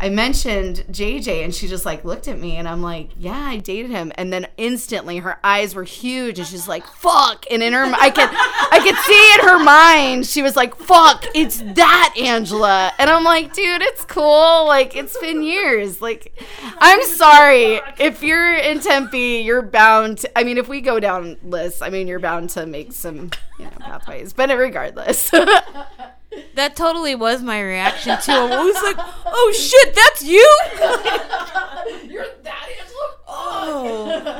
I 0.00 0.10
mentioned 0.10 0.84
JJ, 0.90 1.42
and 1.42 1.52
she 1.52 1.66
just 1.66 1.84
like 1.84 2.04
looked 2.04 2.28
at 2.28 2.38
me, 2.38 2.56
and 2.56 2.68
I'm 2.68 2.82
like, 2.82 3.10
yeah, 3.16 3.36
I 3.36 3.56
dated 3.56 3.90
him. 3.90 4.12
And 4.14 4.32
then 4.32 4.46
instantly, 4.56 5.18
her 5.18 5.38
eyes 5.42 5.74
were 5.74 5.82
huge, 5.82 6.38
and 6.38 6.46
she's 6.46 6.68
like, 6.68 6.86
fuck. 6.86 7.44
And 7.50 7.62
in 7.64 7.72
her, 7.72 7.84
I 7.84 8.10
could, 8.10 8.28
I 8.30 8.80
could 8.84 8.96
see 8.96 9.34
in 9.34 9.48
her 9.48 9.64
mind, 9.64 10.26
she 10.26 10.40
was 10.40 10.54
like, 10.54 10.76
fuck, 10.76 11.24
it's 11.34 11.60
that 11.74 12.14
Angela. 12.16 12.92
And 12.98 13.10
I'm 13.10 13.24
like, 13.24 13.52
dude, 13.52 13.82
it's 13.82 14.04
cool. 14.04 14.66
Like, 14.66 14.94
it's 14.94 15.18
been 15.18 15.42
years. 15.42 16.00
Like, 16.00 16.32
I'm 16.78 17.02
sorry. 17.04 17.80
If 17.98 18.22
you're 18.22 18.54
in 18.54 18.78
Tempe, 18.78 19.42
you're 19.42 19.62
bound 19.62 20.18
to, 20.18 20.38
I 20.38 20.44
mean, 20.44 20.58
if 20.58 20.68
we 20.68 20.80
go 20.80 21.00
down 21.00 21.38
lists, 21.42 21.82
I 21.82 21.90
mean, 21.90 22.06
you're 22.06 22.20
bound 22.20 22.50
to 22.50 22.66
make 22.66 22.92
some, 22.92 23.30
you 23.58 23.64
know, 23.64 23.72
pathways. 23.80 24.32
But 24.32 24.56
regardless. 24.56 25.32
That 26.54 26.76
totally 26.76 27.14
was 27.14 27.42
my 27.42 27.60
reaction 27.60 28.16
too. 28.22 28.32
I 28.32 28.64
was 28.64 28.82
like, 28.82 28.96
"Oh 29.26 29.52
shit, 29.56 29.94
that's 29.94 30.22
you!" 30.22 30.56
You're 32.12 32.26
that 32.42 32.68
Angela? 32.80 33.14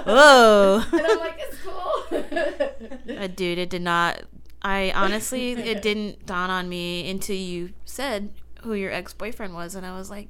oh. 0.06 0.86
And 0.92 1.06
I'm 1.06 1.18
like, 1.18 1.38
it's 1.38 1.56
cool. 1.64 3.16
Uh, 3.16 3.26
dude, 3.28 3.58
it 3.58 3.70
did 3.70 3.82
not. 3.82 4.22
I 4.62 4.92
honestly, 4.94 5.52
it 5.52 5.82
didn't 5.82 6.26
dawn 6.26 6.50
on 6.50 6.68
me 6.68 7.08
until 7.08 7.36
you 7.36 7.72
said 7.84 8.30
who 8.62 8.74
your 8.74 8.92
ex 8.92 9.14
boyfriend 9.14 9.54
was, 9.54 9.74
and 9.74 9.86
I 9.86 9.96
was 9.96 10.10
like, 10.10 10.28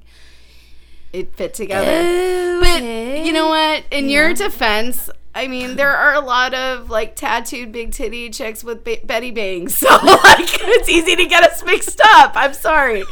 it 1.11 1.35
fit 1.35 1.53
together. 1.53 2.59
But 2.59 2.79
But 2.79 3.25
you 3.25 3.33
know 3.33 3.49
what? 3.49 3.83
In 3.91 4.09
your 4.09 4.33
defense, 4.33 5.09
I 5.39 5.47
mean, 5.47 5.77
there 5.77 5.95
are 5.95 6.13
a 6.13 6.19
lot 6.19 6.53
of 6.53 6.89
like 6.89 7.15
tattooed 7.15 7.71
big 7.71 7.93
titty 7.93 8.29
chicks 8.29 8.61
with 8.61 8.83
ba- 8.83 8.97
Betty 9.05 9.31
Bangs, 9.31 9.77
so 9.77 9.87
like 9.87 10.49
it's 10.51 10.89
easy 10.89 11.15
to 11.15 11.25
get 11.25 11.43
us 11.43 11.63
mixed 11.63 12.01
up. 12.03 12.33
I'm 12.35 12.53
sorry. 12.53 13.03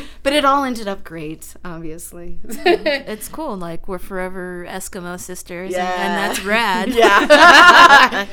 but 0.22 0.32
it 0.32 0.44
all 0.44 0.62
ended 0.64 0.86
up 0.86 1.02
great, 1.04 1.54
obviously. 1.64 2.38
it's 2.44 3.28
cool. 3.28 3.56
Like 3.56 3.88
we're 3.88 3.98
forever 3.98 4.64
Eskimo 4.68 5.18
sisters, 5.18 5.74
and, 5.74 5.82
Yeah. 5.82 5.94
and 5.98 6.16
that's 6.16 6.44
rad. 6.44 6.88
Yeah. 6.90 8.26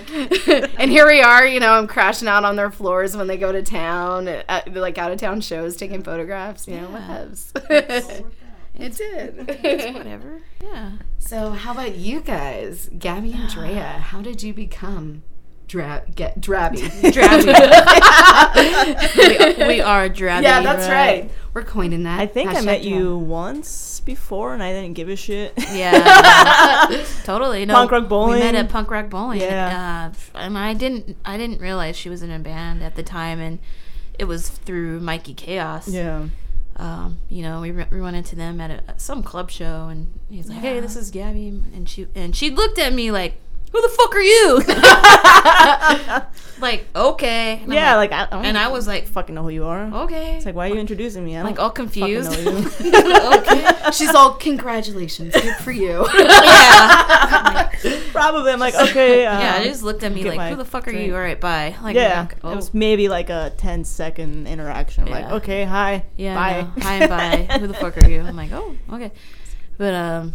and 0.77 0.91
here 0.91 1.07
we 1.07 1.21
are, 1.21 1.45
you 1.45 1.59
know, 1.59 1.71
I'm 1.73 1.87
crashing 1.87 2.27
out 2.27 2.45
on 2.45 2.55
their 2.55 2.69
floors 2.71 3.17
when 3.17 3.25
they 3.27 3.37
go 3.37 3.51
to 3.51 3.63
town, 3.63 4.27
uh, 4.27 4.61
like 4.67 4.97
out 4.99 5.11
of 5.11 5.17
town 5.19 5.41
shows, 5.41 5.75
taking 5.75 6.03
photographs, 6.03 6.67
you 6.67 6.75
know, 6.79 6.87
whatevs. 6.87 8.23
It 8.79 8.95
did. 8.97 9.37
Whatever. 9.95 10.41
Yeah. 10.61 10.91
so, 11.17 11.51
how 11.51 11.71
about 11.73 11.95
you 11.95 12.21
guys? 12.21 12.89
Gabby 12.97 13.33
and 13.33 13.49
Drea, 13.49 13.83
how 13.83 14.21
did 14.21 14.41
you 14.43 14.53
become 14.53 15.23
dra- 15.67 16.03
get 16.15 16.39
drabby? 16.41 16.79
Drabby. 17.11 17.45
we, 19.57 19.67
we 19.67 19.81
are 19.81 20.09
drabby. 20.09 20.43
yeah, 20.43 20.61
that's 20.61 20.87
right. 20.89 21.29
We're 21.53 21.63
coining 21.63 22.03
that. 22.03 22.19
I 22.19 22.27
think 22.27 22.51
I 22.51 22.61
met 22.61 22.81
drabby. 22.81 22.85
you 22.85 23.17
once 23.17 23.99
before 24.01 24.53
and 24.53 24.61
I 24.63 24.71
didn't 24.71 24.93
give 24.93 25.09
a 25.09 25.15
shit. 25.15 25.53
Yeah, 25.71 27.03
totally. 27.23 27.65
No, 27.65 27.73
Punk 27.75 27.91
Rock 27.91 28.07
Bowling. 28.09 28.39
We 28.39 28.45
met 28.45 28.55
at 28.55 28.69
punk 28.69 28.91
rock 28.91 29.09
bowling. 29.09 29.41
Yeah. 29.41 30.11
uh, 30.35 30.37
and 30.37 30.57
I 30.57 30.73
didn't, 30.73 31.17
I 31.25 31.37
didn't 31.37 31.59
realize 31.59 31.95
she 31.97 32.09
was 32.09 32.21
in 32.23 32.31
a 32.31 32.39
band 32.39 32.83
at 32.83 32.95
the 32.95 33.03
time, 33.03 33.39
and 33.39 33.59
it 34.17 34.25
was 34.25 34.49
through 34.49 34.99
Mikey 34.99 35.33
Chaos. 35.33 35.87
yeah. 35.87 36.27
Um, 36.79 37.19
you 37.27 37.41
know, 37.43 37.59
we, 37.59 37.71
re- 37.71 37.87
we 37.91 37.99
went 37.99 38.15
into 38.15 38.35
them 38.37 38.61
at, 38.61 38.71
a, 38.71 38.89
at 38.89 39.01
some 39.01 39.21
club 39.21 39.51
show, 39.51 39.89
and 39.89 40.17
he's 40.29 40.47
like, 40.49 40.59
"Hey, 40.59 40.79
this 40.79 40.95
is 40.95 41.11
Gabby," 41.11 41.49
and 41.49 41.89
she 41.89 42.07
and 42.15 42.33
she 42.35 42.49
looked 42.49 42.79
at 42.79 42.93
me 42.93 43.11
like, 43.11 43.35
"Who 43.71 43.81
the 43.81 43.89
fuck 43.89 44.15
are 44.15 44.21
you?" 44.21 44.61
like, 46.61 46.87
okay. 46.95 47.59
And 47.63 47.73
Yeah, 47.73 47.95
like, 47.95 48.11
like, 48.11 48.19
I, 48.19 48.23
I 48.23 48.29
don't 48.37 48.45
and 48.45 48.57
I 48.57 48.67
was 48.67 48.87
like, 48.87 49.07
fucking 49.07 49.33
know 49.35 49.43
who 49.43 49.49
you 49.49 49.65
are. 49.65 49.83
okay. 50.03 50.35
It's 50.37 50.45
like, 50.45 50.55
why 50.55 50.69
are 50.69 50.73
you 50.73 50.79
introducing 50.79 51.23
me? 51.23 51.35
I 51.37 51.41
don't 51.43 51.51
like 51.51 51.59
all 51.59 51.69
confused. 51.69 52.31
know 52.31 52.39
you. 52.39 52.57
okay. 53.39 53.91
She's 53.93 54.13
all, 54.13 54.33
congratulations, 54.33 55.33
good 55.33 55.55
for 55.57 55.71
you. 55.71 56.05
yeah. 56.17 57.69
Probably. 58.11 58.51
I'm 58.51 58.59
like, 58.59 58.75
okay. 58.75 59.25
Um, 59.25 59.39
Yeah, 59.39 59.59
they 59.59 59.65
just 59.69 59.83
looked 59.83 60.03
at 60.03 60.11
me 60.11 60.23
like, 60.29 60.49
"Who 60.51 60.55
the 60.57 60.65
fuck 60.65 60.87
are 60.87 60.91
you?" 60.91 61.15
All 61.15 61.21
right, 61.21 61.39
bye. 61.39 61.75
Like, 61.81 61.95
Yeah, 61.95 62.21
like, 62.21 62.37
oh, 62.43 62.51
it 62.51 62.55
was 62.55 62.73
maybe 62.73 63.07
like 63.07 63.29
a 63.29 63.53
10 63.57 63.85
second 63.85 64.47
interaction. 64.47 65.07
Yeah. 65.07 65.13
Like, 65.13 65.31
okay, 65.43 65.63
hi, 65.63 66.05
yeah, 66.17 66.35
bye, 66.35 66.61
no, 66.61 66.83
hi 66.83 66.93
and 66.95 67.09
bye. 67.09 67.57
Who 67.59 67.67
the 67.67 67.73
fuck 67.73 67.97
are 67.97 68.09
you? 68.09 68.21
I'm 68.21 68.35
like, 68.35 68.51
oh, 68.51 68.75
okay. 68.93 69.11
But 69.77 69.93
um, 69.93 70.33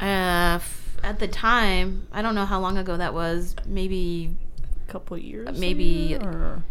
uh, 0.00 0.56
f- 0.60 0.81
at 1.02 1.18
the 1.18 1.28
time, 1.28 2.06
I 2.12 2.22
don't 2.22 2.34
know 2.34 2.46
how 2.46 2.60
long 2.60 2.78
ago 2.78 2.96
that 2.96 3.12
was. 3.14 3.54
Maybe 3.66 4.34
a 4.88 4.90
couple 4.92 5.16
years, 5.18 5.58
maybe- 5.58 6.16
or 6.20 6.62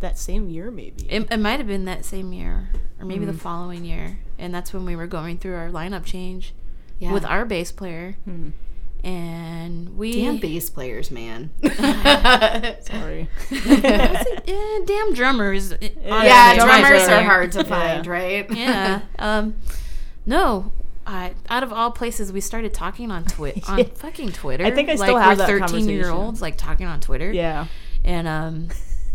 that 0.00 0.18
same 0.18 0.48
year, 0.50 0.70
maybe. 0.70 1.06
it, 1.08 1.26
it 1.32 1.38
might 1.40 1.58
have 1.58 1.66
been 1.66 1.86
that 1.86 2.04
same 2.04 2.32
year, 2.32 2.68
or 3.00 3.06
maybe 3.06 3.24
Mm. 3.24 3.28
the 3.32 3.38
following 3.38 3.84
year, 3.84 4.18
and 4.38 4.54
that's 4.54 4.72
when 4.74 4.84
we 4.84 4.94
were 4.94 5.06
going 5.06 5.38
through 5.38 5.54
our 5.54 5.68
lineup 5.70 6.04
change. 6.04 6.52
Yeah. 6.98 7.12
with 7.12 7.24
our 7.26 7.44
bass 7.44 7.72
player, 7.72 8.16
and 9.04 9.96
we 9.98 10.12
Damn 10.12 10.38
bass 10.38 10.70
players, 10.70 11.10
man. 11.10 11.50
Sorry. 12.82 13.28
Eh, 13.52 14.80
damn 14.86 15.12
drummers. 15.14 15.74
yeah, 15.80 16.54
drummers 16.54 17.06
are 17.08 17.22
hard 17.22 17.52
to 17.52 17.64
find, 17.74 18.06
right? 18.06 18.50
Yeah. 18.50 19.02
Um, 19.18 19.56
no. 20.24 20.72
I, 21.06 21.34
out 21.48 21.62
of 21.62 21.72
all 21.72 21.92
places, 21.92 22.32
we 22.32 22.40
started 22.40 22.74
talking 22.74 23.10
on 23.10 23.24
Twitter, 23.24 23.60
on 23.68 23.84
fucking 23.84 24.32
Twitter. 24.32 24.64
I 24.64 24.72
think 24.72 24.88
I 24.88 24.94
like 24.94 25.08
still 25.08 25.18
have 25.18 25.38
we're 25.38 25.46
thirteen 25.46 25.88
year 25.88 26.10
olds, 26.10 26.42
like 26.42 26.56
talking 26.56 26.86
on 26.86 27.00
Twitter. 27.00 27.32
yeah. 27.32 27.66
And 28.04 28.28
um, 28.28 28.68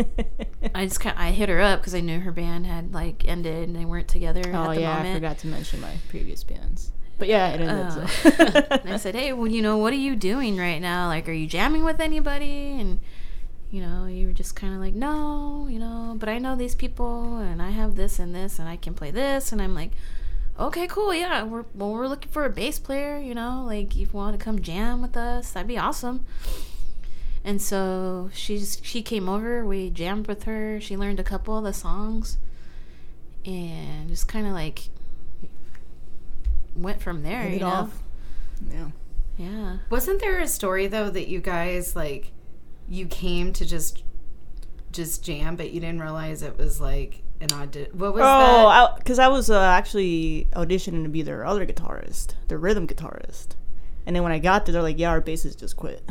I 0.75 0.85
just 0.85 0.99
kind 0.99 1.17
I 1.17 1.31
hit 1.31 1.49
her 1.49 1.61
up 1.61 1.81
because 1.81 1.95
I 1.95 1.99
knew 1.99 2.19
her 2.19 2.31
band 2.31 2.65
had 2.65 2.93
like 2.93 3.27
ended 3.27 3.67
and 3.67 3.75
they 3.75 3.85
weren't 3.85 4.07
together 4.07 4.41
oh 4.45 4.71
at 4.71 4.75
the 4.75 4.81
yeah, 4.81 4.99
I 4.99 5.13
forgot 5.13 5.37
to 5.39 5.47
mention 5.47 5.81
my 5.81 5.93
previous 6.09 6.43
bands. 6.43 6.91
But 7.17 7.27
yeah, 7.27 7.49
it 7.49 7.61
ended. 7.61 7.85
Uh, 7.85 8.07
so. 8.07 8.79
I 8.85 8.97
said, 8.97 9.15
"Hey, 9.21 9.31
well, 9.33 9.47
you 9.47 9.61
know, 9.61 9.77
what 9.77 9.93
are 9.93 9.97
you 9.97 10.15
doing 10.15 10.57
right 10.57 10.79
now? 10.79 11.07
Like, 11.07 11.29
are 11.29 11.33
you 11.33 11.45
jamming 11.45 11.83
with 11.83 11.99
anybody?" 11.99 12.79
And 12.79 12.99
you 13.69 13.81
know, 13.81 14.07
you 14.07 14.27
were 14.27 14.33
just 14.33 14.55
kind 14.55 14.73
of 14.73 14.79
like, 14.79 14.95
"No, 14.95 15.67
you 15.69 15.77
know, 15.77 16.15
but 16.17 16.29
I 16.29 16.39
know 16.39 16.55
these 16.55 16.73
people, 16.73 17.37
and 17.37 17.61
I 17.61 17.69
have 17.69 17.95
this 17.95 18.17
and 18.17 18.33
this, 18.33 18.57
and 18.59 18.67
I 18.67 18.75
can 18.75 18.93
play 18.93 19.11
this." 19.11 19.51
And 19.51 19.61
I'm 19.61 19.75
like, 19.75 19.91
"Okay, 20.61 20.87
cool, 20.87 21.13
yeah. 21.13 21.43
We're 21.43 21.65
well, 21.73 21.91
we're 21.91 22.07
looking 22.07 22.31
for 22.31 22.45
a 22.45 22.49
bass 22.49 22.79
player. 22.79 23.17
You 23.17 23.33
know, 23.35 23.63
like 23.65 23.95
if 23.95 24.13
you 24.13 24.17
want 24.17 24.37
to 24.37 24.43
come 24.43 24.61
jam 24.61 25.01
with 25.01 25.17
us, 25.17 25.51
that'd 25.51 25.67
be 25.67 25.77
awesome." 25.77 26.25
And 27.43 27.61
so 27.61 28.29
she's 28.33 28.79
she 28.83 29.01
came 29.01 29.27
over. 29.27 29.65
We 29.65 29.89
jammed 29.89 30.27
with 30.27 30.43
her. 30.43 30.79
She 30.79 30.95
learned 30.95 31.19
a 31.19 31.23
couple 31.23 31.57
of 31.57 31.63
the 31.63 31.73
songs, 31.73 32.37
and 33.45 34.07
just 34.09 34.27
kind 34.27 34.45
of 34.45 34.53
like 34.53 34.89
went 36.75 37.01
from 37.01 37.23
there. 37.23 37.41
Hit 37.41 37.51
you 37.51 37.55
it 37.57 37.61
know. 37.61 37.67
off. 37.67 38.03
Yeah. 38.71 38.87
Yeah. 39.37 39.77
Wasn't 39.89 40.19
there 40.21 40.39
a 40.39 40.47
story 40.47 40.87
though 40.87 41.09
that 41.09 41.27
you 41.27 41.39
guys 41.39 41.95
like 41.95 42.31
you 42.87 43.07
came 43.07 43.53
to 43.53 43.65
just 43.65 44.03
just 44.91 45.23
jam, 45.23 45.55
but 45.55 45.71
you 45.71 45.79
didn't 45.79 46.01
realize 46.01 46.43
it 46.43 46.57
was 46.57 46.79
like 46.79 47.23
an 47.41 47.51
audition? 47.53 47.97
What 47.97 48.13
was 48.13 48.21
Oh, 48.23 48.95
because 48.97 49.19
I, 49.19 49.27
was 49.27 49.49
uh, 49.49 49.59
actually 49.61 50.47
auditioning 50.53 51.03
to 51.03 51.09
be 51.09 51.21
their 51.21 51.45
other 51.45 51.65
guitarist, 51.65 52.35
their 52.47 52.57
rhythm 52.57 52.87
guitarist. 52.87 53.55
And 54.05 54.15
then 54.15 54.23
when 54.23 54.31
I 54.31 54.39
got 54.39 54.65
there, 54.65 54.73
they're 54.73 54.81
like, 54.81 54.97
"Yeah, 54.97 55.09
our 55.11 55.21
bassist 55.21 55.59
just 55.59 55.77
quit," 55.77 56.01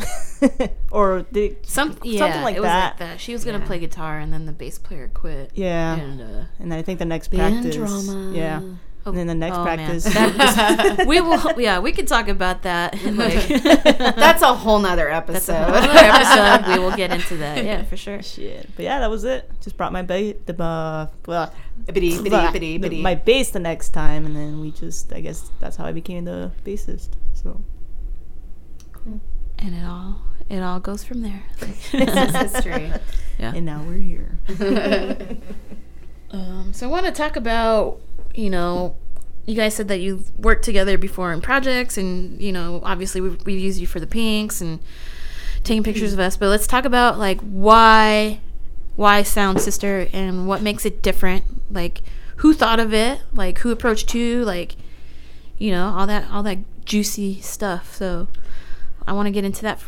or 0.93 1.27
they, 1.33 1.57
Some, 1.63 1.97
yeah, 2.05 2.19
something 2.21 2.43
like 2.43 2.55
it 2.57 2.61
was 2.61 2.67
that. 2.69 2.91
like 2.91 2.99
that. 3.01 3.21
She 3.21 3.33
was 3.33 3.45
gonna 3.45 3.59
Yeah. 3.59 3.67
play 3.67 3.79
guitar, 3.81 4.19
and 4.21 4.33
then 4.33 4.47
the 4.47 4.53
bass 4.53 4.79
player 4.79 5.11
quit. 5.13 5.51
Yeah, 5.55 5.97
And, 5.97 6.21
uh, 6.21 6.45
and 6.61 6.73
I 6.73 6.83
think 6.83 7.01
the 7.01 7.05
next 7.05 7.29
band 7.33 7.63
practice, 7.63 7.75
drama. 7.77 8.33
yeah, 8.33 8.61
and 9.07 9.17
then 9.17 9.27
the 9.27 9.35
next 9.35 9.57
oh, 9.57 9.65
man. 9.65 9.79
practice, 9.79 10.05
That- 10.05 11.05
we 11.07 11.21
will. 11.21 11.61
Yeah, 11.61 11.79
we 11.81 11.93
could 11.93 12.07
talk 12.09 12.29
about 12.29 12.63
that. 12.63 12.95
Like, 13.11 13.49
That's 13.99 14.43
a 14.43 14.55
whole 14.55 14.79
nother 14.79 15.09
that's 15.09 15.49
episode. 15.49 15.53
a 15.53 15.65
whole 15.65 15.75
other 15.75 15.99
episode. 15.99 16.73
We 16.73 16.79
will 16.79 16.97
get 16.97 17.11
into 17.13 17.37
that. 17.39 17.65
Yeah, 17.65 17.83
for 17.85 17.97
sure. 17.97 18.23
shit. 18.23 18.69
But 18.77 18.85
yeah, 18.85 19.01
that 19.01 19.11
was 19.11 19.25
it. 19.25 19.51
Just 19.63 19.77
brought 19.77 19.93
my 19.93 20.03
bass, 20.03 20.37
the 20.47 20.63
uh, 20.63 21.09
well, 21.27 21.53
Bitty, 21.87 22.17
bitty, 22.19 22.29
blah, 22.31 22.53
bitty, 22.53 22.79
bitty. 22.79 23.01
my 23.03 23.15
bass 23.15 23.51
the 23.51 23.59
next 23.59 23.91
time, 23.91 24.27
and 24.27 24.37
then 24.37 24.61
we 24.61 24.71
just, 24.71 25.13
I 25.13 25.21
guess 25.21 25.51
that's 25.61 25.77
how 25.77 25.85
I 25.87 25.93
became 25.93 26.25
the 26.25 26.51
bassist. 26.65 27.11
So 27.35 27.61
And 29.59 29.75
it 29.75 29.85
all 29.85 30.21
it 30.49 30.61
all 30.63 30.81
goes 30.81 31.05
from 31.05 31.23
there. 31.23 31.43
This 31.59 31.95
is 31.95 32.37
history. 32.37 32.93
Yeah. 33.39 33.55
and 33.55 33.65
now 33.65 33.83
we're 33.83 33.97
here. 33.99 34.39
Um, 36.33 36.73
so 36.73 36.87
I 36.87 36.91
want 36.91 37.07
to 37.07 37.13
talk 37.13 37.37
about, 37.37 38.01
you 38.35 38.51
know, 38.51 38.97
you 39.47 39.55
guys 39.55 39.75
said 39.75 39.89
that 39.89 40.01
you 40.01 40.25
worked 40.39 40.65
together 40.65 40.99
before 40.99 41.33
in 41.33 41.41
projects, 41.41 41.99
and 41.99 42.41
you 42.41 42.53
know, 42.53 42.81
obviously 42.85 43.21
we've, 43.21 43.45
we've 43.45 43.61
used 43.61 43.81
you 43.81 43.87
for 43.87 44.01
the 44.01 44.07
pinks 44.07 44.61
and 44.61 44.81
taking 45.65 45.83
pictures 45.83 46.13
of 46.13 46.21
us. 46.21 46.37
But 46.37 46.49
let's 46.49 46.67
talk 46.67 46.85
about 46.85 47.19
like 47.19 47.41
why, 47.41 48.41
why 48.97 49.23
Sound 49.23 49.61
Sister 49.61 50.09
and 50.13 50.47
what 50.47 50.63
makes 50.63 50.85
it 50.85 51.03
different. 51.03 51.45
Like, 51.73 52.03
who 52.37 52.55
thought 52.55 52.81
of 52.81 52.95
it? 52.95 53.21
Like, 53.33 53.59
who 53.59 53.71
approached 53.71 54.15
you? 54.15 54.45
Like, 54.45 54.77
you 55.59 55.71
know, 55.71 55.89
all 55.89 56.07
that, 56.07 56.31
all 56.31 56.43
that 56.45 56.59
juicy 56.85 57.41
stuff. 57.41 57.95
So 57.95 58.29
I 59.07 59.13
want 59.13 59.27
to 59.27 59.31
get 59.31 59.45
into 59.45 59.63
that. 59.63 59.83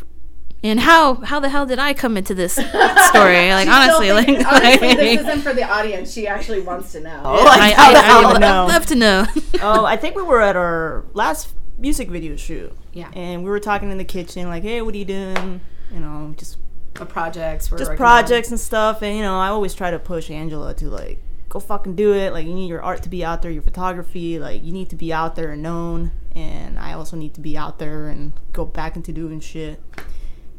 F- 0.63 0.69
And 0.69 0.79
how 0.79 1.15
how 1.15 1.39
the 1.39 1.49
hell 1.49 1.65
did 1.65 1.79
I 1.79 1.93
come 1.93 2.17
into 2.17 2.33
this 2.33 2.53
story? 3.09 3.49
Like 3.51 3.67
honestly, 3.67 4.11
like, 4.11 4.27
honestly, 4.29 4.95
this 4.95 5.21
isn't 5.21 5.41
for 5.41 5.53
the 5.53 5.63
audience. 5.63 6.11
She 6.11 6.27
actually 6.27 6.61
wants 6.61 6.91
to 6.93 6.99
know. 7.01 7.21
Oh, 7.23 7.45
I, 7.47 7.71
how 7.71 7.91
the 7.91 7.97
I, 7.97 8.01
hell 8.01 8.25
I, 8.27 8.31
would 8.33 8.41
know? 8.41 8.65
love 8.67 8.85
to 8.87 8.95
know. 8.95 9.25
oh, 9.61 9.85
I 9.85 9.97
think 9.97 10.15
we 10.15 10.23
were 10.23 10.41
at 10.41 10.55
our 10.55 11.05
last 11.13 11.53
music 11.77 12.09
video 12.09 12.35
shoot. 12.35 12.71
Yeah. 12.93 13.09
And 13.13 13.43
we 13.43 13.49
were 13.49 13.59
talking 13.59 13.91
in 13.91 13.97
the 13.97 14.05
kitchen, 14.05 14.47
like, 14.47 14.63
hey, 14.63 14.81
what 14.81 14.93
are 14.93 14.97
you 14.97 15.05
doing? 15.05 15.61
You 15.91 15.99
know, 15.99 16.33
just 16.37 16.57
The 16.93 17.05
projects. 17.05 17.71
We're 17.71 17.79
just 17.79 17.89
working 17.89 17.97
projects 17.97 18.49
and 18.51 18.59
stuff. 18.59 19.01
And 19.01 19.15
you 19.17 19.23
know, 19.23 19.37
I 19.39 19.47
always 19.47 19.73
try 19.73 19.91
to 19.91 19.99
push 19.99 20.29
Angela 20.29 20.73
to 20.75 20.89
like 20.89 21.19
go 21.49 21.59
fucking 21.59 21.95
do 21.95 22.13
it. 22.13 22.33
Like, 22.33 22.47
you 22.47 22.53
need 22.53 22.67
your 22.67 22.81
art 22.81 23.03
to 23.03 23.09
be 23.09 23.23
out 23.23 23.41
there, 23.41 23.51
your 23.51 23.61
photography. 23.61 24.39
Like, 24.39 24.63
you 24.63 24.71
need 24.71 24.89
to 24.89 24.95
be 24.95 25.11
out 25.13 25.35
there 25.35 25.51
and 25.51 25.61
known. 25.61 26.11
And 26.35 26.79
I 26.79 26.93
also 26.93 27.15
need 27.15 27.33
to 27.35 27.41
be 27.41 27.55
out 27.57 27.77
there 27.77 28.07
and 28.07 28.33
go 28.53 28.65
back 28.65 28.95
into 28.95 29.11
doing 29.11 29.39
shit. 29.39 29.79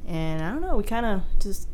And 0.06 0.42
I 0.42 0.50
don't 0.52 0.60
know, 0.60 0.76
we 0.76 0.82
kind 0.84 1.06
of 1.06 1.22
just 1.40 1.68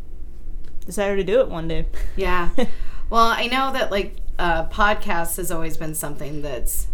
decided 0.86 1.16
to 1.16 1.24
do 1.24 1.40
it 1.40 1.48
one 1.48 1.68
day. 1.68 1.86
Yeah. 2.16 2.50
Well, 3.10 3.24
I 3.26 3.48
know 3.48 3.72
that 3.72 3.90
like 3.90 4.18
uh, 4.38 4.66
podcasts 4.68 5.36
has 5.38 5.50
always 5.50 5.76
been 5.76 5.96
something 5.96 6.42
that's 6.42 6.86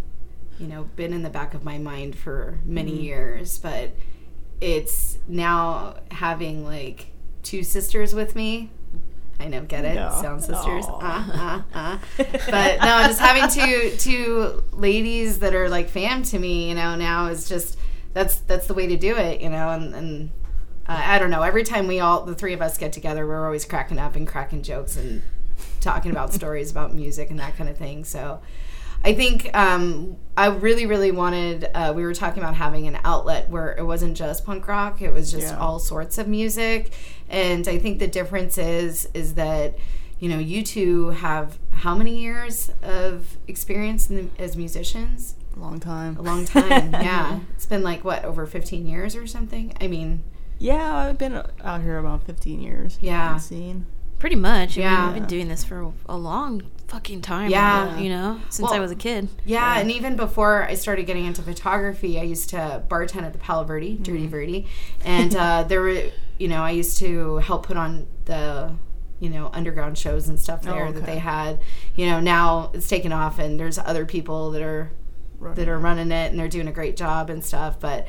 you 0.58 0.66
know 0.66 0.84
been 0.96 1.12
in 1.12 1.22
the 1.22 1.28
back 1.28 1.52
of 1.52 1.62
my 1.62 1.76
mind 1.76 2.16
for 2.16 2.58
many 2.64 2.92
Mm-hmm. 2.92 3.00
years, 3.02 3.58
but 3.58 3.90
it's 4.62 5.18
now 5.28 5.96
having 6.10 6.64
like 6.64 7.08
two 7.42 7.62
sisters 7.62 8.14
with 8.14 8.34
me. 8.34 8.70
I 9.38 9.48
know, 9.48 9.60
get 9.60 9.84
it? 9.84 9.96
No. 9.96 10.08
Sound 10.22 10.40
sisters. 10.40 10.86
Aw. 10.88 11.62
Uh, 11.74 11.78
uh, 11.78 11.78
uh. 11.78 11.98
But 12.50 12.78
no, 12.80 13.02
just 13.06 13.20
having 13.20 13.50
two 13.50 13.94
two 13.98 14.64
ladies 14.72 15.40
that 15.40 15.54
are 15.54 15.68
like 15.68 15.90
fam 15.90 16.22
to 16.22 16.38
me, 16.38 16.70
you 16.70 16.74
know, 16.74 16.96
now 16.96 17.26
is 17.26 17.46
just 17.46 17.76
that's 18.14 18.38
that's 18.38 18.66
the 18.68 18.72
way 18.74 18.86
to 18.86 18.96
do 18.96 19.14
it, 19.18 19.42
you 19.42 19.50
know, 19.50 19.68
and 19.68 19.94
and 19.94 20.30
uh, 20.88 21.02
I 21.04 21.18
don't 21.18 21.30
know. 21.30 21.42
Every 21.42 21.64
time 21.64 21.86
we 21.86 22.00
all 22.00 22.24
the 22.24 22.34
three 22.34 22.52
of 22.52 22.62
us 22.62 22.78
get 22.78 22.92
together, 22.92 23.26
we're 23.26 23.44
always 23.44 23.64
cracking 23.64 23.98
up 23.98 24.16
and 24.16 24.26
cracking 24.26 24.62
jokes 24.62 24.96
and 24.96 25.22
talking 25.80 26.10
about 26.10 26.32
stories 26.40 26.70
about 26.70 26.94
music 26.94 27.30
and 27.30 27.38
that 27.38 27.56
kind 27.56 27.68
of 27.68 27.76
thing. 27.76 28.04
So. 28.04 28.40
I 29.04 29.14
think 29.14 29.54
um, 29.56 30.16
I 30.36 30.46
really, 30.46 30.84
really 30.86 31.12
wanted. 31.12 31.70
Uh, 31.74 31.92
we 31.94 32.02
were 32.02 32.14
talking 32.14 32.42
about 32.42 32.54
having 32.56 32.88
an 32.88 32.98
outlet 33.04 33.48
where 33.48 33.72
it 33.76 33.84
wasn't 33.84 34.16
just 34.16 34.44
punk 34.44 34.66
rock; 34.66 35.00
it 35.00 35.12
was 35.12 35.30
just 35.30 35.48
Yeah. 35.48 35.58
all 35.58 35.78
sorts 35.78 36.18
of 36.18 36.26
music. 36.26 36.92
And 37.28 37.68
I 37.68 37.78
think 37.78 38.00
the 38.00 38.08
difference 38.08 38.58
is 38.58 39.08
is 39.14 39.34
that 39.34 39.76
you 40.18 40.28
know 40.28 40.38
you 40.38 40.64
two 40.64 41.10
have 41.10 41.58
how 41.70 41.94
many 41.94 42.18
years 42.18 42.70
of 42.82 43.36
experience 43.46 44.10
in 44.10 44.16
the, 44.16 44.42
as 44.42 44.56
musicians? 44.56 45.36
A 45.56 45.60
long 45.60 45.78
time. 45.78 46.16
A 46.16 46.22
long 46.22 46.44
time. 46.44 46.90
yeah, 46.92 47.40
it's 47.54 47.66
been 47.66 47.84
like 47.84 48.02
what 48.02 48.24
over 48.24 48.44
fifteen 48.44 48.88
years 48.88 49.14
or 49.14 49.26
something. 49.26 49.72
I 49.80 49.86
mean, 49.86 50.24
Yeah, 50.58 50.96
I've 50.96 51.18
been 51.18 51.42
out 51.62 51.82
here 51.82 51.98
about 51.98 52.24
15 52.24 52.60
years. 52.60 52.98
Yeah. 53.00 53.32
on 53.32 53.40
Scene. 53.40 53.86
Pretty 54.18 54.36
much. 54.36 54.78
I 54.78 54.80
mean, 54.80 54.90
Yeah. 54.90 55.06
I've 55.08 55.14
been 55.14 55.26
doing 55.26 55.48
this 55.48 55.64
for 55.64 55.92
a 56.08 56.16
long 56.16 56.62
fucking 56.88 57.20
time. 57.20 57.50
Yeah. 57.50 57.98
You 57.98 58.08
know, 58.08 58.40
since 58.48 58.70
I 58.70 58.78
was 58.78 58.90
a 58.90 58.96
kid. 58.96 59.28
Yeah, 59.44 59.78
and 59.78 59.90
even 59.90 60.16
before 60.16 60.64
I 60.64 60.74
started 60.74 61.04
getting 61.04 61.24
into 61.26 61.42
photography, 61.42 62.18
I 62.18 62.22
used 62.22 62.50
to 62.50 62.82
bartend 62.88 63.22
at 63.24 63.32
the 63.32 63.38
Palo 63.38 63.64
Verde, 63.64 63.98
Dirty 64.00 64.26
Verde, 64.26 64.66
and 65.04 65.34
uh, 65.34 65.62
there 65.68 65.80
were, 65.80 66.04
you 66.38 66.48
know, 66.48 66.62
I 66.62 66.70
used 66.70 66.98
to 66.98 67.36
help 67.36 67.66
put 67.66 67.76
on 67.76 68.06
the, 68.24 68.74
you 69.20 69.28
know, 69.28 69.50
underground 69.52 69.98
shows 69.98 70.28
and 70.28 70.38
stuff 70.40 70.62
there 70.62 70.92
that 70.92 71.02
okay. 71.02 71.14
they 71.14 71.18
had. 71.18 71.60
You 71.94 72.06
know, 72.06 72.20
now 72.20 72.70
it's 72.72 72.88
taken 72.88 73.12
off, 73.12 73.38
and 73.38 73.58
there's 73.60 73.78
other 73.78 74.06
people 74.06 74.50
that 74.52 74.62
are 74.62 74.90
that 75.54 75.68
are 75.68 75.78
running 75.78 76.10
it, 76.12 76.30
and 76.30 76.38
they're 76.38 76.48
doing 76.48 76.68
a 76.68 76.72
great 76.72 76.96
job 76.96 77.28
and 77.28 77.44
stuff. 77.44 77.78
But 77.78 78.06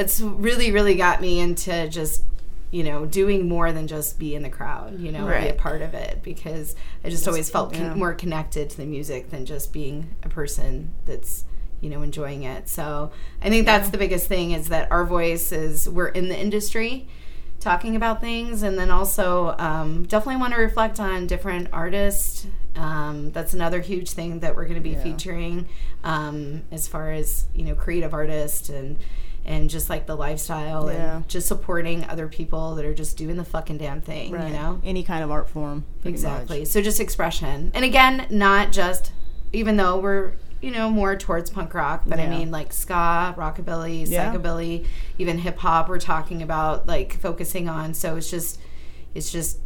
it's 0.00 0.20
really, 0.20 0.72
really 0.72 0.94
got 0.96 1.20
me 1.20 1.38
into 1.40 1.88
just. 1.88 2.24
You 2.72 2.84
know, 2.84 3.04
doing 3.04 3.48
more 3.48 3.72
than 3.72 3.88
just 3.88 4.16
be 4.16 4.36
in 4.36 4.44
the 4.44 4.48
crowd, 4.48 5.00
you 5.00 5.10
know, 5.10 5.26
be 5.26 5.48
a 5.48 5.54
part 5.54 5.82
of 5.82 5.92
it 5.92 6.22
because 6.22 6.76
I 7.02 7.08
just 7.10 7.26
always 7.26 7.50
felt 7.50 7.72
con- 7.72 7.98
more 7.98 8.14
connected 8.14 8.70
to 8.70 8.76
the 8.76 8.86
music 8.86 9.30
than 9.30 9.44
just 9.44 9.72
being 9.72 10.14
a 10.22 10.28
person 10.28 10.92
that's 11.04 11.44
you 11.80 11.90
know 11.90 12.02
enjoying 12.02 12.44
it. 12.44 12.68
So 12.68 13.10
i 13.42 13.48
think 13.48 13.66
that's 13.66 13.90
the 13.90 13.98
biggest 13.98 14.28
thing 14.28 14.52
is 14.52 14.68
that 14.68 14.86
our 14.92 15.04
voice 15.04 15.50
is 15.50 15.88
we're 15.88 16.10
in 16.20 16.28
the 16.28 16.38
industry 16.38 17.08
talking 17.58 17.96
about 17.96 18.20
things 18.20 18.62
and 18.62 18.78
then 18.78 18.88
also 18.92 19.56
um, 19.58 20.04
definitely 20.06 20.40
want 20.40 20.54
to 20.54 20.60
reflect 20.60 21.00
on 21.00 21.26
different 21.26 21.66
artists. 21.72 22.46
Um, 22.76 23.32
that's 23.32 23.52
another 23.52 23.80
huge 23.80 24.10
thing 24.12 24.38
that 24.40 24.54
we're 24.54 24.66
going 24.70 24.76
to 24.76 24.80
be 24.80 24.90
Yeah. 24.90 25.02
featuring 25.02 25.68
um, 26.04 26.62
as 26.70 26.86
far 26.86 27.10
as 27.10 27.46
you 27.52 27.64
know 27.64 27.74
creative 27.74 28.14
artists 28.14 28.68
and 28.68 28.96
and 29.50 29.68
just 29.68 29.90
like 29.90 30.06
the 30.06 30.14
lifestyle 30.14 30.90
Yeah. 30.90 31.16
and 31.16 31.28
just 31.28 31.46
supporting 31.48 32.04
other 32.08 32.28
people 32.28 32.74
that 32.76 32.84
are 32.84 32.94
just 32.94 33.16
doing 33.16 33.36
the 33.36 33.44
fucking 33.44 33.78
damn 33.78 34.00
thing 34.00 34.30
Right. 34.32 34.46
you 34.48 34.52
know 34.52 34.80
Any 34.84 35.02
kind 35.02 35.22
of 35.24 35.30
art 35.30 35.48
form. 35.50 35.84
Exactly. 36.04 36.60
much. 36.60 36.68
So 36.68 36.80
just 36.80 37.00
expression. 37.00 37.70
And 37.74 37.84
again, 37.84 38.26
not 38.30 38.70
just 38.72 39.12
even 39.52 39.76
though 39.76 39.98
we're 39.98 40.32
you 40.62 40.70
know, 40.70 40.90
more 40.90 41.16
towards 41.16 41.48
punk 41.48 41.72
rock, 41.72 42.02
but 42.06 42.20
I 42.20 42.26
mean, 42.28 42.50
like 42.50 42.70
ska, 42.70 43.34
rockabilly, 43.38 44.06
Yeah. 44.06 44.30
psychobilly, 44.34 44.84
even 45.16 45.38
hip 45.38 45.56
hop. 45.56 45.88
We're 45.88 45.98
talking 45.98 46.42
about 46.42 46.86
like 46.86 47.14
focusing 47.18 47.66
on. 47.66 47.94
So 47.94 48.16
it's 48.16 48.30
just, 48.30 48.60
it's 49.14 49.32
just 49.32 49.58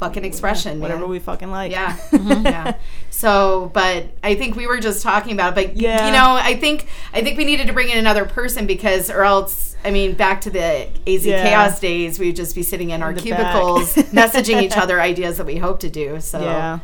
fucking 0.00 0.24
expression, 0.24 0.80
Whatever 0.80 1.02
man. 1.02 1.10
we 1.10 1.18
fucking 1.20 1.50
like. 1.50 1.70
Yeah, 1.70 1.96
yeah. 2.12 2.74
So, 3.10 3.70
but 3.72 4.06
I 4.24 4.34
think 4.34 4.56
we 4.56 4.66
were 4.66 4.80
just 4.80 5.02
talking 5.02 5.32
about, 5.32 5.56
it, 5.56 5.66
but 5.68 5.76
Yeah. 5.76 6.06
you 6.06 6.12
know, 6.12 6.34
I 6.34 6.56
think 6.58 6.88
I 7.12 7.22
think 7.22 7.38
we 7.38 7.44
needed 7.44 7.66
to 7.68 7.72
bring 7.72 7.88
in 7.90 7.98
another 7.98 8.24
person 8.24 8.66
because, 8.66 9.10
or 9.10 9.22
else, 9.22 9.76
I 9.84 9.90
mean, 9.90 10.14
back 10.14 10.40
to 10.42 10.50
the 10.50 10.88
AZ 11.06 11.24
Yeah. 11.24 11.42
Chaos 11.44 11.78
days, 11.78 12.18
we'd 12.18 12.34
just 12.34 12.54
be 12.54 12.62
sitting 12.62 12.90
in, 12.90 13.02
our 13.02 13.12
cubicles, 13.14 13.94
messaging 14.12 14.60
each 14.62 14.76
other 14.76 15.00
ideas 15.00 15.36
that 15.36 15.46
we 15.46 15.56
hope 15.58 15.78
to 15.80 15.90
do. 15.90 16.18
So, 16.20 16.40
Yeah. 16.40 16.80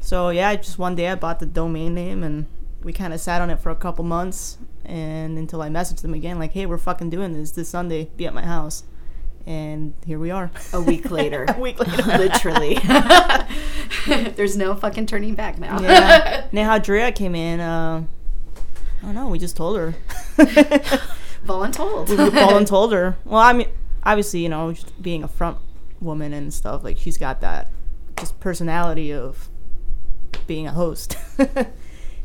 So 0.00 0.28
yeah, 0.30 0.54
just 0.56 0.78
one 0.78 0.94
day 0.94 1.08
I 1.08 1.14
bought 1.14 1.38
the 1.40 1.46
domain 1.46 1.94
name 1.94 2.22
and 2.22 2.46
we 2.84 2.92
kind 2.92 3.12
of 3.14 3.20
sat 3.20 3.40
on 3.42 3.50
it 3.50 3.58
for 3.58 3.70
a 3.70 3.74
couple 3.76 4.04
months 4.04 4.58
and 4.84 5.36
until 5.38 5.62
I 5.62 5.68
messaged 5.68 6.02
them 6.02 6.14
again 6.14 6.38
like, 6.38 6.52
"Hey, 6.52 6.64
we're 6.66 6.78
fucking 6.78 7.10
doing 7.10 7.32
this 7.32 7.50
this 7.52 7.68
Sunday. 7.68 8.10
Be 8.16 8.26
at 8.26 8.34
my 8.34 8.44
house." 8.44 8.84
And 9.46 9.94
here 10.04 10.18
we 10.18 10.30
are. 10.32 10.50
a 10.72 10.80
week 10.80 11.10
later, 11.10 11.44
a 11.48 11.60
week 11.60 11.78
later. 11.78 12.02
literally, 12.18 12.78
there's 14.34 14.56
no 14.56 14.74
fucking 14.74 15.06
turning 15.06 15.34
back 15.36 15.58
now. 15.58 15.80
yeah. 15.80 16.46
Now 16.50 16.64
how 16.64 16.78
Drea 16.78 17.12
came 17.12 17.34
in, 17.36 17.60
uh, 17.60 18.02
I 19.02 19.06
don't 19.06 19.14
know. 19.14 19.28
We 19.28 19.38
just 19.38 19.56
told 19.56 19.76
her. 19.76 19.94
Voluntold. 21.46 22.08
we 22.08 22.30
Paul 22.30 22.56
and 22.56 22.66
told 22.66 22.92
her. 22.92 23.16
Well, 23.24 23.40
I 23.40 23.52
mean, 23.52 23.68
obviously, 24.02 24.40
you 24.40 24.48
know, 24.48 24.72
just 24.72 25.00
being 25.00 25.22
a 25.22 25.28
front 25.28 25.58
woman 26.00 26.32
and 26.32 26.52
stuff, 26.52 26.82
like 26.82 26.98
she's 26.98 27.16
got 27.16 27.40
that 27.42 27.70
just 28.18 28.38
personality 28.40 29.12
of 29.12 29.48
being 30.48 30.66
a 30.66 30.72
host. 30.72 31.16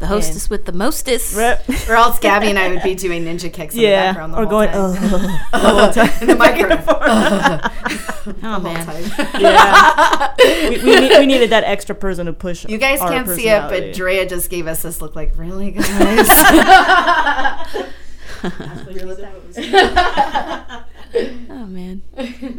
The 0.01 0.07
hostess 0.07 0.49
with 0.49 0.65
the 0.65 0.71
mostest. 0.71 1.35
Rep. 1.37 1.63
Or 1.87 1.93
else 1.95 2.17
Gabby 2.17 2.47
and 2.47 2.57
I 2.57 2.69
would 2.69 2.81
be 2.81 2.95
doing 2.95 3.23
ninja 3.23 3.53
kicks 3.53 3.75
in 3.75 3.81
the 3.81 3.87
Yeah, 3.87 4.13
background 4.13 4.33
the 4.33 4.37
or 4.37 4.41
whole 4.45 4.49
going 4.49 4.69
time. 4.69 4.77
Oh. 4.79 4.95
"Ugh," 5.13 5.51
the 5.61 5.69
whole 5.69 5.91
time. 5.93 6.21
in 6.21 6.27
the 6.27 6.35
microphone. 6.35 7.71
Oh 8.43 8.59
the 8.59 8.59
man. 8.59 9.11
yeah, 9.41 10.33
we, 10.69 10.77
we, 10.83 10.99
need, 10.99 11.17
we 11.19 11.25
needed 11.25 11.49
that 11.51 11.63
extra 11.63 11.95
person 11.95 12.27
to 12.27 12.33
push. 12.33 12.65
You 12.69 12.77
guys 12.77 12.99
our 13.01 13.09
can't 13.09 13.27
see 13.27 13.49
it, 13.49 13.61
but 13.61 13.69
personality. 13.69 13.93
Drea 13.93 14.25
just 14.27 14.49
gave 14.51 14.67
us 14.67 14.83
this 14.83 15.01
look 15.01 15.15
like, 15.15 15.33
really, 15.37 15.71
guys? 15.71 16.27
Oh 21.49 21.65
man. 21.67 22.01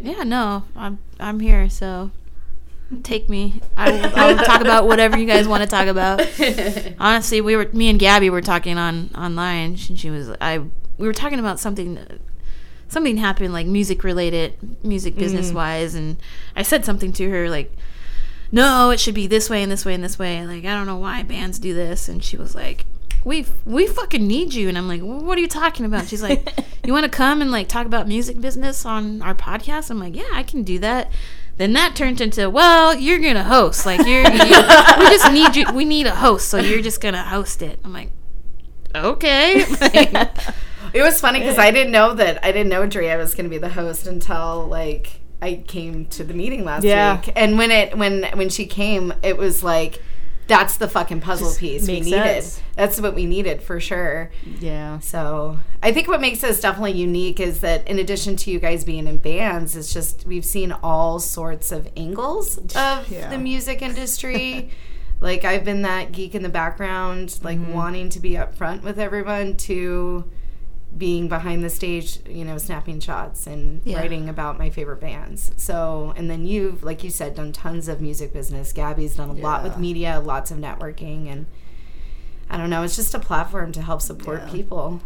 Yeah, 0.03 0.23
no, 0.25 0.65
I'm 0.77 0.99
I'm 1.19 1.41
here, 1.41 1.69
so 1.71 2.11
take 3.01 3.29
me. 3.29 3.61
I 3.77 3.91
will, 3.91 4.19
I 4.19 4.33
will 4.33 4.45
talk 4.45 4.61
about 4.61 4.87
whatever 4.87 5.19
you 5.19 5.27
guys 5.27 5.49
want 5.49 5.63
to 5.63 5.69
talk 5.69 5.87
about. 5.87 6.21
Honestly, 6.99 7.41
we 7.41 7.57
were 7.57 7.69
me 7.73 7.89
and 7.89 7.99
Gabby 7.99 8.31
were 8.31 8.43
talking 8.43 8.79
on 8.79 9.11
online. 9.17 9.79
and 9.89 9.99
she 9.99 10.11
was 10.11 10.31
I 10.41 10.59
we 10.99 11.07
were 11.07 11.13
talking 11.13 11.39
about 11.39 11.59
something 11.59 11.99
something 12.89 13.17
happened 13.17 13.53
like 13.53 13.67
music 13.67 14.05
related, 14.05 14.85
music 14.85 15.15
mm-hmm. 15.15 15.21
business 15.21 15.53
wise, 15.53 15.95
and 15.95 16.17
I 16.55 16.63
said 16.63 16.85
something 16.85 17.13
to 17.15 17.31
her 17.31 17.49
like. 17.49 17.73
No, 18.55 18.91
it 18.91 19.01
should 19.01 19.15
be 19.15 19.27
this 19.27 19.49
way 19.49 19.63
and 19.63 19.73
this 19.73 19.87
way 19.87 19.95
and 19.95 20.05
this 20.05 20.19
way. 20.19 20.47
Like 20.47 20.67
I 20.67 20.75
don't 20.75 20.85
know 20.85 20.99
why 20.99 21.23
bands 21.23 21.59
do 21.59 21.73
this, 21.73 22.07
and 22.07 22.23
she 22.23 22.37
was 22.37 22.55
like, 22.55 22.85
"We 23.25 23.47
we 23.65 23.87
fucking 23.87 24.27
need 24.27 24.53
you." 24.53 24.69
And 24.69 24.77
I'm 24.77 24.87
like, 24.87 25.01
well, 25.01 25.25
"What 25.25 25.39
are 25.39 25.41
you 25.41 25.49
talking 25.49 25.87
about?" 25.87 26.07
She's 26.07 26.23
like, 26.23 26.47
"You 26.85 26.93
want 26.93 27.05
to 27.05 27.11
come 27.11 27.41
and 27.41 27.51
like 27.51 27.69
talk 27.69 27.87
about 27.87 28.07
music 28.07 28.43
business 28.43 28.85
on 28.85 29.23
our 29.23 29.35
podcast?" 29.35 29.89
I'm 29.91 29.99
like, 29.99 30.15
"Yeah, 30.15 30.29
I 30.35 30.43
can 30.43 30.65
do 30.65 30.79
that." 30.81 31.11
Then 31.59 31.73
that 31.75 31.95
turned 31.95 32.21
into, 32.21 32.49
"Well, 32.51 32.95
you're 32.95 33.19
gonna 33.19 33.45
host. 33.45 33.85
Like 33.87 34.07
you're, 34.07 34.23
you, 34.23 34.43
we 34.99 35.07
just 35.11 35.33
need 35.33 35.55
you. 35.57 35.67
We 35.73 35.85
need 35.85 36.07
a 36.07 36.15
host, 36.15 36.49
so 36.49 36.59
you're 36.59 36.81
just 36.83 37.01
gonna 37.01 37.23
host 37.23 37.63
it." 37.63 37.79
I'm 37.85 37.93
like, 37.93 38.11
"Okay." 38.95 39.65
Like, 39.81 40.13
it 40.93 41.03
was 41.03 41.21
funny 41.21 41.39
because 41.41 41.59
I 41.59 41.71
didn't 41.71 41.93
know 41.93 42.15
that 42.15 42.45
I 42.45 42.53
didn't 42.53 42.69
know 42.71 42.87
Drea 42.87 43.17
was 43.19 43.35
going 43.35 43.45
to 43.45 43.51
be 43.51 43.59
the 43.59 43.69
host 43.71 44.07
until 44.07 44.67
like 44.67 45.21
I 45.41 45.57
came 45.67 46.07
to 46.07 46.25
the 46.25 46.35
meeting 46.35 46.65
last 46.65 46.85
Yeah. 46.85 47.17
week. 47.21 47.33
And 47.37 47.59
when 47.59 47.71
it 47.71 47.97
when 47.97 48.25
when 48.35 48.49
she 48.49 48.67
came, 48.67 49.13
it 49.23 49.37
was 49.37 49.63
like 49.63 50.03
that's 50.49 50.77
the 50.77 50.89
fucking 50.89 51.21
puzzle 51.21 51.49
Just 51.49 51.61
piece 51.61 51.87
we 51.87 52.01
needed. 52.01 52.11
sense. 52.43 52.61
That's 52.77 53.01
what 53.01 53.15
we 53.15 53.27
needed 53.27 53.63
for 53.63 53.79
sure. 53.81 54.31
Yeah, 54.61 54.99
So 54.99 55.59
I 55.83 55.93
think 55.93 56.09
what 56.09 56.21
makes 56.21 56.43
us 56.45 56.61
definitely 56.61 56.93
unique 56.93 57.39
is 57.41 57.61
that 57.61 57.87
in 57.89 57.99
addition 57.99 58.37
to 58.37 58.51
you 58.51 58.59
guys 58.59 58.85
being 58.85 59.07
in 59.07 59.19
bands, 59.19 59.77
it's 59.77 59.93
just 59.93 60.27
we've 60.27 60.45
seen 60.45 60.73
all 60.83 61.21
sorts 61.21 61.71
of 61.73 61.89
angles 61.97 62.59
of 62.77 63.09
Yeah. 63.11 63.31
the 63.31 63.39
music 63.39 63.83
industry. 63.83 64.71
like 65.21 65.45
I've 65.45 65.65
been 65.65 65.83
that 65.83 66.11
geek 66.13 66.35
in 66.35 66.43
the 66.43 66.49
background, 66.49 67.39
like 67.43 67.59
Mm-hmm. 67.59 67.73
wanting 67.73 68.09
to 68.11 68.21
be 68.21 68.37
up 68.37 68.55
front 68.55 68.83
with 68.83 68.99
everyone 68.99 69.57
to 69.59 70.25
being 70.99 71.27
behind 71.29 71.65
the 71.65 71.71
stage, 71.71 72.19
you 72.29 72.45
know, 72.45 72.59
snapping 72.59 73.01
shots 73.01 73.47
and 73.47 73.81
Yeah. 73.85 73.99
writing 73.99 74.29
about 74.29 74.59
my 74.59 74.69
favorite 74.69 75.01
bands. 75.01 75.51
So, 75.57 76.13
and 76.17 76.31
then 76.31 76.45
you've, 76.47 76.83
like 76.83 77.03
you 77.03 77.11
said, 77.11 77.35
done 77.35 77.53
tons 77.53 77.89
of 77.89 78.01
music 78.01 78.33
business. 78.33 78.73
Gabby's 78.73 79.17
done 79.17 79.31
a 79.31 79.33
lot 79.35 79.63
with 79.63 79.79
media, 79.79 80.21
lots 80.21 80.51
of 80.51 80.59
networking, 80.59 81.31
and 81.33 81.47
I 82.51 82.59
don't 82.59 82.69
know, 82.71 82.83
it's 82.83 82.97
just 82.97 83.15
a 83.15 83.19
platform 83.19 83.73
to 83.73 83.83
help 83.83 84.03
support 84.03 84.43
Yeah. 84.47 84.53
people. 84.53 85.01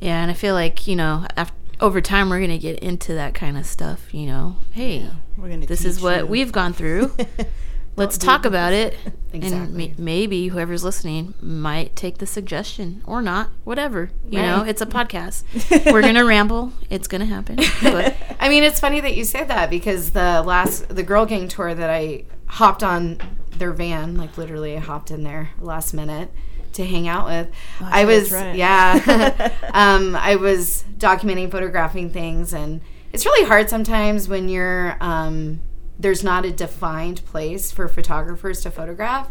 yeah, 0.00 0.20
and 0.22 0.30
I 0.30 0.34
feel 0.34 0.54
like 0.54 0.86
you 0.88 0.96
know, 0.96 1.26
after, 1.36 1.54
over 1.80 2.00
time, 2.00 2.28
we're 2.28 2.40
gonna 2.40 2.58
get 2.58 2.80
into 2.80 3.14
that 3.14 3.34
kind 3.34 3.56
of 3.56 3.66
stuff. 3.66 4.12
You 4.12 4.26
know, 4.26 4.56
hey, 4.72 5.08
we're 5.36 5.48
gonna. 5.48 5.66
this 5.66 5.84
is 5.84 6.00
what 6.00 6.18
you. 6.20 6.26
we've 6.26 6.50
gone 6.50 6.72
through. 6.72 7.12
Let's 7.98 8.18
talk 8.18 8.44
about 8.44 8.72
it. 8.72 8.96
And 9.30 9.74
ma- 9.74 9.88
maybe 9.98 10.48
whoever's 10.48 10.82
listening 10.82 11.34
might 11.42 11.94
take 11.94 12.16
the 12.16 12.26
suggestion 12.26 13.02
or 13.06 13.20
not. 13.20 13.50
Whatever. 13.64 14.10
You 14.28 14.40
know, 14.40 14.64
it's 14.64 14.80
a 14.80 14.86
podcast. 14.98 15.44
We're 15.92 16.00
going 16.00 16.14
to 16.14 16.24
ramble. 16.24 16.72
It's 16.88 17.06
going 17.06 17.20
to 17.20 17.26
happen. 17.26 17.56
But 17.82 18.16
I 18.40 18.48
mean, 18.48 18.64
it's 18.64 18.80
funny 18.80 19.00
that 19.00 19.16
you 19.16 19.24
say 19.24 19.44
that 19.44 19.68
because 19.68 20.12
the 20.12 20.42
last 20.42 20.88
the 20.88 21.02
girl 21.02 21.26
gang 21.26 21.46
tour 21.46 21.74
that 21.74 21.90
I 21.90 22.24
hopped 22.46 22.82
on 22.82 23.18
their 23.58 23.72
van, 23.72 24.16
like 24.16 24.38
literally, 24.38 24.76
I 24.76 24.80
hopped 24.80 25.10
in 25.10 25.24
there 25.24 25.50
last 25.60 25.92
minute 25.92 26.30
to 26.72 26.86
hang 26.86 27.06
out 27.06 27.26
with. 27.26 27.50
I 27.82 28.06
was 28.06 28.32
right. 28.32 28.56
yeah, 28.56 29.52
um, 29.74 30.16
I 30.16 30.36
was 30.36 30.84
documenting, 30.96 31.50
photographing 31.50 32.08
things, 32.10 32.54
and 32.54 32.80
it's 33.12 33.26
really 33.26 33.46
hard 33.46 33.68
sometimes 33.68 34.26
when 34.26 34.48
you're 34.48 34.96
um, 35.00 35.60
there's 35.98 36.22
not 36.22 36.44
a 36.44 36.52
defined 36.52 37.24
place 37.24 37.72
for 37.72 37.88
photographers 37.88 38.60
to 38.62 38.70
photograph. 38.70 39.30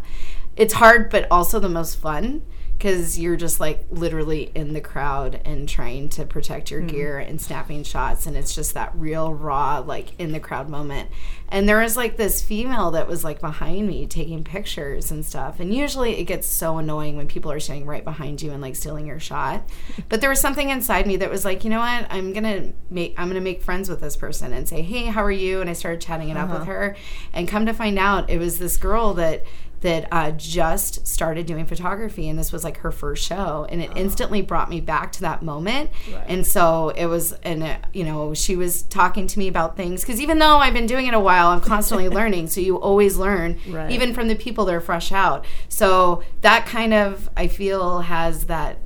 It's 0.55 0.73
hard, 0.75 1.09
but 1.09 1.27
also 1.31 1.59
the 1.59 1.69
most 1.69 1.99
fun 1.99 2.43
because 2.77 3.17
you're 3.17 3.35
just 3.35 3.59
like 3.59 3.85
literally 3.89 4.51
in 4.53 4.73
the 4.73 4.81
crowd 4.81 5.41
and 5.45 5.67
trying 5.67 6.07
to 6.09 6.25
protect 6.25 6.69
your 6.69 6.81
mm-hmm. 6.81 6.95
gear 6.95 7.17
and 7.17 7.41
snapping 7.41 7.83
shots 7.83 8.27
and 8.27 8.37
it's 8.37 8.53
just 8.53 8.75
that 8.75 8.91
real 8.95 9.33
raw 9.33 9.79
like 9.79 10.17
in 10.19 10.31
the 10.31 10.39
crowd 10.39 10.69
moment. 10.69 11.09
And 11.49 11.67
there 11.67 11.79
was 11.79 11.97
like 11.97 12.17
this 12.17 12.43
female 12.43 12.91
that 12.91 13.07
was 13.07 13.23
like 13.23 13.39
behind 13.41 13.87
me 13.87 14.05
taking 14.05 14.43
pictures 14.43 15.09
and 15.09 15.25
stuff 15.25 15.59
and 15.59 15.73
usually 15.73 16.17
it 16.19 16.25
gets 16.25 16.47
so 16.47 16.77
annoying 16.77 17.17
when 17.17 17.27
people 17.27 17.51
are 17.51 17.59
standing 17.59 17.87
right 17.87 18.03
behind 18.03 18.43
you 18.43 18.51
and 18.51 18.61
like 18.61 18.75
stealing 18.75 19.07
your 19.07 19.19
shot. 19.19 19.67
But 20.09 20.21
there 20.21 20.29
was 20.29 20.39
something 20.39 20.69
inside 20.69 21.05
me 21.05 21.17
that 21.17 21.29
was 21.29 21.43
like 21.43 21.63
you 21.63 21.69
know 21.69 21.79
what? 21.79 22.05
I'm 22.09 22.31
gonna 22.31 22.73
make 22.89 23.15
i'm 23.17 23.27
gonna 23.27 23.41
make 23.41 23.63
friends 23.63 23.89
with 23.89 23.99
this 23.99 24.15
person 24.15 24.53
and 24.53 24.67
say 24.67 24.81
hey 24.81 25.05
how 25.05 25.23
are 25.23 25.31
you 25.31 25.61
and 25.61 25.69
i 25.69 25.73
started 25.73 25.99
chatting 25.99 26.29
it 26.29 26.37
up 26.37 26.49
with 26.49 26.61
uh-huh. 26.61 26.71
her. 26.71 26.95
And 27.33 27.47
come 27.47 27.65
to 27.65 27.73
find 27.73 27.97
out 27.97 28.29
it 28.29 28.37
was 28.37 28.59
this 28.59 28.77
girl 28.77 29.15
that 29.15 29.43
that 29.81 30.07
uh, 30.11 30.31
just 30.31 31.05
started 31.07 31.45
doing 31.45 31.65
photography 31.65 32.27
and 32.29 32.39
this 32.39 32.51
was 32.51 32.63
like 32.63 32.77
her 32.77 32.91
first 32.91 33.23
show 33.23 33.67
and 33.69 33.79
it 33.81 33.91
instantly 33.95 34.41
brought 34.41 34.69
me 34.69 34.81
back 34.81 35.11
to 35.11 35.21
that 35.21 35.43
moment. 35.43 35.91
And 36.27 36.45
so 36.47 36.89
it 36.89 37.05
was 37.05 37.33
and 37.43 37.61
it, 37.63 37.77
you 37.93 38.03
know 38.03 38.33
she 38.33 38.55
was 38.55 38.81
talking 38.83 39.27
to 39.27 39.37
me 39.37 39.47
about 39.47 39.77
things 39.77 40.01
because 40.01 40.19
even 40.19 40.39
though 40.39 40.57
i've 40.57 40.73
been 40.73 40.87
doing 40.87 41.05
it 41.05 41.13
a 41.13 41.19
while 41.19 41.49
i'm 41.49 41.61
constantly 41.61 42.09
learning 42.19 42.47
so 42.47 42.59
you 42.59 42.75
always 42.77 43.17
learn 43.17 43.59
Right. 43.69 43.91
even 43.91 44.13
from 44.13 44.27
the 44.27 44.35
people 44.35 44.65
that 44.65 44.73
are 44.73 44.81
fresh 44.81 45.11
out. 45.11 45.45
So 45.69 46.23
that 46.41 46.65
kind 46.65 46.93
of 46.93 47.29
i 47.37 47.47
feel 47.47 47.99
has 48.01 48.45
that 48.47 48.79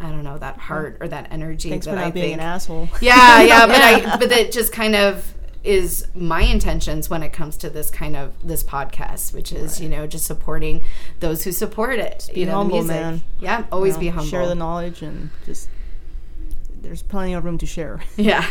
i 0.00 0.08
don't 0.08 0.24
know 0.24 0.38
that 0.38 0.56
heart 0.56 0.96
or 1.00 1.08
that 1.08 1.28
energy 1.30 1.68
Thanks 1.68 1.84
that 1.86 1.92
for 1.92 1.96
not 1.96 2.06
i 2.06 2.10
being 2.10 2.24
think 2.30 2.34
an 2.40 2.46
asshole. 2.46 2.88
yeah, 3.02 3.42
yeah, 3.42 3.66
but 3.66 3.76
I 3.82 4.16
but 4.20 4.32
it 4.32 4.52
just 4.52 4.72
kind 4.72 4.94
of 4.96 5.34
is 5.62 6.06
my 6.14 6.42
intentions 6.42 7.10
when 7.10 7.22
it 7.22 7.32
comes 7.32 7.56
to 7.58 7.70
this 7.70 7.90
kind 7.90 8.16
of 8.16 8.32
this 8.46 8.62
podcast, 8.62 9.32
which 9.34 9.52
is 9.52 9.80
you 9.80 9.88
know 9.88 10.06
just 10.06 10.24
supporting 10.26 10.82
those 11.20 11.44
who 11.44 11.52
support 11.52 11.98
it. 11.98 12.30
be 12.32 12.40
you 12.40 12.46
know, 12.46 12.54
humble, 12.56 12.78
music. 12.78 12.96
man. 12.96 13.22
Yeah, 13.40 13.64
always 13.70 13.94
You 13.94 14.00
be 14.00 14.08
humble. 14.08 14.26
Share 14.26 14.46
the 14.46 14.54
knowledge 14.54 15.02
and 15.02 15.30
just. 15.44 15.68
There's 16.82 17.02
plenty 17.02 17.34
of 17.34 17.44
room 17.44 17.58
to 17.58 17.66
share. 17.66 18.00
yeah. 18.16 18.46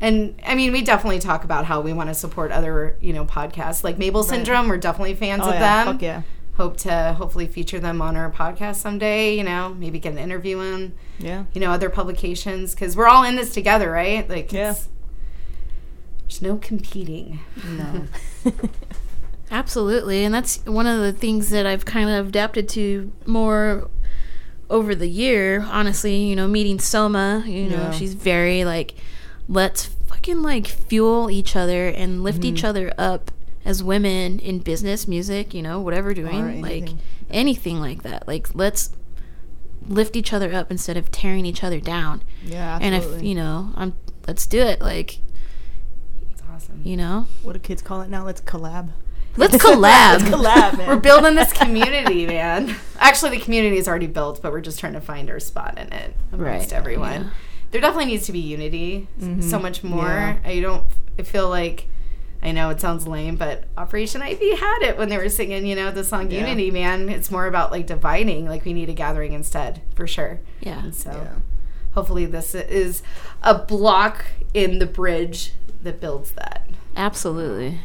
And 0.00 0.34
I 0.44 0.54
mean, 0.54 0.72
we 0.72 0.82
definitely 0.82 1.20
talk 1.20 1.44
about 1.44 1.64
how 1.64 1.80
we 1.80 1.92
want 1.92 2.10
to 2.10 2.14
support 2.14 2.50
other, 2.52 2.96
you 3.00 3.12
know, 3.12 3.24
podcasts 3.24 3.82
like 3.82 3.98
Mabel 3.98 4.22
Syndrome. 4.22 4.68
We're 4.68 4.76
definitely 4.76 5.14
fans 5.14 5.42
Oh 5.44 5.48
of 5.48 5.54
yeah, 5.54 5.84
them. 5.84 5.94
fuck 5.94 6.02
yeah, 6.02 6.22
Hope 6.56 6.76
to 6.78 7.14
hopefully 7.16 7.46
feature 7.46 7.78
them 7.80 8.02
on 8.02 8.14
our 8.16 8.30
podcast 8.30 8.76
someday. 8.76 9.34
You 9.36 9.44
know, 9.44 9.72
maybe 9.78 9.98
get 10.00 10.12
an 10.12 10.18
interview 10.18 10.60
in, 10.60 10.92
yeah. 11.18 11.44
you 11.54 11.60
know, 11.62 11.70
other 11.70 11.88
publications 11.88 12.74
because 12.74 12.94
we're 12.94 13.06
all 13.08 13.24
in 13.24 13.36
this 13.36 13.54
together, 13.54 13.90
right? 13.90 14.28
Like, 14.28 14.52
Yeah. 14.52 14.74
It's- 16.32 16.38
there's 16.40 16.52
no 16.52 16.58
competing. 16.58 17.40
No. 17.64 18.06
Absolutely, 19.50 20.24
and 20.24 20.34
that's 20.34 20.64
one 20.64 20.86
of 20.86 21.00
the 21.00 21.12
things 21.12 21.50
that 21.50 21.66
I've 21.66 21.84
kind 21.84 22.08
of 22.08 22.28
adapted 22.28 22.68
to 22.70 23.12
more 23.26 23.90
over 24.70 24.94
the 24.94 25.08
year, 25.08 25.60
honestly, 25.70 26.16
you 26.16 26.34
know, 26.34 26.48
meeting 26.48 26.78
Soma, 26.78 27.44
you 27.46 27.68
know, 27.68 27.76
Yeah. 27.76 27.90
she's 27.90 28.14
very 28.14 28.64
like, 28.64 28.94
let's 29.48 29.84
fucking 30.06 30.40
like 30.40 30.66
fuel 30.66 31.30
each 31.30 31.54
other 31.54 31.88
and 31.88 32.22
lift 32.22 32.40
Mm-hmm. 32.40 32.46
each 32.56 32.64
other 32.64 32.94
up 32.96 33.30
as 33.62 33.82
women 33.84 34.38
in 34.38 34.60
business, 34.60 35.06
music, 35.06 35.52
you 35.52 35.60
know, 35.60 35.78
whatever 35.80 36.14
doing, 36.14 36.62
like 36.62 36.72
anything. 36.72 36.98
anything 37.30 37.80
like 37.80 38.02
that. 38.04 38.26
Like, 38.26 38.54
let's 38.54 38.90
lift 39.86 40.16
each 40.16 40.32
other 40.32 40.54
up 40.54 40.70
instead 40.70 40.96
of 40.96 41.10
tearing 41.10 41.44
each 41.44 41.62
other 41.62 41.78
down. 41.78 42.22
Yeah, 42.42 42.76
absolutely. 42.80 42.86
And 43.12 43.20
if, 43.20 43.22
you 43.28 43.34
know, 43.34 43.72
I'm, 43.76 43.92
let's 44.26 44.46
do 44.46 44.60
it. 44.60 44.80
Like, 44.80 45.18
It's 45.18 45.18
awesome. 45.18 45.31
You 46.84 46.96
know, 46.96 47.26
what 47.42 47.52
do 47.54 47.58
kids 47.58 47.82
call 47.82 48.02
it 48.02 48.08
now? 48.10 48.24
Let's 48.24 48.40
collab. 48.40 48.90
let's 49.36 49.56
collab. 49.64 50.18
collab, 50.20 50.78
man. 50.78 50.88
We're 50.88 50.96
building 50.96 51.34
this 51.34 51.52
community, 51.52 52.26
man. 52.26 52.76
Actually, 52.98 53.36
the 53.38 53.44
community 53.44 53.76
is 53.78 53.88
already 53.88 54.06
built, 54.06 54.42
but 54.42 54.52
we're 54.52 54.60
just 54.60 54.78
trying 54.80 54.92
to 54.94 55.00
find 55.00 55.30
our 55.30 55.40
spot 55.40 55.78
in 55.78 55.92
it 55.92 56.14
amongst 56.32 56.70
Right, 56.70 56.72
everyone. 56.72 57.22
yeah. 57.24 57.30
There 57.70 57.80
definitely 57.80 58.06
needs 58.12 58.26
to 58.26 58.32
be 58.32 58.38
unity, 58.40 59.08
s- 59.18 59.24
mm-hmm. 59.24 59.40
so 59.40 59.58
much 59.58 59.82
more. 59.82 60.04
Yeah. 60.06 60.36
I 60.44 60.60
don't. 60.60 60.84
I 61.18 61.22
feel 61.22 61.48
like. 61.48 61.88
I 62.44 62.50
know 62.50 62.70
it 62.70 62.80
sounds 62.80 63.06
lame, 63.06 63.36
but 63.36 63.64
Operation 63.76 64.20
Ivy 64.20 64.56
had 64.56 64.80
it 64.82 64.98
when 64.98 65.08
they 65.08 65.16
were 65.16 65.28
singing, 65.28 65.64
you 65.64 65.76
know, 65.76 65.92
the 65.92 66.02
song 66.02 66.28
Yeah. 66.28 66.40
Unity, 66.40 66.72
man. 66.72 67.08
It's 67.08 67.30
more 67.30 67.46
about 67.46 67.70
like 67.70 67.86
dividing. 67.86 68.46
Like 68.48 68.64
we 68.64 68.72
need 68.72 68.88
a 68.88 68.94
gathering 68.94 69.32
instead, 69.32 69.80
for 69.94 70.08
sure. 70.08 70.40
Yeah. 70.58 70.82
And 70.82 70.92
so 70.92 71.28
hopefully 71.94 72.26
this 72.26 72.56
is 72.56 73.04
a 73.42 73.54
block 73.56 74.24
in 74.54 74.80
the 74.80 74.86
bridge 74.86 75.52
that 75.82 76.00
builds 76.00 76.32
that 76.32 76.66
Absolutely. 76.96 77.80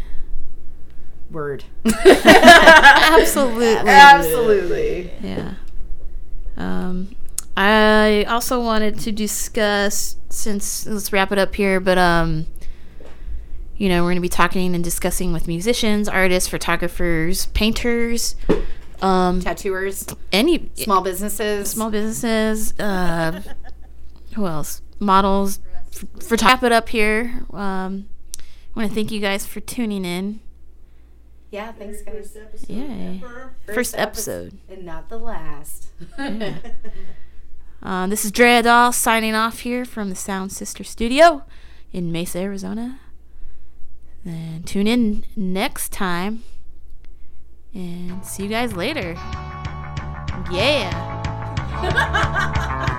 word. 1.31 1.63
Absolutely. 2.05 3.89
Absolutely. 3.89 5.11
Yeah. 5.21 5.53
Um, 6.57 7.15
I 7.55 8.23
also 8.27 8.61
wanted 8.61 8.99
to 8.99 9.11
discuss 9.11 10.17
since 10.29 10.85
let's 10.85 11.11
wrap 11.13 11.31
it 11.31 11.37
up 11.39 11.55
here, 11.55 11.79
but 11.79 11.97
um, 11.97 12.45
you 13.77 13.89
know, 13.89 14.03
we're 14.03 14.09
going 14.09 14.17
to 14.17 14.21
be 14.21 14.29
talking 14.29 14.73
and 14.75 14.83
discussing 14.83 15.33
with 15.33 15.47
musicians, 15.47 16.07
artists, 16.09 16.49
photographers, 16.49 17.45
painters, 17.47 18.35
um, 19.01 19.41
Tattooers, 19.41 20.05
any 20.31 20.69
small 20.75 21.01
businesses. 21.01 21.69
small 21.71 21.89
businesses. 21.91 22.73
Uh, 22.79 23.41
who 24.33 24.45
else? 24.47 24.81
Models. 24.99 25.59
For, 25.97 26.05
for 26.21 26.37
to 26.37 26.45
wrap 26.45 26.63
it 26.63 26.71
up 26.71 26.89
here, 26.89 27.43
um, 27.51 28.07
I 28.39 28.79
want 28.79 28.89
to 28.89 28.95
thank 28.95 29.11
you 29.11 29.19
guys 29.19 29.45
for 29.45 29.59
tuning 29.59 30.05
in. 30.05 30.39
Yeah, 31.49 31.71
thanks 31.71 32.01
guys. 32.01 32.37
Yay. 32.67 33.23
First 33.73 33.95
episode. 33.97 34.57
and 34.69 34.85
not 34.85 35.09
the 35.09 35.17
last. 35.17 35.87
Uh, 37.81 38.07
this 38.07 38.25
is 38.25 38.31
Drea 38.31 38.61
Doll 38.61 38.91
signing 38.91 39.33
off 39.33 39.59
here 39.59 39.85
from 39.85 40.09
the 40.09 40.15
Sound 40.15 40.51
Sister 40.51 40.83
Studio 40.83 41.45
in 41.93 42.11
Mesa, 42.11 42.39
Arizona. 42.39 42.99
Then 44.25 44.63
tune 44.63 44.87
in 44.87 45.23
next 45.35 45.93
time 45.93 46.43
and 47.73 48.25
see 48.25 48.43
you 48.43 48.49
guys 48.49 48.73
later. 48.73 49.13
Yeah. 50.51 51.13